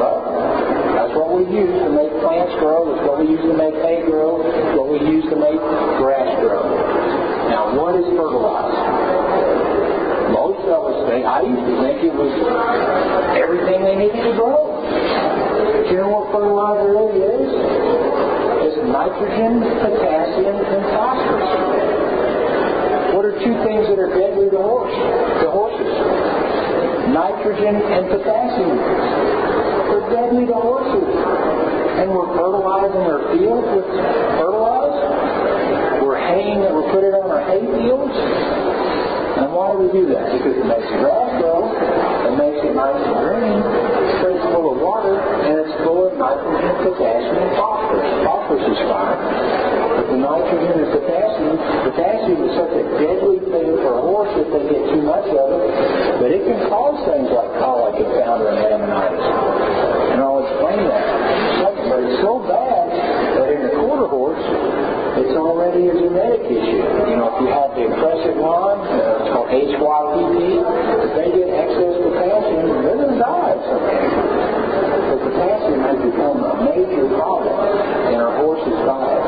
Right? 0.04 1.00
That's 1.00 1.16
what 1.16 1.32
we 1.32 1.48
use 1.48 1.72
to 1.80 1.88
make 1.88 2.12
plants 2.20 2.52
grow, 2.60 2.92
that's 2.92 3.08
what 3.08 3.24
we 3.24 3.32
use 3.32 3.44
to 3.48 3.56
make 3.56 3.72
hay 3.80 4.04
grow, 4.04 4.44
that's 4.44 4.76
what 4.76 4.92
we 4.92 5.00
use 5.08 5.24
to 5.32 5.36
make 5.40 5.56
grass 5.96 6.28
grow. 6.44 6.68
Now, 7.48 7.72
what 7.72 7.96
is 7.96 8.04
fertilizer? 8.12 8.84
Most 10.28 10.60
of 10.68 10.92
us 10.92 11.08
think, 11.08 11.24
I 11.24 11.40
used 11.40 11.64
to 11.64 11.74
think 11.80 12.04
it 12.04 12.12
was 12.12 12.36
everything 13.32 13.80
they 13.80 13.96
needed 13.96 14.28
to 14.28 14.36
grow. 14.36 14.76
But 15.88 15.88
you 15.88 15.96
know 15.96 16.20
what 16.20 16.32
fertilizer 16.36 16.92
really 16.92 17.24
is? 17.24 17.57
Nitrogen, 18.88 19.60
potassium, 19.84 20.56
and 20.64 20.82
phosphorus. 20.96 21.52
What 23.12 23.24
are 23.28 23.36
two 23.44 23.52
things 23.60 23.84
that 23.84 24.00
are 24.00 24.08
deadly 24.16 24.48
to 24.48 24.56
horse, 24.56 24.96
to 25.44 25.46
horses? 25.52 25.92
Nitrogen 27.12 27.84
and 27.84 28.08
potassium. 28.08 28.80
They're 29.92 30.08
deadly 30.08 30.46
to 30.48 30.54
horses. 30.56 31.04
And 31.04 32.16
we're 32.16 32.32
fertilizing 32.32 33.04
our 33.12 33.28
fields 33.36 33.68
with 33.76 33.88
fertilizer. 34.40 36.00
We're 36.08 36.20
haying 36.24 36.64
it, 36.64 36.72
we're 36.72 36.88
putting 36.88 37.12
it 37.12 37.16
on 37.20 37.28
our 37.28 37.44
hay 37.44 37.60
fields. 37.60 38.16
And 38.16 39.52
why 39.52 39.72
do 39.76 39.84
we 39.84 39.92
do 39.92 40.08
that? 40.16 40.32
Because 40.32 40.56
it 40.56 40.64
makes 40.64 40.88
the 40.88 40.96
grass 41.04 41.28
grow, 41.44 41.76
it 41.76 42.34
makes 42.40 42.60
it 42.64 42.72
nice 42.72 43.04
and 43.04 43.20
green, 43.20 43.60
full 44.58 44.74
of 44.74 44.82
water, 44.82 45.14
and 45.14 45.54
it's 45.62 45.70
full 45.86 46.02
of 46.02 46.18
nitrogen, 46.18 46.74
potassium, 46.82 47.38
and 47.46 47.54
phosphorus. 47.54 48.10
Phosphorus 48.26 48.66
is 48.74 48.80
fine, 48.90 49.20
but 49.94 50.06
the 50.10 50.18
nitrogen 50.18 50.82
and 50.82 50.90
potassium, 50.98 51.54
potassium 51.86 52.38
is 52.42 52.52
such 52.58 52.74
a 52.74 52.84
deadly 52.98 53.38
thing 53.54 53.70
for 53.78 53.94
a 53.94 54.02
horse 54.02 54.34
if 54.34 54.50
they 54.50 54.66
get 54.66 54.82
too 54.90 55.02
much 55.06 55.30
of 55.30 55.46
it, 55.62 55.62
that 56.18 56.30
it 56.34 56.42
can 56.42 56.58
cause 56.66 56.98
things 57.06 57.30
like 57.30 57.54
colic 57.62 58.02
and 58.02 58.10
founder 58.18 58.50
and 58.50 58.58
laminitis. 58.58 59.22
And 60.10 60.18
I'll 60.26 60.42
explain 60.42 60.82
that 60.90 61.06
in 61.06 61.22
a 61.22 61.54
second, 61.62 61.84
but 61.94 61.98
it's 62.02 62.18
so 62.18 62.42
bad 62.42 62.86
that 63.38 63.48
in 63.54 63.62
a 63.62 63.72
quarter 63.78 64.10
horse, 64.10 64.42
it's 65.22 65.38
already 65.38 65.86
a 65.86 65.94
genetic 65.94 66.50
issue. 66.50 66.82
You 66.82 67.14
know, 67.14 67.30
if 67.30 67.46
you 67.46 67.48
have 67.54 67.78
the 67.78 67.86
Impressive 67.94 68.42
line, 68.42 68.82
uh, 68.90 69.22
it's 69.22 69.30
called 69.30 69.50
HYPP, 69.54 70.38
if 71.06 71.10
they 71.14 71.28
get 71.30 71.46
excess 71.46 71.94
potassium, 72.02 72.66
they're 72.82 72.98
going 72.98 73.14
to 73.14 73.22
die 73.22 73.50
of 73.54 73.60
something. 73.70 74.38
So 75.08 75.16
potassium 75.16 75.80
has 75.88 75.98
become 76.04 76.38
a 76.44 76.54
major 76.68 77.08
problem 77.16 77.58
in 78.12 78.18
our 78.20 78.34
horses' 78.44 78.78
diet. 78.84 79.24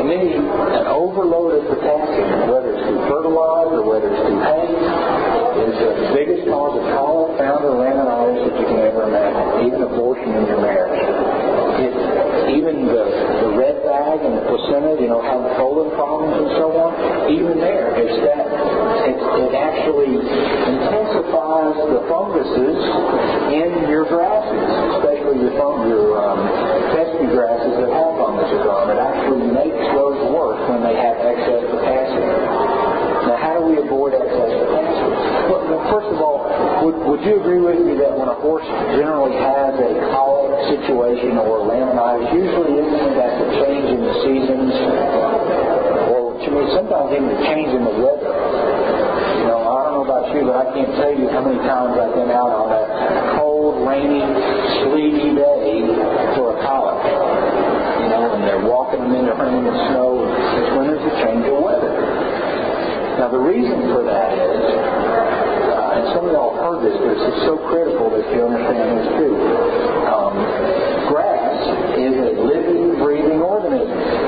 To 0.00 0.02
me, 0.02 0.40
an 0.40 0.86
overload 0.88 1.60
of 1.60 1.62
potassium, 1.68 2.48
whether 2.48 2.72
it's 2.72 2.82
through 2.88 3.04
fertilizer 3.12 3.78
or 3.78 3.86
whether 3.86 4.08
it's 4.08 4.22
through 4.24 4.40
hay, 4.40 4.72
is 5.68 5.76
the 5.76 6.10
biggest 6.16 6.48
cause 6.48 6.80
of 6.80 6.84
colic, 6.96 7.36
founder, 7.36 7.76
laminitis 7.76 8.40
that 8.40 8.54
you 8.56 8.66
can 8.72 8.80
ever 8.88 9.04
imagine, 9.04 9.68
even 9.68 9.84
abortion 9.84 10.32
in 10.32 10.44
your 10.48 10.62
marriage. 10.64 10.96
It, 11.78 11.92
even 12.56 12.88
the, 12.88 13.04
the 13.44 13.50
red 13.54 13.84
bag 13.84 14.24
and 14.24 14.40
the 14.40 14.44
placenta, 14.48 14.96
you 14.96 15.12
know, 15.12 15.20
have 15.20 15.44
colon 16.28 16.44
and 16.44 16.50
so 16.60 16.66
on, 16.76 16.92
even 17.32 17.56
there, 17.58 17.96
it's 17.96 18.18
that, 18.20 18.44
it, 19.08 19.16
it 19.16 19.52
actually 19.56 20.12
intensifies 20.20 21.76
the 21.88 22.00
funguses 22.08 22.76
in 23.52 23.88
your 23.88 24.04
grasses, 24.04 24.68
especially 25.00 25.40
your, 25.40 25.52
your 25.88 26.20
um, 26.20 26.40
pesky 26.92 27.26
grasses 27.32 27.74
that 27.80 27.90
have 27.92 28.12
funguses 28.20 28.64
on. 28.68 28.92
It 28.92 29.00
actually 29.00 29.48
makes 29.52 29.84
those 29.96 30.18
worse 30.32 30.60
when 30.68 30.84
they 30.84 30.96
have 30.96 31.16
excess 31.16 31.64
potassium. 31.72 32.28
Now, 33.28 33.36
how 33.36 33.60
do 33.60 33.62
we 33.68 33.76
avoid 33.80 34.12
excess 34.14 34.52
potassium? 34.52 35.12
Well, 35.48 35.62
well, 35.68 35.84
first 35.92 36.08
of 36.12 36.18
all, 36.20 36.44
would, 36.84 36.96
would 37.08 37.22
you 37.24 37.40
agree 37.40 37.60
with 37.60 37.80
me 37.84 37.96
that 38.00 38.12
when 38.12 38.28
a 38.28 38.38
horse 38.40 38.66
generally 38.96 39.36
has 39.36 39.72
a 39.80 39.92
colic 40.12 40.56
situation 40.68 41.40
or 41.40 41.64
laminitis, 41.64 42.28
usually 42.36 42.67
sometimes 47.08 47.16
even 47.16 47.28
the 47.28 47.40
change 47.48 47.72
in 47.72 47.84
the 47.84 47.96
weather? 48.04 48.32
You 49.40 49.46
know, 49.48 49.60
I 49.64 49.78
don't 49.84 49.92
know 49.96 50.04
about 50.04 50.34
you, 50.34 50.44
but 50.44 50.56
I 50.56 50.66
can't 50.74 50.92
tell 50.96 51.12
you 51.12 51.28
how 51.28 51.40
many 51.40 51.58
times 51.64 51.96
I've 51.96 52.14
been 52.14 52.30
out 52.30 52.52
on 52.52 52.68
a 52.72 53.38
cold, 53.38 53.88
rainy, 53.88 54.20
sleety 54.84 55.34
day 55.36 55.88
for 56.36 56.56
a 56.56 56.58
colic. 56.64 57.00
You 58.04 58.08
know, 58.12 58.34
and 58.36 58.42
they're 58.44 58.64
walking 58.64 59.00
them 59.00 59.14
in 59.14 59.64
the 59.64 59.76
snow. 59.88 60.28
It's 60.28 60.70
when 60.76 60.84
there's 60.88 61.04
a 61.04 61.14
change 61.24 61.44
of 61.48 61.62
weather. 61.64 61.96
Now 63.18 63.28
the 63.28 63.40
reason 63.40 63.88
for 63.90 64.04
that 64.04 64.30
is, 64.36 64.62
uh, 65.74 65.96
and 65.96 66.04
some 66.14 66.26
of 66.28 66.32
y'all 66.32 66.54
have 66.54 66.62
heard 66.62 66.80
this, 66.84 66.94
but 66.98 67.08
it's 67.16 67.24
just 67.24 67.40
so 67.48 67.58
critical 67.72 68.10
that 68.12 68.24
you 68.30 68.46
understand 68.46 68.88
this 69.00 69.08
too. 69.18 69.34
Um, 70.06 70.34
grass 71.10 71.58
is 71.98 72.14
a 72.14 72.30
living, 72.38 73.00
breathing 73.00 73.40
organism. 73.42 74.27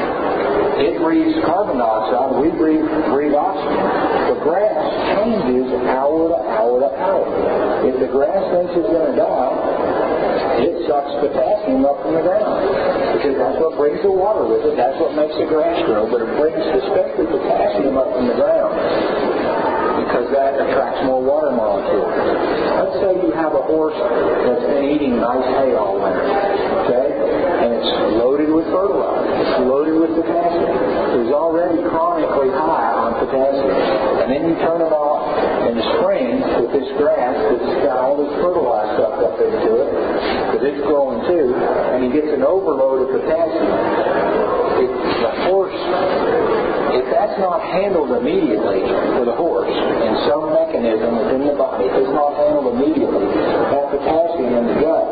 It 0.80 0.96
breathes 0.96 1.36
carbon 1.44 1.76
dioxide, 1.76 2.40
we 2.40 2.48
breathe, 2.56 2.88
breathe 3.12 3.36
oxygen. 3.36 3.84
The 4.32 4.40
grass 4.40 4.80
changes 5.12 5.68
hour 5.92 6.32
to 6.32 6.40
hour 6.40 6.80
to 6.80 6.90
hour. 6.96 7.28
If 7.84 8.00
the 8.00 8.08
grass 8.08 8.40
thinks 8.48 8.72
it's 8.80 8.88
going 8.88 9.12
to 9.12 9.16
die, 9.16 10.64
it 10.64 10.88
sucks 10.88 11.12
potassium 11.20 11.84
up 11.84 12.00
from 12.00 12.16
the 12.16 12.24
ground. 12.24 12.64
Because 13.12 13.36
that's 13.36 13.60
what 13.60 13.76
brings 13.76 14.00
the 14.00 14.08
water 14.08 14.48
with 14.48 14.64
it. 14.72 14.76
That's 14.80 14.96
what 14.96 15.12
makes 15.12 15.36
the 15.36 15.44
grass 15.44 15.84
grow. 15.84 16.08
But 16.08 16.24
it 16.24 16.32
brings 16.40 16.64
especially 16.64 17.28
potassium 17.28 18.00
up 18.00 18.16
from 18.16 18.32
the 18.32 18.36
ground. 18.40 19.29
Because 20.20 20.36
that 20.36 20.52
attracts 20.60 21.00
more 21.08 21.24
water 21.24 21.48
molecules. 21.48 22.12
Let's 22.12 23.00
say 23.00 23.16
you 23.24 23.32
have 23.40 23.56
a 23.56 23.64
horse 23.64 23.96
that's 23.96 24.68
been 24.68 24.92
eating 24.92 25.16
nice 25.16 25.48
hay 25.56 25.72
all 25.72 25.96
winter. 25.96 26.20
Okay? 26.84 27.08
And 27.64 27.72
it's 27.72 27.88
loaded 28.20 28.52
with 28.52 28.68
fertilizer. 28.68 29.32
It's 29.32 29.64
loaded 29.64 29.96
with 29.96 30.12
potassium. 30.20 31.24
It's 31.24 31.32
already 31.32 31.80
chronically 31.88 32.52
high 32.52 32.92
on 33.00 33.16
potassium. 33.16 33.72
And 34.20 34.28
then 34.28 34.44
you 34.44 34.60
turn 34.60 34.84
it 34.84 34.92
off 34.92 35.24
in 35.72 35.80
the 35.80 35.86
spring 35.96 36.44
with 36.68 36.76
this 36.76 36.92
grass 37.00 37.40
that's 37.40 37.80
got 37.88 37.96
all 38.04 38.20
this 38.20 38.36
fertilizer 38.44 39.00
stuff 39.00 39.24
up 39.24 39.40
into 39.40 39.72
it, 39.72 39.88
because 40.52 40.62
it's 40.68 40.84
growing 40.84 41.24
too, 41.32 41.56
and 41.56 42.04
he 42.04 42.12
gets 42.12 42.28
an 42.28 42.44
overload 42.44 43.08
of 43.08 43.24
potassium. 43.24 43.72
It, 44.84 44.92
the 44.92 45.32
horse, 45.48 45.80
if 46.94 47.06
that's 47.10 47.38
not 47.38 47.62
handled 47.62 48.10
immediately 48.18 48.82
for 49.14 49.24
the 49.24 49.36
horse 49.36 49.70
and 49.70 50.14
some 50.26 50.50
mechanism 50.50 51.16
within 51.22 51.46
the 51.46 51.54
body, 51.54 51.86
if 51.86 51.94
it's 51.94 52.14
not 52.14 52.34
handled 52.36 52.74
immediately, 52.74 53.26
that 53.30 53.86
potassium 53.94 54.52
in 54.58 54.64
the 54.66 54.76
gut 54.82 55.04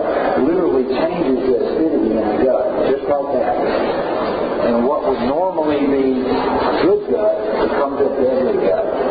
literally 0.42 0.86
changes 0.90 1.38
the 1.46 1.54
acidity 1.54 2.10
in 2.18 2.24
the 2.24 2.36
gut, 2.42 2.66
just 2.90 3.04
like 3.06 3.28
that. 3.38 3.54
And 4.68 4.84
what 4.84 5.06
would 5.06 5.22
normally 5.30 5.86
be 5.86 6.22
good 6.82 7.02
gut 7.10 7.34
becomes 7.62 7.98
a 8.02 8.08
deadly 8.20 8.58
gut. 8.66 9.07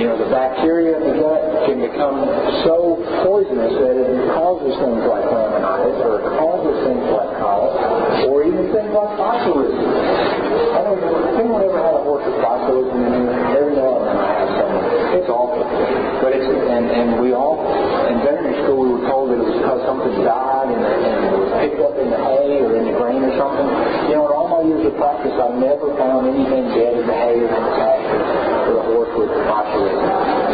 You 0.00 0.08
know, 0.08 0.16
the 0.16 0.32
bacteria 0.32 0.96
in 0.96 1.12
the 1.12 1.16
gut 1.20 1.68
can 1.68 1.76
become 1.76 2.24
so 2.64 2.96
poisonous 3.20 3.76
that 3.84 4.00
it 4.00 4.32
causes 4.32 4.72
things 4.80 5.04
like 5.04 5.28
laminitis 5.28 6.00
or 6.00 6.24
it 6.24 6.26
causes 6.40 6.72
things 6.88 7.04
like 7.12 7.36
colic 7.36 7.76
or 8.24 8.40
even 8.48 8.72
things 8.72 8.96
like 8.96 9.12
botulism. 9.20 9.76
I 9.76 10.88
don't 10.88 11.04
know, 11.04 11.20
has 11.20 11.36
anyone 11.36 11.60
ever 11.68 11.76
had 11.76 11.92
a 11.92 12.00
horse 12.00 12.24
with 12.24 12.40
botulism 12.40 12.96
in 12.96 13.12
here? 13.12 13.60
Every 13.60 13.76
now 13.76 14.00
and 14.00 14.08
then 14.08 14.16
I 14.16 14.32
have 14.40 14.50
someone. 14.56 14.88
It's 15.20 15.28
awful. 15.28 15.68
But 15.68 16.32
it's, 16.32 16.48
and, 16.48 16.88
and 16.88 17.20
we 17.20 17.36
all, 17.36 17.60
in 18.08 18.24
veterinary 18.24 18.56
school, 18.64 18.80
we 18.80 18.88
were 18.96 19.04
told 19.04 19.36
that 19.36 19.36
it 19.36 19.52
was 19.52 19.52
because 19.52 19.84
something 19.84 20.16
died 20.24 20.72
and, 20.72 20.80
and 20.80 21.28
it 21.28 21.36
was 21.36 21.52
picked 21.60 21.80
up 21.84 22.00
in 22.00 22.08
the 22.08 22.16
hay 22.16 22.64
or 22.64 22.72
in 22.72 22.88
the 22.88 22.96
grain 22.96 23.20
or 23.20 23.36
something. 23.36 23.68
You 24.08 24.16
know, 24.16 24.32
all 24.32 24.39
my 24.60 24.68
years 24.68 24.84
of 24.84 24.94
practice, 25.00 25.32
I've 25.40 25.56
never 25.56 25.88
found 25.96 26.28
anything 26.28 26.68
dead 26.76 26.92
in 27.00 27.06
the 27.08 27.16
hay 27.16 27.40
or 27.40 27.48
in 27.48 27.64
the 27.64 27.74
pasture 27.80 28.24
for 28.68 28.72
the 28.76 28.84
horse 28.92 29.12
with 29.16 29.32
botulism. 29.32 30.04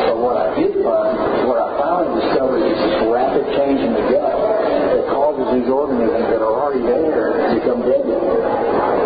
But 0.07 0.19
what 0.23 0.37
I 0.39 0.49
did 0.55 0.79
find, 0.79 1.15
what 1.51 1.59
I 1.59 1.67
and 2.07 2.15
discovered 2.23 2.63
is 2.63 2.77
this 2.79 2.97
rapid 3.11 3.45
change 3.59 3.81
in 3.83 3.99
the 3.99 4.05
gut 4.07 4.31
that 4.31 5.05
causes 5.11 5.47
these 5.59 5.67
organisms 5.67 6.29
that 6.31 6.39
are 6.39 6.55
already 6.55 6.87
there 6.87 7.35
to 7.35 7.59
become 7.59 7.83
deadly. 7.83 8.15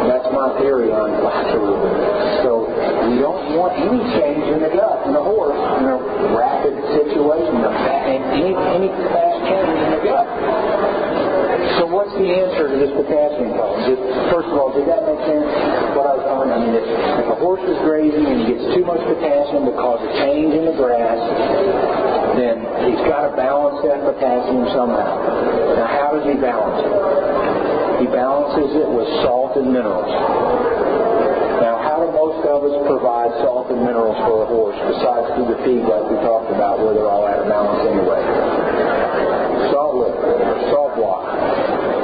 That's 0.04 0.28
my 0.36 0.52
theory 0.60 0.92
on 0.92 1.16
botulism. 1.22 2.44
So 2.44 2.68
we 3.08 3.24
don't 3.24 3.56
want 3.56 3.80
any 3.80 4.04
change 4.20 4.44
in 4.52 4.60
the 4.60 4.68
gut 4.68 5.06
in 5.08 5.16
the 5.16 5.24
horse 5.24 5.56
in 5.80 5.84
a 5.88 5.96
rapid 6.36 6.76
situation, 6.92 7.56
and 7.56 8.20
any, 8.36 8.52
any 8.52 8.90
fast 9.08 9.38
change 9.48 9.70
in 9.80 9.88
the 9.96 10.00
gut. 10.04 10.28
So 11.78 11.86
what's 11.88 12.12
the 12.12 12.28
this 12.90 13.06
potassium 13.06 13.54
problem? 13.54 13.78
Just, 13.86 14.02
first 14.34 14.50
of 14.50 14.56
all, 14.58 14.74
did 14.74 14.86
that 14.90 15.06
make 15.06 15.22
sense? 15.22 15.46
What 15.94 16.06
I 16.10 16.14
was 16.18 16.24
telling 16.26 16.50
I 16.50 16.58
mean, 16.58 16.74
if, 16.74 16.86
if 16.86 17.26
a 17.30 17.38
horse 17.38 17.62
is 17.62 17.78
grazing 17.86 18.26
and 18.26 18.42
he 18.42 18.46
gets 18.50 18.66
too 18.74 18.82
much 18.82 18.98
potassium 19.06 19.70
to 19.70 19.74
cause 19.78 20.02
a 20.02 20.10
change 20.26 20.50
in 20.54 20.66
the 20.66 20.74
grass, 20.74 21.18
then 22.34 22.66
he's 22.90 23.02
got 23.06 23.30
to 23.30 23.32
balance 23.38 23.78
that 23.86 24.02
potassium 24.02 24.66
somehow. 24.74 25.22
Now, 25.78 25.86
how 25.86 26.08
does 26.18 26.26
he 26.26 26.34
balance 26.34 26.82
it? 26.82 26.92
He 28.02 28.06
balances 28.10 28.74
it 28.74 28.88
with 28.90 29.06
salt 29.22 29.54
and 29.60 29.70
minerals. 29.70 30.10
Now, 31.60 31.78
how 31.84 32.00
do 32.00 32.08
most 32.10 32.40
of 32.48 32.64
us 32.64 32.74
provide 32.88 33.30
salt 33.44 33.70
and 33.70 33.84
minerals 33.84 34.16
for 34.24 34.42
a 34.42 34.46
horse 34.48 34.78
besides 34.88 35.28
through 35.36 35.52
the 35.52 35.58
feed 35.62 35.84
like 35.84 36.08
we 36.08 36.16
talked 36.24 36.48
about 36.50 36.80
where 36.80 36.96
they're 36.96 37.06
all 37.06 37.28
out 37.28 37.44
of 37.44 37.46
balance 37.46 37.84
anyway? 37.84 38.22
Salt 39.68 39.94
liquid 40.00 40.40
or 40.40 40.56
salt 40.72 40.96
block. 40.96 41.99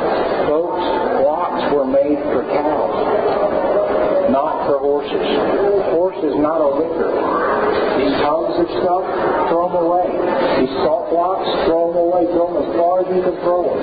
Folks, 0.47 0.86
blocks 1.26 1.64
were 1.74 1.86
made 1.90 2.22
for 2.30 2.47
cows, 2.47 4.30
not 4.30 4.66
for 4.70 4.78
horses. 4.78 5.26
Horse 5.90 6.22
is 6.22 6.38
not 6.38 6.62
a 6.62 6.70
liquor. 6.70 7.11
These 7.99 8.14
tubs 8.22 8.55
of 8.62 8.68
stuff, 8.78 9.05
throw 9.51 9.66
them 9.66 9.82
away. 9.82 10.07
These 10.62 10.74
salt 10.86 11.11
blocks, 11.11 11.51
throw 11.66 11.90
them 11.90 11.99
away. 11.99 12.30
Throw 12.30 12.47
them 12.55 12.62
as 12.62 12.70
far 12.78 12.94
as 13.03 13.07
you 13.11 13.22
can 13.26 13.36
throw 13.42 13.74
them. 13.74 13.80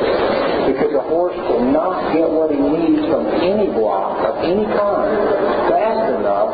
Because 0.71 0.93
a 0.95 1.03
horse 1.11 1.35
will 1.51 1.67
not 1.67 2.15
get 2.15 2.31
what 2.31 2.47
he 2.47 2.59
needs 2.61 3.03
from 3.11 3.27
any 3.43 3.67
block 3.75 4.23
of 4.23 4.47
any 4.47 4.63
kind 4.63 5.11
fast 5.67 6.15
enough 6.15 6.51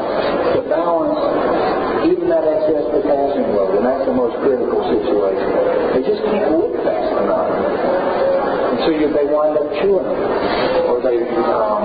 to 0.57 0.60
balance 0.66 1.22
even 2.10 2.34
that 2.34 2.49
excess 2.49 2.86
potassium 2.89 3.53
load. 3.53 3.78
And 3.78 3.86
that's 3.86 4.05
the 4.10 4.16
most 4.16 4.41
critical 4.41 4.82
situation. 4.89 5.49
They 5.93 6.01
just 6.01 6.26
can't 6.26 6.49
lick 6.57 6.82
fast 6.82 7.14
enough. 7.22 8.39
So 8.86 8.96
you, 8.96 9.12
they 9.12 9.28
wind 9.28 9.60
up 9.60 9.68
chewing 9.84 10.08
them. 10.08 10.20
Or 10.88 11.04
they, 11.04 11.20
um, 11.20 11.84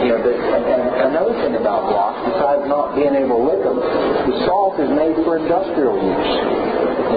you 0.00 0.08
know, 0.12 0.20
the, 0.24 0.32
and, 0.32 0.64
and 0.64 0.82
another 1.12 1.36
thing 1.44 1.54
about 1.60 1.92
blocks, 1.92 2.24
besides 2.24 2.64
not 2.68 2.96
being 2.96 3.12
able 3.12 3.40
to 3.40 3.46
lick 3.52 3.60
them, 3.60 3.78
the 3.80 4.36
salt 4.48 4.80
is 4.80 4.88
made 4.88 5.16
for 5.28 5.36
industrial 5.36 5.96
use. 6.00 6.32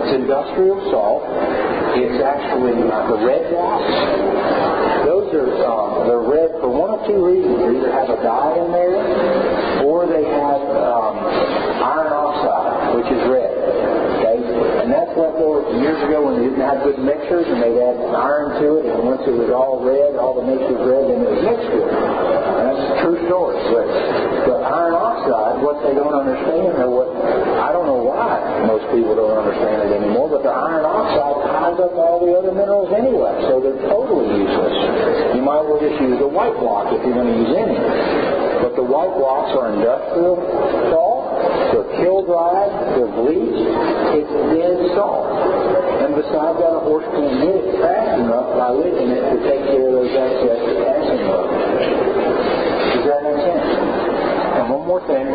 It's 0.03 0.11
industrial 0.19 0.79
salt. 0.91 1.23
It's 1.95 2.19
actually 2.21 2.75
the 2.75 3.19
red 3.23 3.49
blocks. 3.49 3.91
Those 5.07 5.31
are 5.33 5.49
um, 5.63 6.07
they're 6.07 6.27
red 6.27 6.51
for 6.59 6.69
one 6.69 6.91
of 6.91 7.07
two 7.07 7.23
reasons. 7.23 7.57
They 7.57 7.71
either 7.79 7.91
have 7.95 8.09
a 8.11 8.19
dye 8.21 8.55
in 8.59 8.71
there, 8.71 9.83
or 9.87 10.05
they 10.05 10.23
have 10.27 10.61
um, 10.75 11.15
iron 11.81 12.11
oxide, 12.11 12.95
which 12.99 13.09
is 13.15 13.21
red. 13.31 14.06
And 14.57 14.89
that's 14.89 15.13
left 15.17 15.37
over 15.37 15.67
from 15.67 15.81
years 15.83 15.99
ago 16.05 16.25
when 16.25 16.39
they 16.39 16.49
didn't 16.49 16.63
have 16.63 16.81
good 16.83 16.99
mixers, 16.99 17.45
and 17.47 17.59
they'd 17.61 17.79
add 17.79 17.97
iron 18.15 18.61
to 18.63 18.67
it, 18.81 18.85
and 18.89 18.97
once 19.03 19.23
it 19.27 19.35
was 19.35 19.51
all 19.51 19.83
red, 19.83 20.15
all 20.15 20.37
the 20.37 20.45
mixture 20.45 20.77
was 20.77 20.85
red, 20.87 21.03
then 21.11 21.17
it 21.21 21.29
was 21.29 21.43
mixed 21.43 21.69
good. 21.69 21.89
And 21.91 22.63
that's 22.71 22.83
a 22.83 22.93
true 23.03 23.17
story. 23.27 23.57
But, 23.69 23.87
but 24.47 24.59
iron 24.63 24.95
oxide, 24.95 25.61
what 25.61 25.81
they 25.83 25.93
don't 25.93 26.15
understand, 26.15 26.77
or 26.81 26.89
what 26.89 27.09
I 27.57 27.73
don't 27.73 27.89
know 27.89 27.99
why 27.99 28.39
most 28.69 28.85
people 28.93 29.17
don't 29.17 29.33
understand 29.33 29.89
it 29.89 29.91
anymore, 29.97 30.29
but 30.29 30.45
the 30.45 30.53
iron 30.53 30.85
oxide 30.85 31.37
ties 31.51 31.79
up 31.81 31.93
all 31.97 32.21
the 32.21 32.31
other 32.37 32.53
minerals 32.53 32.93
anyway, 32.93 33.33
so 33.49 33.59
they're 33.59 33.81
totally 33.89 34.29
useless. 34.39 34.75
You 35.35 35.41
might 35.41 35.65
as 35.65 35.67
well 35.67 35.81
just 35.81 35.97
use 35.99 36.21
a 36.21 36.29
white 36.29 36.55
block 36.61 36.93
if 36.93 37.01
you're 37.01 37.17
going 37.17 37.27
to 37.27 37.37
use 37.43 37.53
any. 37.57 37.77
But 38.61 38.77
the 38.77 38.85
white 38.85 39.13
blocks 39.17 39.51
are 39.57 39.73
industrial 39.73 40.37
salt, 40.93 41.16
they're 41.73 41.91
kiln 41.99 42.25
dried, 42.25 42.71
they're 42.95 43.13
bleached, 43.13 43.67
it's 44.17 44.33
dead 44.55 44.77
salt. 44.95 45.27
And 46.03 46.15
besides 46.15 46.57
that, 46.63 46.73
a 46.73 46.81
horse 46.87 47.05
can't 47.11 47.37
get 47.43 47.55
it 47.59 47.67
fast 47.83 48.19
enough 48.23 48.55
by 48.55 48.69
licking 48.71 49.11
it 49.11 49.23
to 49.23 49.37
take 49.43 49.63
care 49.69 49.91
of 49.91 49.93
those 50.01 50.13
excess 50.13 50.59
potassium 50.63 51.21
levels. 51.27 51.51
Does 52.97 53.05
that 53.11 53.21
make 53.27 53.39
sense? 53.43 53.67
And 54.57 54.65
one 54.73 54.85
more 54.87 55.03
thing, 55.05 55.27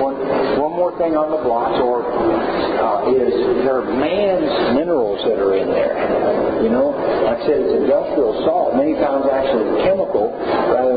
one, 0.00 0.16
one 0.56 0.72
more 0.72 0.94
thing 0.96 1.12
on 1.18 1.34
the 1.34 1.42
blocks, 1.42 1.76
or 1.82 2.06
uh, 2.06 3.12
is 3.12 3.34
there 3.66 3.82
are 3.82 3.88
man's 3.90 4.78
minerals 4.78 5.20
that 5.28 5.36
are 5.36 5.58
in 5.58 5.68
there. 5.68 5.98
You 6.62 6.70
know, 6.70 6.94
like 7.28 7.42
I 7.42 7.46
said, 7.46 7.60
it's 7.60 7.74
industrial 7.74 8.32
salt. 8.48 8.74
Many 8.80 8.94
times, 8.96 9.26
actually, 9.28 9.82
chemical 9.84 10.32
rather 10.72 10.87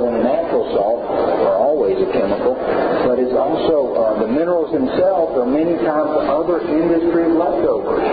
salt, 0.75 1.07
are 1.07 1.55
always 1.55 1.95
a 1.95 2.09
chemical. 2.11 2.59
But 3.07 3.17
it's 3.19 3.33
also 3.33 3.95
uh, 3.95 4.19
the 4.19 4.29
minerals 4.29 4.71
themselves 4.75 5.39
are 5.39 5.47
many 5.47 5.75
times 5.81 6.11
other 6.27 6.61
industry 6.63 7.31
leftovers, 7.31 8.03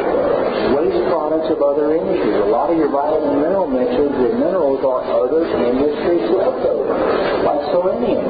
waste 0.74 1.02
products 1.10 1.50
of 1.50 1.58
other 1.62 1.94
industries. 1.94 2.38
A 2.46 2.50
lot 2.50 2.70
of 2.70 2.78
your 2.78 2.90
vitamin 2.90 3.42
mineral 3.42 3.68
mixes 3.68 4.10
with 4.18 4.34
minerals 4.38 4.82
are 4.86 5.02
other 5.06 5.44
industry 5.44 6.18
leftovers, 6.30 6.98
like 7.42 7.62
selenium. 7.74 8.22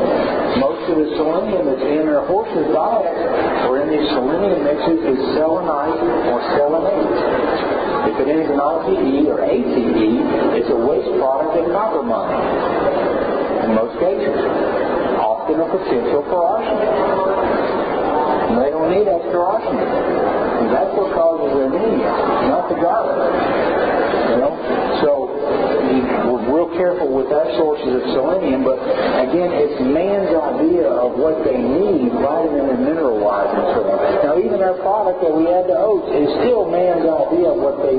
Most 0.61 0.83
of 0.91 0.97
the 0.99 1.09
selenium 1.15 1.69
that's 1.69 1.85
in 1.85 2.09
our 2.09 2.25
horses' 2.27 2.69
diets 2.73 3.21
or 3.69 3.81
in 3.85 3.93
these 3.93 4.09
selenium 4.13 4.65
mixes 4.65 5.01
is 5.05 5.19
selenite 5.37 6.01
or 6.33 6.41
selenate. 6.57 7.49
If 8.09 8.17
it 8.25 8.29
ends 8.29 8.49
in 8.51 8.59
RTE 8.59 9.29
or 9.29 9.45
ATE, 9.45 10.59
it's 10.59 10.71
a 10.71 10.77
waste 10.77 11.13
product 11.21 11.57
in 11.61 11.71
copper 11.73 12.03
mining. 12.03 13.38
In 13.65 13.75
most 13.75 13.99
cases, 13.99 14.39
often 15.19 15.59
a 15.61 15.67
potential 15.67 16.23
for 16.31 16.41
arsenic. 16.47 16.93
And 18.49 18.57
they 18.63 18.71
don't 18.71 18.91
need 18.91 19.09
extra 19.11 19.41
arsenic. 19.41 19.89
And 19.89 20.69
that's 20.71 20.93
what 20.95 21.13
causes 21.15 21.53
anemia, 21.53 22.13
not 22.49 22.69
the 22.71 22.79
garlic. 22.79 23.19
You 24.31 24.39
know? 24.43 24.53
So 25.03 25.29
we're 26.29 26.45
real 26.53 26.71
careful 26.77 27.09
with 27.09 27.33
our 27.33 27.49
sources 27.57 27.99
of 27.99 28.03
selenium, 28.13 28.65
but 28.65 28.79
again, 29.25 29.51
it's 29.53 29.81
man's 29.81 30.31
idea 30.31 30.87
of 30.89 31.17
what 31.17 31.43
they 31.45 31.57
need, 31.57 32.13
vitamin 32.13 32.69
and 32.73 32.81
mineral 32.85 33.19
wise 33.19 33.49
and 33.49 33.67
so 33.75 33.81
on. 33.89 33.99
Now, 34.25 34.35
even 34.39 34.61
our 34.63 34.77
product 34.85 35.23
that 35.25 35.33
we 35.33 35.49
add 35.49 35.67
to 35.69 35.77
oats 35.77 36.09
is 36.13 36.29
still 36.45 36.69
man's 36.69 37.05
idea 37.05 37.49
of 37.53 37.59
what 37.59 37.81
they 37.83 37.97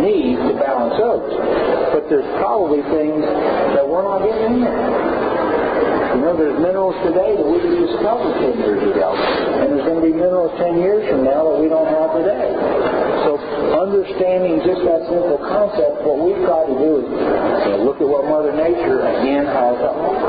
need 0.00 0.36
to 0.36 0.52
balance 0.56 0.96
oats. 1.00 1.77
But 1.92 2.08
there's 2.08 2.28
probably 2.38 2.82
things 2.92 3.24
that 3.24 3.84
we're 3.86 4.04
not 4.04 4.20
getting 4.20 4.44
in 4.44 4.60
there. 4.60 5.28
You 6.18 6.20
know, 6.24 6.34
there's 6.36 6.58
minerals 6.60 6.98
today 7.06 7.36
that 7.36 7.46
we 7.46 7.62
didn't 7.62 7.88
discover 7.88 8.34
10 8.34 8.58
years 8.58 8.82
ago. 8.82 9.14
And 9.14 9.72
there's 9.72 9.86
going 9.86 10.02
to 10.02 10.06
be 10.06 10.12
minerals 10.12 10.52
10 10.58 10.82
years 10.82 11.06
from 11.08 11.24
now 11.24 11.48
that 11.48 11.58
we 11.62 11.68
don't 11.70 11.88
have 11.88 12.12
today. 12.18 12.52
So 13.24 13.38
understanding 13.80 14.60
just 14.66 14.82
that 14.84 15.06
simple 15.08 15.40
concept, 15.40 16.04
what 16.04 16.18
we've 16.20 16.42
tried 16.44 16.68
to 16.68 16.76
do 16.76 16.90
is 17.00 17.06
you 17.08 17.70
know, 17.72 17.86
look 17.86 18.00
at 18.02 18.08
what 18.08 18.28
Mother 18.28 18.52
Nature, 18.52 19.00
again, 19.04 19.46
has 19.46 19.78
to 19.80 19.88
offer. 19.88 20.28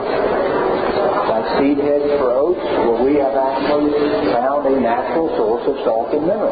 Like 1.29 1.45
seed 1.59 1.77
heads 1.77 2.07
for 2.17 2.33
oats, 2.33 2.63
where 2.63 3.03
we 3.03 3.19
have 3.21 3.35
actually 3.35 3.93
found 4.33 4.67
a 4.67 4.78
natural 4.89 5.29
source 5.37 5.65
of 5.69 5.77
salt 5.85 6.09
and 6.17 6.25
mineral 6.25 6.49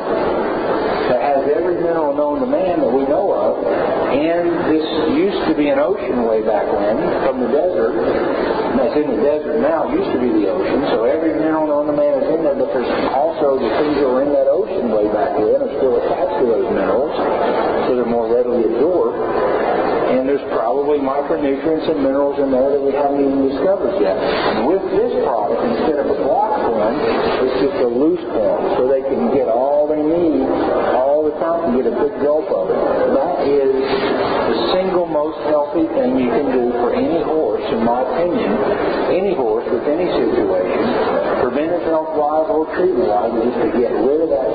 that 1.10 1.22
has 1.24 1.42
every 1.58 1.82
mineral 1.82 2.14
known 2.14 2.38
to 2.38 2.46
man 2.46 2.78
that 2.84 2.92
we 2.92 3.02
know 3.10 3.34
of. 3.34 3.66
And 4.14 4.46
this 4.70 4.86
used 5.18 5.42
to 5.50 5.54
be 5.58 5.74
an 5.74 5.80
ocean 5.80 6.28
way 6.28 6.46
back 6.46 6.70
when 6.70 7.02
from 7.26 7.42
the 7.42 7.50
desert. 7.50 7.98
That's 8.78 8.94
in 8.94 9.10
the 9.10 9.22
desert 9.26 9.58
now. 9.64 9.90
Used 9.90 10.14
to 10.14 10.22
be 10.22 10.30
the 10.30 10.54
ocean. 10.54 10.86
So 10.94 11.10
every 11.10 11.34
mineral 11.34 11.66
known 11.66 11.88
to 11.90 11.96
man 11.98 12.22
is 12.22 12.28
in 12.30 12.46
there, 12.46 12.54
but 12.54 12.70
there's 12.76 12.94
also 13.16 13.58
the 13.58 13.72
things 13.82 13.96
that 13.98 14.06
were 14.06 14.22
in 14.22 14.32
that 14.38 14.46
ocean 14.52 14.92
way 14.94 15.10
back 15.10 15.34
then 15.34 15.58
are 15.58 15.74
still 15.82 15.98
attached 15.98 16.38
to 16.38 16.46
those 16.46 16.70
minerals, 16.70 17.16
so 17.88 17.96
they're 17.96 18.06
more 18.06 18.30
readily 18.30 18.70
absorbed. 18.70 19.47
And 20.08 20.24
there's 20.28 20.44
probably 20.56 21.00
micronutrients 21.00 21.90
and 21.92 22.00
minerals 22.04 22.40
in 22.40 22.52
there 22.52 22.72
that 22.72 22.82
we 22.82 22.94
haven't 22.96 23.20
even 23.20 23.50
discovered 23.50 24.00
yet. 24.00 24.16
With 24.64 24.84
this 24.96 25.12
product, 25.28 25.62
instead 25.68 26.00
of 26.00 26.08
a 26.08 26.18
block 26.24 26.58
form. 26.68 26.96
It's 27.48 27.60
just 27.64 27.78
a 27.84 27.90
loose 27.90 28.24
form, 28.34 28.62
so 28.78 28.88
they 28.88 29.02
can 29.02 29.34
get 29.34 29.48
all 29.48 29.88
they 29.88 30.02
need 30.02 30.46
all 30.96 31.24
the 31.24 31.36
time 31.40 31.70
and 31.70 31.72
get 31.78 31.88
a 31.88 31.96
big 31.96 32.14
gulp 32.22 32.48
of 32.52 32.70
it. 32.70 32.80
That 33.16 33.48
is 33.48 33.72
the 33.72 34.58
single 34.76 35.08
most 35.08 35.40
healthy 35.48 35.88
thing 35.96 36.20
you 36.20 36.30
can 36.30 36.52
do 36.52 36.72
for 36.80 36.94
any 36.94 37.24
horse, 37.24 37.64
in 37.72 37.84
my 37.84 38.04
opinion. 38.04 38.52
Any 39.12 39.34
horse 39.36 39.66
with 39.72 39.88
any 39.88 40.08
situation, 40.08 41.17
preventive 41.58 41.90
health 41.90 42.14
wise 42.14 42.46
or 42.54 42.70
treatment 42.78 43.10
wise, 43.10 43.34
is 43.42 43.56
to 43.58 43.68
get 43.82 43.90
rid 43.90 44.22
of 44.22 44.30
that 44.30 44.46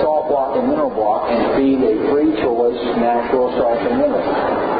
salt 0.00 0.24
block 0.32 0.56
and 0.56 0.72
mineral 0.72 0.88
block 0.88 1.28
and 1.28 1.52
feed 1.52 1.84
a 1.84 2.00
free 2.08 2.32
choice 2.40 2.80
natural 2.96 3.52
salt 3.60 3.76
and 3.84 4.00
mineral. 4.00 4.24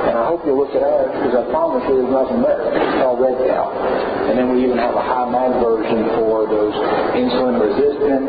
And 0.08 0.16
I 0.16 0.24
hope 0.24 0.40
you'll 0.48 0.56
look 0.56 0.72
at 0.72 0.80
ours 0.80 1.12
because 1.12 1.36
I 1.36 1.44
promise 1.52 1.84
you 1.84 2.00
there's 2.00 2.16
nothing 2.16 2.40
better. 2.40 2.64
It's 2.72 2.96
called 2.96 3.20
Red 3.20 3.36
Cow. 3.44 3.76
And 4.24 4.40
then 4.40 4.56
we 4.56 4.64
even 4.64 4.80
have 4.80 4.96
a 4.96 5.04
high 5.04 5.28
mag 5.28 5.52
version 5.60 6.00
for 6.16 6.48
those 6.48 6.72
insulin 7.12 7.60
resistant, 7.60 8.24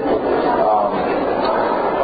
um, 0.67 0.91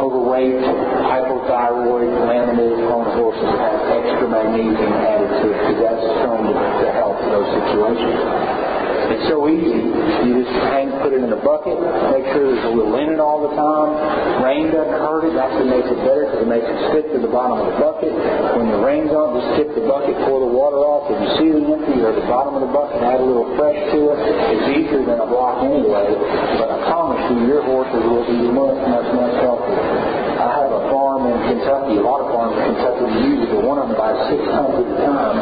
overweight, 0.00 0.64
hypothyroid, 0.64 2.08
laminitic 2.24 2.88
prone 2.88 3.04
horses 3.20 3.44
that 3.44 3.68
have 3.68 3.84
extra 4.00 4.32
magnesium 4.32 4.96
added 4.96 5.28
to 5.28 5.52
it 5.52 5.60
because 5.60 5.92
that's 5.92 6.04
shown 6.24 6.56
to 6.56 6.88
help 6.96 7.20
those 7.20 7.48
situations. 7.52 8.73
It's 9.12 9.28
so 9.28 9.44
easy. 9.48 9.84
You 10.24 10.40
just 10.40 10.54
hang, 10.64 10.88
put 11.04 11.12
it 11.12 11.20
in 11.20 11.28
a 11.28 11.40
bucket, 11.44 11.76
make 12.14 12.24
sure 12.32 12.48
there's 12.48 12.64
a 12.64 12.72
little 12.72 12.96
in 12.96 13.12
it 13.12 13.20
all 13.20 13.44
the 13.44 13.52
time. 13.52 13.90
Rain 14.40 14.72
doesn't 14.72 14.96
hurt 14.96 15.28
it. 15.28 15.36
Actually 15.36 15.68
makes 15.68 15.88
it 15.92 16.00
better 16.04 16.24
because 16.24 16.40
it 16.40 16.50
makes 16.50 16.64
it 16.64 16.78
stick 16.88 17.06
to 17.12 17.20
the 17.20 17.28
bottom 17.28 17.60
of 17.60 17.68
the 17.68 17.76
bucket. 17.76 18.12
When 18.56 18.72
the 18.72 18.80
rain's 18.80 19.12
on, 19.12 19.36
just 19.36 19.48
tip 19.60 19.68
the 19.76 19.84
bucket, 19.84 20.16
pour 20.24 20.40
the 20.40 20.48
water 20.48 20.80
off. 20.80 21.12
If 21.12 21.20
you 21.20 21.30
see 21.36 21.48
the 21.52 21.64
empty 21.68 22.00
or 22.00 22.16
the 22.16 22.24
bottom 22.24 22.56
of 22.56 22.64
the 22.64 22.72
bucket, 22.72 23.04
add 23.04 23.20
a 23.20 23.26
little 23.26 23.48
fresh 23.60 23.76
to 23.92 23.98
it. 24.14 24.18
It's 24.56 24.66
easier 24.72 25.04
than 25.04 25.20
a 25.20 25.28
block 25.28 25.60
anyway. 25.60 26.08
But 26.56 26.72
I 26.72 26.78
promise 26.88 27.20
you, 27.28 27.44
your 27.44 27.60
horses 27.60 28.04
will 28.08 28.24
be 28.24 28.40
much, 28.48 28.78
much, 28.88 29.08
much 29.12 29.36
healthier. 29.44 30.23
I 30.44 30.60
have 30.60 30.76
a 30.76 30.84
farm 30.92 31.24
in 31.24 31.56
Kentucky, 31.56 31.96
a 31.96 32.04
lot 32.04 32.20
of 32.20 32.28
farms 32.28 32.52
in 32.60 32.76
Kentucky 32.76 33.08
use 33.24 33.48
it, 33.48 33.50
but 33.56 33.64
one 33.64 33.80
of 33.80 33.88
them 33.88 33.96
buys 33.96 34.28
600 34.28 34.44
at 34.44 34.92
a 34.92 35.08
time. 35.08 35.36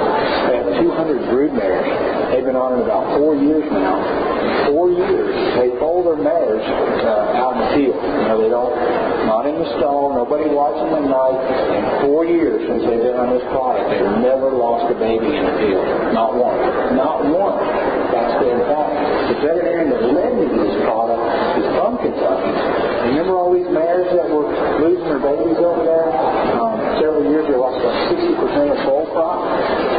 They 0.46 0.54
have 0.62 0.70
200 0.78 1.26
brood 1.26 1.52
mares. 1.58 1.90
They've 2.30 2.46
been 2.46 2.54
on 2.54 2.78
it 2.78 2.86
about 2.86 3.18
four 3.18 3.34
years 3.34 3.66
now. 3.66 3.98
Four 4.70 4.94
years. 4.94 5.34
They 5.58 5.74
foal 5.82 6.06
their 6.06 6.22
mares 6.22 6.62
uh, 6.62 7.42
out 7.42 7.58
in 7.58 7.66
the 7.66 7.70
field. 7.74 7.98
You 7.98 8.26
know, 8.30 8.38
they 8.46 8.50
don't, 8.54 8.70
not 9.26 9.42
in 9.50 9.58
the 9.58 9.66
stall, 9.82 10.14
nobody 10.14 10.46
watching 10.54 10.86
them 10.94 11.02
at 11.02 11.10
night. 11.10 11.38
In 11.74 11.82
four 12.06 12.22
years 12.22 12.62
since 12.62 12.86
they've 12.86 13.02
been 13.02 13.18
on 13.18 13.34
this 13.34 13.42
product, 13.50 13.90
they've 13.90 14.22
never 14.22 14.54
lost 14.54 14.86
a 14.86 14.94
baby 15.02 15.34
in 15.34 15.42
the 15.42 15.54
field. 15.58 15.82
Not 16.14 16.38
one. 16.38 16.54
Not 16.94 17.26
one. 17.26 17.58
That's 18.14 18.38
the 18.38 18.54
fact. 18.70 18.94
The 19.34 19.50
veterinarian 19.50 19.90
that 19.90 20.02
led 20.14 20.30
me 20.38 20.46
to 20.46 20.58
this 20.62 20.78
product 20.86 21.26
is. 21.58 21.81
Remember 23.02 23.34
all 23.34 23.50
these 23.50 23.66
mares 23.66 24.06
that 24.14 24.30
were 24.30 24.46
losing 24.78 25.02
their 25.10 25.18
babies 25.18 25.58
over 25.58 25.82
there? 25.82 26.06
Um, 26.54 26.78
several 27.02 27.26
years 27.26 27.42
ago, 27.50 27.66
lost 27.66 27.82
about 27.82 27.98
60% 28.14 28.70
of 28.70 28.78
foal 28.86 29.10
crop. 29.10 29.42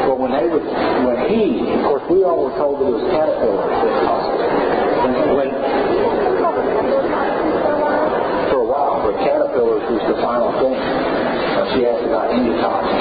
But 0.08 0.20
when 0.24 0.32
they 0.32 0.47
would, 0.47 0.64
when 0.64 1.20
he, 1.28 1.68
of 1.68 1.84
course, 1.84 2.04
we 2.08 2.24
all 2.24 2.47
were 2.47 2.56
told 2.56 2.80
that 2.80 2.88
it 2.88 2.95
was 2.95 3.04
caterpillars 3.12 3.76
that 3.76 4.08
caused 4.08 4.32
it. 4.39 4.47
When, 5.04 5.14
when, 5.36 5.49
for 8.47 8.60
a 8.64 8.68
while, 8.72 9.04
but 9.04 9.20
caterpillars 9.20 9.84
was 9.91 10.04
the 10.08 10.18
final 10.24 10.51
thing. 10.64 11.22
She 11.72 11.88
asked 11.88 12.03
about 12.03 12.28
endotoxin. 12.36 12.99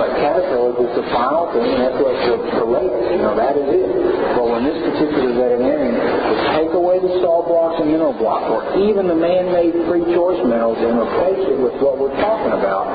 But 0.00 0.16
caterpillars 0.16 0.76
was 0.80 0.92
the 0.96 1.04
final 1.12 1.52
thing, 1.52 1.68
and 1.68 1.80
that's 1.84 2.00
what 2.00 2.16
the, 2.16 2.64
latest, 2.64 3.12
you 3.12 3.20
know, 3.20 3.36
that 3.36 3.52
is 3.60 3.68
it. 3.68 3.90
But 4.32 4.48
when 4.48 4.64
this 4.64 4.80
particular 4.80 5.36
veterinarian 5.36 6.00
would 6.00 6.42
take 6.56 6.72
away 6.72 6.96
the 7.04 7.20
salt 7.20 7.44
blocks 7.52 7.76
and 7.84 7.92
mineral 7.92 8.16
block, 8.16 8.48
or 8.48 8.64
even 8.80 9.04
the 9.04 9.18
man-made 9.18 9.76
free 9.84 10.06
choice 10.16 10.40
minerals, 10.40 10.80
and 10.80 10.96
replace 10.96 11.44
it 11.44 11.58
with 11.60 11.76
what 11.84 12.00
we're 12.00 12.16
talking 12.16 12.56
about, 12.56 12.88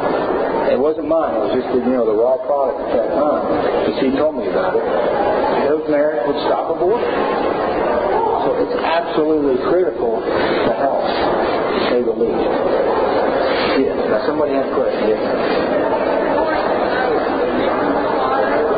it 0.74 0.80
wasn't 0.82 1.06
mine, 1.06 1.38
it 1.38 1.42
was 1.46 1.54
just 1.62 1.70
the, 1.70 1.80
you 1.86 1.94
know, 1.94 2.10
the 2.10 2.18
raw 2.18 2.42
product 2.42 2.82
at 2.90 3.06
that 3.06 3.10
time, 3.14 3.46
because 3.86 3.98
he 4.02 4.10
told 4.18 4.42
me 4.42 4.50
about 4.50 4.74
it, 4.74 4.86
those 5.70 5.86
mares 5.86 6.26
would 6.26 6.40
stop 6.50 6.74
abortion. 6.74 7.14
So 8.46 8.50
it's 8.66 8.78
absolutely 8.82 9.62
critical 9.70 10.18
to 10.22 10.72
health, 10.74 11.06
to 11.06 11.78
say 11.94 12.02
the 12.02 12.14
least. 12.18 12.95
Yes. 13.76 13.92
Now 14.08 14.26
somebody 14.26 14.54
has 14.54 14.66
a 14.72 14.76
question. 14.76 15.04
Yes. 15.04 15.20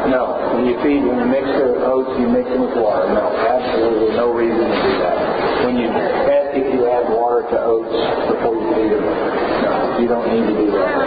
No. 0.10 0.42
When 0.58 0.66
you 0.66 0.74
feed, 0.82 1.06
when 1.06 1.22
you 1.22 1.26
mix 1.30 1.46
the 1.46 1.86
oats, 1.86 2.18
you 2.18 2.28
mix 2.28 2.50
them 2.50 2.62
with 2.66 2.74
water. 2.82 3.06
No. 3.14 3.30
Absolutely 3.30 4.18
no 4.18 4.34
reason 4.34 4.58
to 4.58 4.66
do 4.66 4.94
that. 5.06 5.66
When 5.66 5.78
you 5.78 5.90
ask 5.94 6.58
if 6.58 6.74
you 6.74 6.90
add 6.90 7.14
water 7.14 7.46
to 7.46 7.58
oats 7.62 7.94
before 8.26 8.58
you 8.58 8.74
feed 8.74 8.90
them, 8.98 9.06
no. 9.06 10.02
You 10.02 10.08
don't 10.08 10.26
need 10.34 10.50
to 10.50 10.56
do 10.66 10.72
that. 10.72 10.98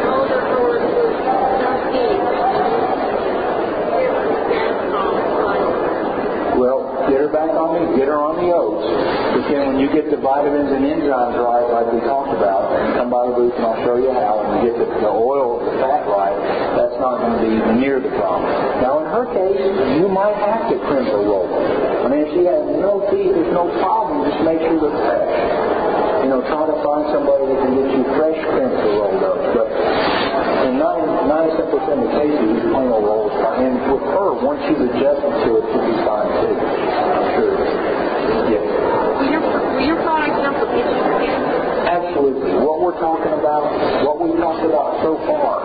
Well, 6.62 6.99
get 7.10 7.26
her 7.26 7.32
back 7.34 7.50
on 7.50 7.74
me, 7.74 7.98
get 7.98 8.06
her 8.06 8.22
on 8.22 8.38
the 8.38 8.48
oats. 8.54 8.86
Then 9.50 9.66
when 9.66 9.78
you 9.82 9.90
get 9.90 10.14
the 10.14 10.20
vitamins 10.22 10.70
and 10.70 10.86
enzymes 10.86 11.34
right, 11.42 11.66
like 11.66 11.90
we 11.90 11.98
talked 12.06 12.30
about, 12.30 12.70
come 12.94 13.10
by 13.10 13.26
the 13.26 13.34
booth 13.34 13.50
and 13.58 13.66
I'll 13.66 13.82
show 13.82 13.98
you 13.98 14.14
how, 14.14 14.46
and 14.46 14.62
you 14.62 14.70
get 14.70 14.78
the, 14.78 14.86
the 15.02 15.10
oil, 15.10 15.58
the 15.58 15.74
fat 15.82 16.06
right, 16.06 16.38
that's 16.78 16.94
not 17.02 17.18
going 17.18 17.34
to 17.34 17.40
be 17.42 17.54
near 17.82 17.98
the 17.98 18.14
problem. 18.14 18.46
Now 18.78 19.02
in 19.02 19.10
her 19.10 19.26
case, 19.34 19.58
you 19.98 20.06
might 20.06 20.38
have 20.38 20.70
to 20.70 20.78
crimp 20.86 21.10
or 21.10 21.26
roll. 21.26 21.50
I 21.50 22.06
mean, 22.06 22.22
if 22.22 22.30
she 22.30 22.46
has 22.46 22.62
no 22.78 23.02
teeth, 23.10 23.34
there's 23.34 23.50
no 23.50 23.66
problem. 23.82 24.30
Just 24.30 24.46
make 24.46 24.62
sure 24.62 24.78
they're 24.78 25.02
fresh. 25.02 25.34
You 26.22 26.28
know, 26.30 26.46
try 26.46 26.62
to 26.62 26.76
find 26.84 27.10
somebody 27.10 27.42
that 27.50 27.58
can 27.58 27.72
get 27.74 27.88
you 27.90 28.04
fresh 28.14 28.38
crimped 28.54 28.78
or 28.86 28.92
rolled 29.02 29.24
up. 29.26 29.40
But 29.50 29.68
in 30.68 30.78
97% 30.78 31.70
of 31.70 32.00
the 32.00 32.10
cases, 32.16 32.70
plain 32.72 32.90
old 32.90 33.04
rolls 33.04 33.32
And 33.32 33.78
with 33.88 34.02
her, 34.02 34.34
once 34.42 34.60
she's 34.66 34.80
adjusted 34.80 35.32
to 35.44 35.48
it, 35.60 35.64
she'll 35.70 35.86
be 35.86 35.96
fine 36.02 36.28
too. 36.42 36.54
I'm 36.58 37.26
sure. 37.38 37.54
Yes. 38.50 38.64
Will 38.66 39.30
your, 39.30 39.42
will 39.44 39.86
your 39.86 40.00
product 40.02 40.36
help 40.40 40.60
with 40.60 40.72
itching 40.80 41.04
skin? 41.20 41.40
Absolutely. 41.86 42.52
What 42.60 42.79
we're 42.90 42.98
talking 42.98 43.30
about, 43.38 43.70
what 44.02 44.18
we've 44.18 44.34
talked 44.42 44.66
about 44.66 44.98
so 45.06 45.14
far, 45.22 45.62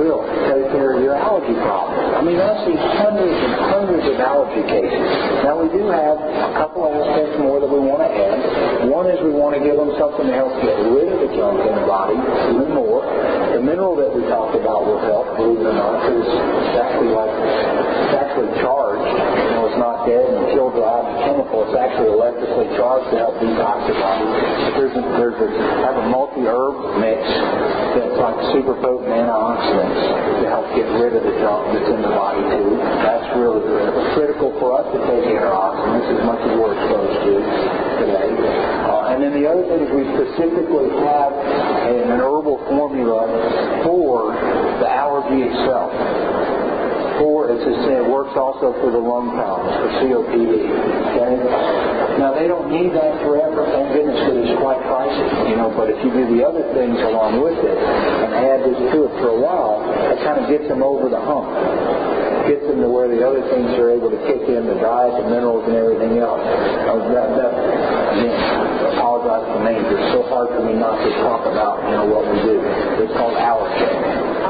will 0.00 0.24
take 0.48 0.72
care 0.72 0.96
of 0.96 1.04
your 1.04 1.12
allergy 1.12 1.52
problem. 1.60 1.92
I 2.16 2.24
mean, 2.24 2.40
I 2.40 2.56
see 2.64 2.72
hundreds 2.72 3.36
and 3.36 3.52
hundreds 3.68 4.04
of 4.08 4.16
allergy 4.16 4.64
cases. 4.64 5.04
Now, 5.44 5.60
we 5.60 5.68
do 5.68 5.84
have 5.92 6.16
a 6.16 6.56
couple 6.56 6.88
aspects 6.88 7.36
more 7.36 7.60
that 7.60 7.68
we 7.68 7.84
want 7.84 8.00
to 8.00 8.08
add. 8.08 8.88
One 8.88 9.04
is 9.12 9.20
we 9.20 9.36
want 9.36 9.52
to 9.52 9.60
give 9.60 9.76
them 9.76 9.92
something 10.00 10.24
to 10.24 10.32
help 10.32 10.56
get 10.64 10.72
rid 10.88 11.12
of 11.12 11.20
the 11.20 11.30
junk 11.36 11.60
in 11.60 11.74
the 11.76 11.84
body 11.84 12.16
even 12.16 12.72
more. 12.72 13.04
The 13.52 13.60
mineral 13.60 14.00
that 14.00 14.08
we 14.08 14.24
talked 14.32 14.56
about 14.56 14.88
will 14.88 15.04
help, 15.04 15.36
believe 15.36 15.60
it 15.60 15.68
or 15.68 15.76
not, 15.76 16.00
because 16.00 16.24
it's 16.24 16.76
actually 16.80 17.12
like, 17.12 17.28
it's 17.28 18.16
actually 18.24 18.50
charged. 18.64 18.93
You 19.04 19.50
know, 19.52 19.68
it's 19.68 19.80
not 19.80 20.08
dead 20.08 20.24
and 20.24 20.52
kill 20.56 20.72
drive 20.72 21.04
the 21.04 21.16
chemical. 21.28 21.68
It's 21.68 21.76
actually 21.76 22.10
electrically 22.12 22.68
charged 22.76 23.08
to 23.12 23.16
help 23.20 23.36
detox 23.40 23.78
the 23.88 23.96
body. 24.00 24.26
There's 24.76 24.94
a, 24.96 25.02
there's 25.20 25.38
a, 25.40 25.48
have 25.84 25.96
a 26.00 26.06
multi-herb 26.08 27.00
mix 27.00 27.20
that's 27.96 28.16
like 28.18 28.38
super 28.56 28.74
potent 28.80 29.12
antioxidants 29.12 30.42
to 30.42 30.46
help 30.48 30.66
get 30.72 30.88
rid 30.96 31.12
of 31.14 31.22
the 31.22 31.34
junk 31.42 31.72
that's 31.76 31.90
in 31.90 32.00
the 32.00 32.12
body 32.12 32.42
too. 32.54 32.80
That's 33.04 33.28
really 33.36 33.62
critical. 33.66 34.02
Critical 34.14 34.48
for 34.58 34.68
us 34.80 34.86
to 34.92 34.98
take 35.10 35.24
antioxidants 35.28 36.08
as 36.10 36.20
much 36.24 36.40
as 36.44 36.52
we're 36.56 36.74
exposed 36.74 37.18
to 37.24 37.32
today. 38.00 38.30
Uh, 38.88 39.12
and 39.12 39.22
then 39.22 39.32
the 39.36 39.46
other 39.46 39.64
thing 39.68 39.84
is 39.84 39.90
we 39.92 40.04
specifically 40.16 40.90
have 41.04 41.32
an 41.34 42.18
herbal 42.18 42.58
formula 42.72 43.26
for 43.84 44.32
the 44.80 44.88
allergy 44.88 45.44
itself 45.44 45.92
for, 47.18 47.50
as 47.50 47.60
I 47.60 47.74
said, 47.86 48.00
works 48.10 48.34
also 48.36 48.72
for 48.80 48.90
the 48.90 49.00
lung 49.00 49.30
problems, 49.34 49.74
for 49.78 49.88
COPD. 50.02 50.52
Okay? 51.14 51.34
Now, 52.18 52.30
they 52.30 52.46
don't 52.46 52.70
need 52.70 52.94
that 52.94 53.18
forever, 53.26 53.66
thank 53.74 53.90
goodness, 53.90 54.14
because 54.14 54.38
it's 54.46 54.58
quite 54.62 54.78
pricey, 54.86 55.50
you 55.50 55.56
know, 55.58 55.74
but 55.74 55.90
if 55.90 55.98
you 56.06 56.14
do 56.14 56.24
the 56.30 56.46
other 56.46 56.62
things 56.70 56.94
along 57.02 57.42
with 57.42 57.58
it 57.58 57.78
and 57.78 58.30
add 58.30 58.62
this 58.62 58.78
to 58.94 58.98
it 59.10 59.12
for 59.18 59.34
a 59.34 59.38
while, 59.38 59.82
that 59.82 60.22
kind 60.22 60.38
of 60.38 60.46
gets 60.46 60.66
them 60.70 60.82
over 60.82 61.10
the 61.10 61.18
hump. 61.18 61.50
Gets 62.46 62.68
them 62.68 62.84
to 62.84 62.88
where 62.92 63.08
the 63.08 63.24
other 63.24 63.40
things 63.50 63.72
are 63.80 63.88
able 63.88 64.12
to 64.12 64.20
kick 64.28 64.44
in, 64.46 64.68
the 64.68 64.76
diet, 64.76 65.16
the 65.16 65.26
minerals, 65.32 65.64
and 65.64 65.74
everything 65.74 66.20
else. 66.20 66.44
Uh, 66.44 67.00
that, 67.08 67.28
that, 67.40 67.52
again, 68.20 68.36
apologize 68.94 69.48
for 69.48 69.64
names. 69.64 69.88
It's 69.88 70.12
so 70.12 70.22
hard 70.28 70.52
for 70.52 70.60
me 70.60 70.76
not 70.76 71.00
to 71.00 71.10
talk 71.24 71.48
about, 71.48 71.80
you 71.88 71.96
know, 71.96 72.06
what 72.06 72.28
we 72.28 72.36
do. 72.44 72.60
It's 73.00 73.12
called 73.16 73.32
Allergen. 73.40 74.43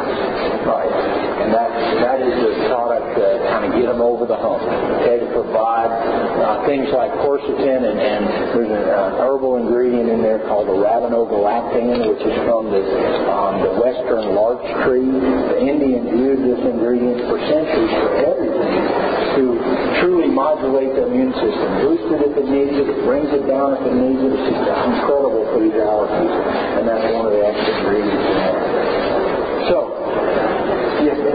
Right. 0.65 0.89
And 0.89 1.53
that 1.53 1.71
that 2.01 2.19
is 2.23 2.35
the 2.39 2.53
product 2.71 3.19
that 3.19 3.37
kind 3.51 3.65
of 3.67 3.71
get 3.75 3.91
them 3.91 4.01
over 4.01 4.25
the 4.25 4.37
hump. 4.37 4.63
Okay, 5.03 5.21
to 5.21 5.29
provide 5.35 5.91
uh, 5.91 6.65
things 6.65 6.89
like 6.95 7.13
quercetin 7.21 7.85
and, 7.85 7.99
and 8.01 8.23
there's 8.55 8.71
an 8.71 8.87
uh, 8.89 9.21
herbal 9.21 9.61
ingredient 9.61 10.09
in 10.09 10.23
there 10.23 10.41
called 10.47 10.69
the 10.69 10.77
arabinogalactan, 10.79 12.09
which 12.09 12.23
is 12.23 12.37
from 12.47 12.71
the 12.71 12.81
um, 13.29 13.61
the 13.61 13.75
western 13.81 14.39
larch 14.39 14.65
tree. 14.87 15.05
The 15.05 15.61
Indians 15.61 16.09
used 16.15 16.43
this 16.47 16.63
ingredient 16.65 17.29
for 17.29 17.37
centuries 17.45 17.93
for 18.01 18.11
everything 18.23 18.81
to 19.37 19.45
truly 20.01 20.31
modulate 20.31 20.95
the 20.95 21.11
immune 21.11 21.35
system. 21.35 21.69
Boost 21.83 22.07
it 22.09 22.21
if 22.23 22.33
it 22.39 22.47
needs 22.49 22.73
it. 22.73 22.87
It 22.89 23.05
brings 23.05 23.29
it 23.35 23.45
down 23.45 23.55
down 23.55 23.79
if 23.79 23.87
it 23.87 23.95
needs 23.95 24.21
it. 24.21 24.33
It's 24.35 24.61
just 24.67 24.83
incredible 24.91 25.47
for 25.49 25.59
these 25.63 25.79
allergies, 25.79 26.35
and 26.77 26.85
that's 26.89 27.07
one 27.15 27.27
of 27.27 27.33
the 27.33 27.47
active 27.47 27.77
ingredients 27.81 28.27
in 28.29 28.35
there. 28.35 28.61
So, 29.71 29.79
yes, 31.07 31.17
the 31.23 31.33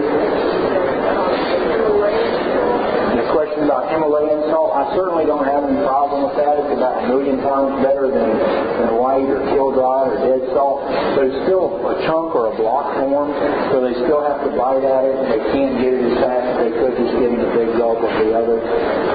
question 3.50 3.66
about 3.66 3.90
Himalayan 3.90 4.46
salt, 4.54 4.78
I 4.78 4.94
certainly 4.94 5.26
don't 5.26 5.46
have 5.46 5.66
any 5.66 5.82
problem 5.82 6.30
with 6.30 6.38
that. 6.38 6.62
It's 6.62 6.70
about 6.70 7.02
a 7.02 7.04
million 7.10 7.42
times 7.42 7.82
better 7.82 8.06
than, 8.06 8.30
than 8.30 8.90
white 8.94 9.26
or 9.26 9.42
kill 9.50 9.74
dry 9.74 10.06
or 10.06 10.22
dead 10.22 10.46
salt. 10.54 10.86
But 11.18 11.34
it's 11.34 11.40
still 11.50 11.82
a 11.82 11.98
chunk 12.06 12.38
or 12.38 12.54
a 12.54 12.56
block 12.62 12.94
form, 13.02 13.34
so 13.74 13.82
they 13.82 13.98
still 14.06 14.22
have 14.22 14.46
to 14.46 14.54
bite 14.54 14.86
at 14.86 15.02
it. 15.02 15.18
They 15.34 15.42
can't 15.50 15.82
get 15.82 15.98
it 15.98 16.04
as 16.14 16.16
fast 16.22 16.46
as 16.46 16.58
they 16.62 16.72
could 16.78 16.94
just 16.94 17.14
getting 17.18 17.42
a 17.42 17.50
big 17.58 17.74
gulp 17.74 17.98
of 18.06 18.14
the 18.22 18.30
other. 18.38 18.62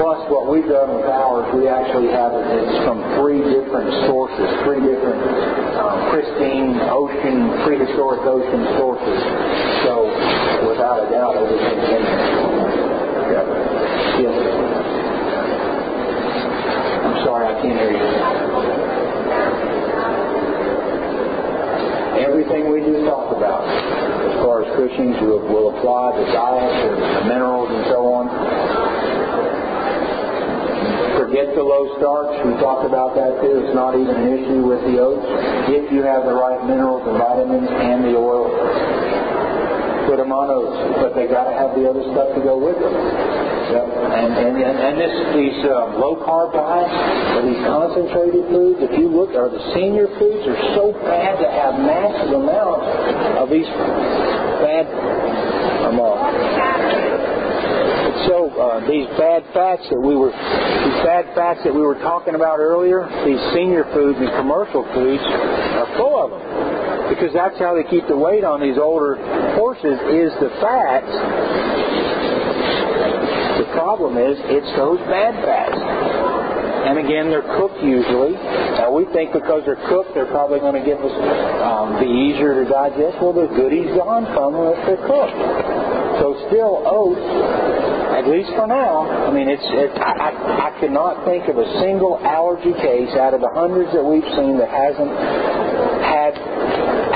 Plus, 0.03 0.19
what 0.27 0.51
we've 0.51 0.67
done 0.67 0.99
with 0.99 1.07
ours, 1.07 1.47
we 1.55 1.71
actually 1.71 2.11
have 2.11 2.35
it. 2.35 2.43
It's 2.59 2.75
from 2.83 2.99
three 3.23 3.39
different 3.39 4.11
sources, 4.11 4.51
three 4.67 4.83
different 4.83 5.23
um, 5.79 6.11
pristine 6.11 6.83
ocean, 6.91 7.55
prehistoric 7.63 8.27
ocean 8.27 8.63
sources. 8.83 9.19
So, 9.87 10.11
without 10.67 11.07
a 11.07 11.11
doubt, 11.15 11.39
everything's 11.39 11.87
in 11.87 12.03
there. 12.03 12.64
Yes. 14.15 14.31
I'm 17.03 17.19
sorry, 17.27 17.51
I 17.51 17.55
can't 17.59 17.75
hear 17.75 17.91
you. 17.91 17.99
Everything 22.23 22.71
we 22.71 22.79
just 22.79 23.03
talked 23.11 23.35
about, 23.35 23.67
as 23.67 24.39
far 24.39 24.63
as 24.63 24.71
Cushing's, 24.79 25.19
will, 25.19 25.43
will 25.51 25.75
apply 25.75 26.15
the 26.15 26.31
diet, 26.31 26.63
the, 26.63 26.95
the 26.95 27.25
minerals, 27.27 27.67
and 27.75 27.85
so 27.91 28.07
on. 28.07 28.31
Forget 31.19 31.51
the 31.59 31.63
low 31.67 31.99
starch. 31.99 32.39
We 32.47 32.55
talked 32.63 32.87
about 32.87 33.19
that 33.19 33.43
too. 33.43 33.67
It's 33.67 33.75
not 33.75 33.99
even 33.99 34.15
an 34.15 34.31
issue 34.31 34.63
with 34.63 34.79
the 34.87 35.03
oats. 35.03 35.27
If 35.75 35.91
you 35.91 36.07
have 36.07 36.23
the 36.23 36.35
right 36.39 36.63
minerals 36.63 37.03
and 37.03 37.19
vitamins 37.19 37.67
and 37.67 38.05
the 38.07 38.15
oil, 38.15 38.47
put 40.07 40.23
them 40.23 40.31
on 40.31 40.55
oats. 40.55 41.03
But 41.03 41.19
they 41.19 41.27
got 41.27 41.51
to 41.51 41.55
have 41.59 41.75
the 41.75 41.91
other 41.91 42.07
stuff 42.15 42.31
to 42.39 42.41
go 42.47 42.55
with 42.63 42.79
them. 42.79 43.44
Yep. 43.75 43.91
And 43.91 44.31
and 44.39 44.55
and, 44.55 44.77
and 44.79 44.95
this 44.95 45.15
these 45.35 45.59
um, 45.67 45.99
low 45.99 46.15
carb 46.23 46.55
diets 46.55 46.95
or 47.35 47.43
these 47.43 47.59
concentrated 47.67 48.47
foods, 48.47 48.79
if 48.87 48.95
you 48.95 49.11
look, 49.11 49.35
or 49.35 49.51
the 49.51 49.59
senior 49.75 50.07
foods 50.15 50.47
are 50.47 50.61
so 50.79 50.95
bad 51.03 51.43
to 51.43 51.49
have 51.51 51.75
massive 51.83 52.39
amounts 52.39 52.87
of 53.35 53.51
these 53.51 53.67
bad. 54.63 54.87
I'm 55.91 55.99
off. 55.99 56.23
So 58.31 58.47
uh, 58.55 58.87
these 58.87 59.11
bad 59.19 59.43
fats 59.51 59.83
that 59.91 59.99
we 59.99 60.15
were 60.15 60.31
these 60.31 61.01
bad 61.03 61.35
fats 61.35 61.59
that 61.67 61.75
we 61.75 61.83
were 61.83 61.99
talking 61.99 62.39
about 62.39 62.63
earlier, 62.63 63.11
these 63.27 63.43
senior 63.59 63.83
foods 63.91 64.23
and 64.23 64.31
commercial 64.39 64.87
foods 64.95 65.23
are 65.27 65.91
full 65.99 66.15
of 66.15 66.31
them 66.31 67.11
because 67.11 67.35
that's 67.35 67.59
how 67.59 67.75
they 67.75 67.83
keep 67.91 68.07
the 68.07 68.17
weight 68.17 68.45
on 68.45 68.63
these 68.63 68.79
older 68.79 69.19
horses 69.59 69.99
is 70.15 70.31
the 70.39 70.49
fats 70.63 72.04
the 73.59 73.69
problem 73.73 74.19
is 74.19 74.35
it's 74.51 74.73
those 74.77 74.99
bad 75.07 75.35
fats. 75.45 75.79
And 76.85 77.01
again, 77.01 77.33
they're 77.33 77.47
cooked 77.57 77.81
usually. 77.81 78.37
Now 78.77 78.93
we 78.93 79.09
think 79.17 79.33
because 79.33 79.65
they're 79.65 79.81
cooked, 79.89 80.13
they're 80.13 80.29
probably 80.29 80.61
going 80.61 80.77
to 80.77 80.85
give 80.85 81.01
us 81.01 81.15
um, 81.65 81.97
be 81.97 82.05
easier 82.05 82.61
to 82.61 82.69
digest. 82.69 83.17
Well, 83.25 83.33
the 83.33 83.49
goodies 83.57 83.89
gone 83.97 84.29
from 84.37 84.53
them 84.53 84.69
if 84.77 84.81
they're 84.85 85.07
cooked. 85.09 85.41
So 86.21 86.37
still 86.53 86.85
oats, 86.85 87.25
at 88.13 88.29
least 88.29 88.53
for 88.53 88.69
now. 88.69 89.09
I 89.09 89.33
mean, 89.33 89.49
it's 89.49 89.65
it, 89.65 89.97
I, 89.97 90.29
I 90.29 90.31
I 90.69 90.71
cannot 90.79 91.25
think 91.25 91.49
of 91.49 91.57
a 91.57 91.67
single 91.81 92.21
allergy 92.21 92.77
case 92.77 93.17
out 93.17 93.33
of 93.33 93.41
the 93.41 93.51
hundreds 93.51 93.91
that 93.97 94.05
we've 94.05 94.29
seen 94.37 94.61
that 94.61 94.69
hasn't 94.69 95.11
had 96.05 96.37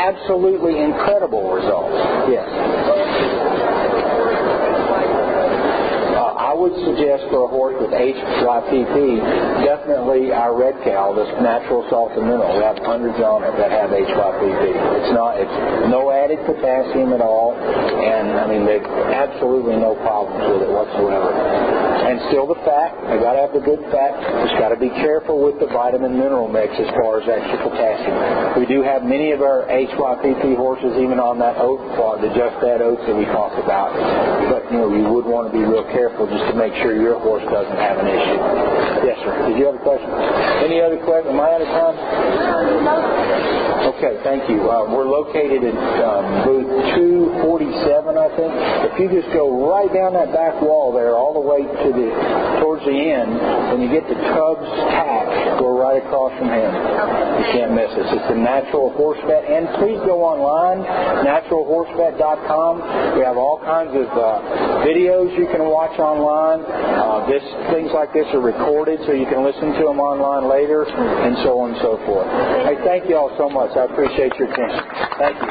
absolutely 0.01 0.81
incredible 0.81 1.53
results. 1.53 2.33
Yes. 2.33 2.49
I 6.48 6.48
would 6.59 6.75
suggest 6.83 7.31
for 7.31 7.47
a 7.47 7.51
horse 7.51 7.79
with 7.79 7.95
HYPP, 7.95 9.23
definitely 9.63 10.33
our 10.33 10.59
red 10.59 10.75
cow, 10.83 11.15
this 11.15 11.31
natural 11.39 11.87
salt 11.89 12.13
and 12.19 12.27
mineral. 12.27 12.59
We 12.59 12.65
have 12.67 12.79
hundreds 12.83 13.23
on 13.23 13.43
that 13.43 13.71
have 13.71 13.91
HYPP. 13.95 14.65
It's 14.99 15.15
not, 15.15 15.39
it's 15.39 15.59
no 15.87 16.11
added 16.11 16.43
potassium 16.45 17.15
at 17.15 17.23
all, 17.23 17.55
and 17.55 18.35
I 18.35 18.47
mean, 18.51 18.67
they 18.67 18.83
absolutely 18.83 19.77
no 19.77 19.95
problems 20.03 20.43
with 20.51 20.63
it 20.67 20.71
whatsoever. 20.75 21.78
And 22.09 22.17
still 22.33 22.49
the 22.49 22.57
fat, 22.65 22.97
they 23.05 23.21
got 23.21 23.37
to 23.37 23.41
have 23.45 23.53
the 23.53 23.61
good 23.61 23.85
fat. 23.93 24.17
Just 24.49 24.57
got 24.57 24.73
to 24.73 24.81
be 24.81 24.89
careful 24.89 25.45
with 25.45 25.61
the 25.61 25.69
vitamin 25.69 26.17
mineral 26.17 26.49
mix 26.49 26.73
as 26.81 26.89
far 26.97 27.21
as 27.21 27.29
extra 27.29 27.61
potassium. 27.61 28.57
We 28.57 28.65
do 28.65 28.81
have 28.81 29.05
many 29.05 29.37
of 29.37 29.45
our 29.45 29.69
HYPP 29.69 30.57
horses 30.57 30.97
even 30.97 31.21
on 31.21 31.37
that 31.45 31.61
oat 31.61 31.85
plot, 32.01 32.25
the 32.25 32.33
just 32.33 32.57
that 32.65 32.81
oats 32.81 33.05
that 33.05 33.13
we 33.13 33.29
talked 33.29 33.61
about. 33.61 33.93
But 34.49 34.65
you 34.73 34.81
know, 34.81 34.89
you 34.89 35.05
would 35.13 35.29
want 35.29 35.53
to 35.53 35.53
be 35.53 35.61
real 35.61 35.85
careful 35.93 36.25
just 36.25 36.49
to 36.49 36.57
make 36.57 36.73
sure 36.81 36.97
your 36.97 37.21
horse 37.21 37.45
doesn't 37.53 37.77
have 37.77 38.01
an 38.01 38.09
issue. 38.09 38.41
Yes, 39.05 39.21
sir. 39.21 39.33
Did 39.53 39.61
you 39.61 39.69
have 39.69 39.77
a 39.77 39.85
question? 39.85 40.09
Any 40.65 40.81
other 40.81 40.97
question? 41.05 41.37
Am 41.37 41.41
I 41.45 41.61
out 41.61 41.61
of 41.61 41.69
time? 41.69 41.97
Okay, 43.99 44.15
thank 44.23 44.47
you. 44.47 44.63
Uh, 44.71 44.87
we're 44.95 45.11
located 45.11 45.67
at 45.67 45.75
um, 45.75 46.47
booth 46.47 46.71
247, 47.43 48.15
I 48.15 48.31
think. 48.39 48.55
If 48.87 48.95
you 49.03 49.11
just 49.11 49.27
go 49.35 49.51
right 49.67 49.91
down 49.91 50.15
that 50.15 50.31
back 50.31 50.55
wall 50.63 50.95
there, 50.95 51.19
all 51.19 51.35
the 51.35 51.43
way 51.43 51.67
to 51.67 51.89
the 51.91 52.07
towards 52.63 52.87
the 52.87 52.95
end, 52.95 53.35
when 53.75 53.83
you 53.83 53.91
get 53.91 54.07
to 54.07 54.15
Tubbs 54.15 54.71
Tack, 54.95 55.59
go 55.59 55.75
right 55.75 55.99
across 55.99 56.31
from 56.39 56.47
him. 56.47 56.71
You 56.71 57.47
can't 57.51 57.75
miss 57.75 57.91
us. 57.91 58.07
It's 58.15 58.29
the 58.31 58.39
Natural 58.39 58.95
Horse 58.95 59.19
Vet, 59.27 59.43
and 59.51 59.67
please 59.83 59.99
go 60.07 60.23
online, 60.23 60.87
naturalhorsevet.com. 61.27 63.19
We 63.19 63.27
have 63.27 63.35
all 63.35 63.59
kinds 63.67 63.99
of 63.99 64.07
uh, 64.15 64.87
videos 64.87 65.35
you 65.35 65.51
can 65.51 65.67
watch 65.67 65.99
online. 65.99 66.63
Uh, 66.63 67.27
this 67.27 67.43
things 67.75 67.91
like 67.91 68.15
this 68.15 68.31
are 68.31 68.39
recorded, 68.39 69.03
so 69.11 69.13
you 69.13 69.27
can 69.27 69.43
listen 69.43 69.75
to 69.75 69.83
them 69.91 69.99
online 69.99 70.47
later, 70.47 70.87
and 70.87 71.35
so 71.43 71.59
on 71.59 71.75
and 71.75 71.81
so 71.83 71.99
forth. 72.07 72.31
Hey, 72.63 72.79
thank 72.87 73.11
you 73.11 73.19
all 73.19 73.35
so 73.35 73.51
much. 73.51 73.75
I 73.75 73.88
appreciate 73.93 74.35
your 74.39 74.49
attention. 74.53 74.85
Thank 75.19 75.43
you. 75.43 75.49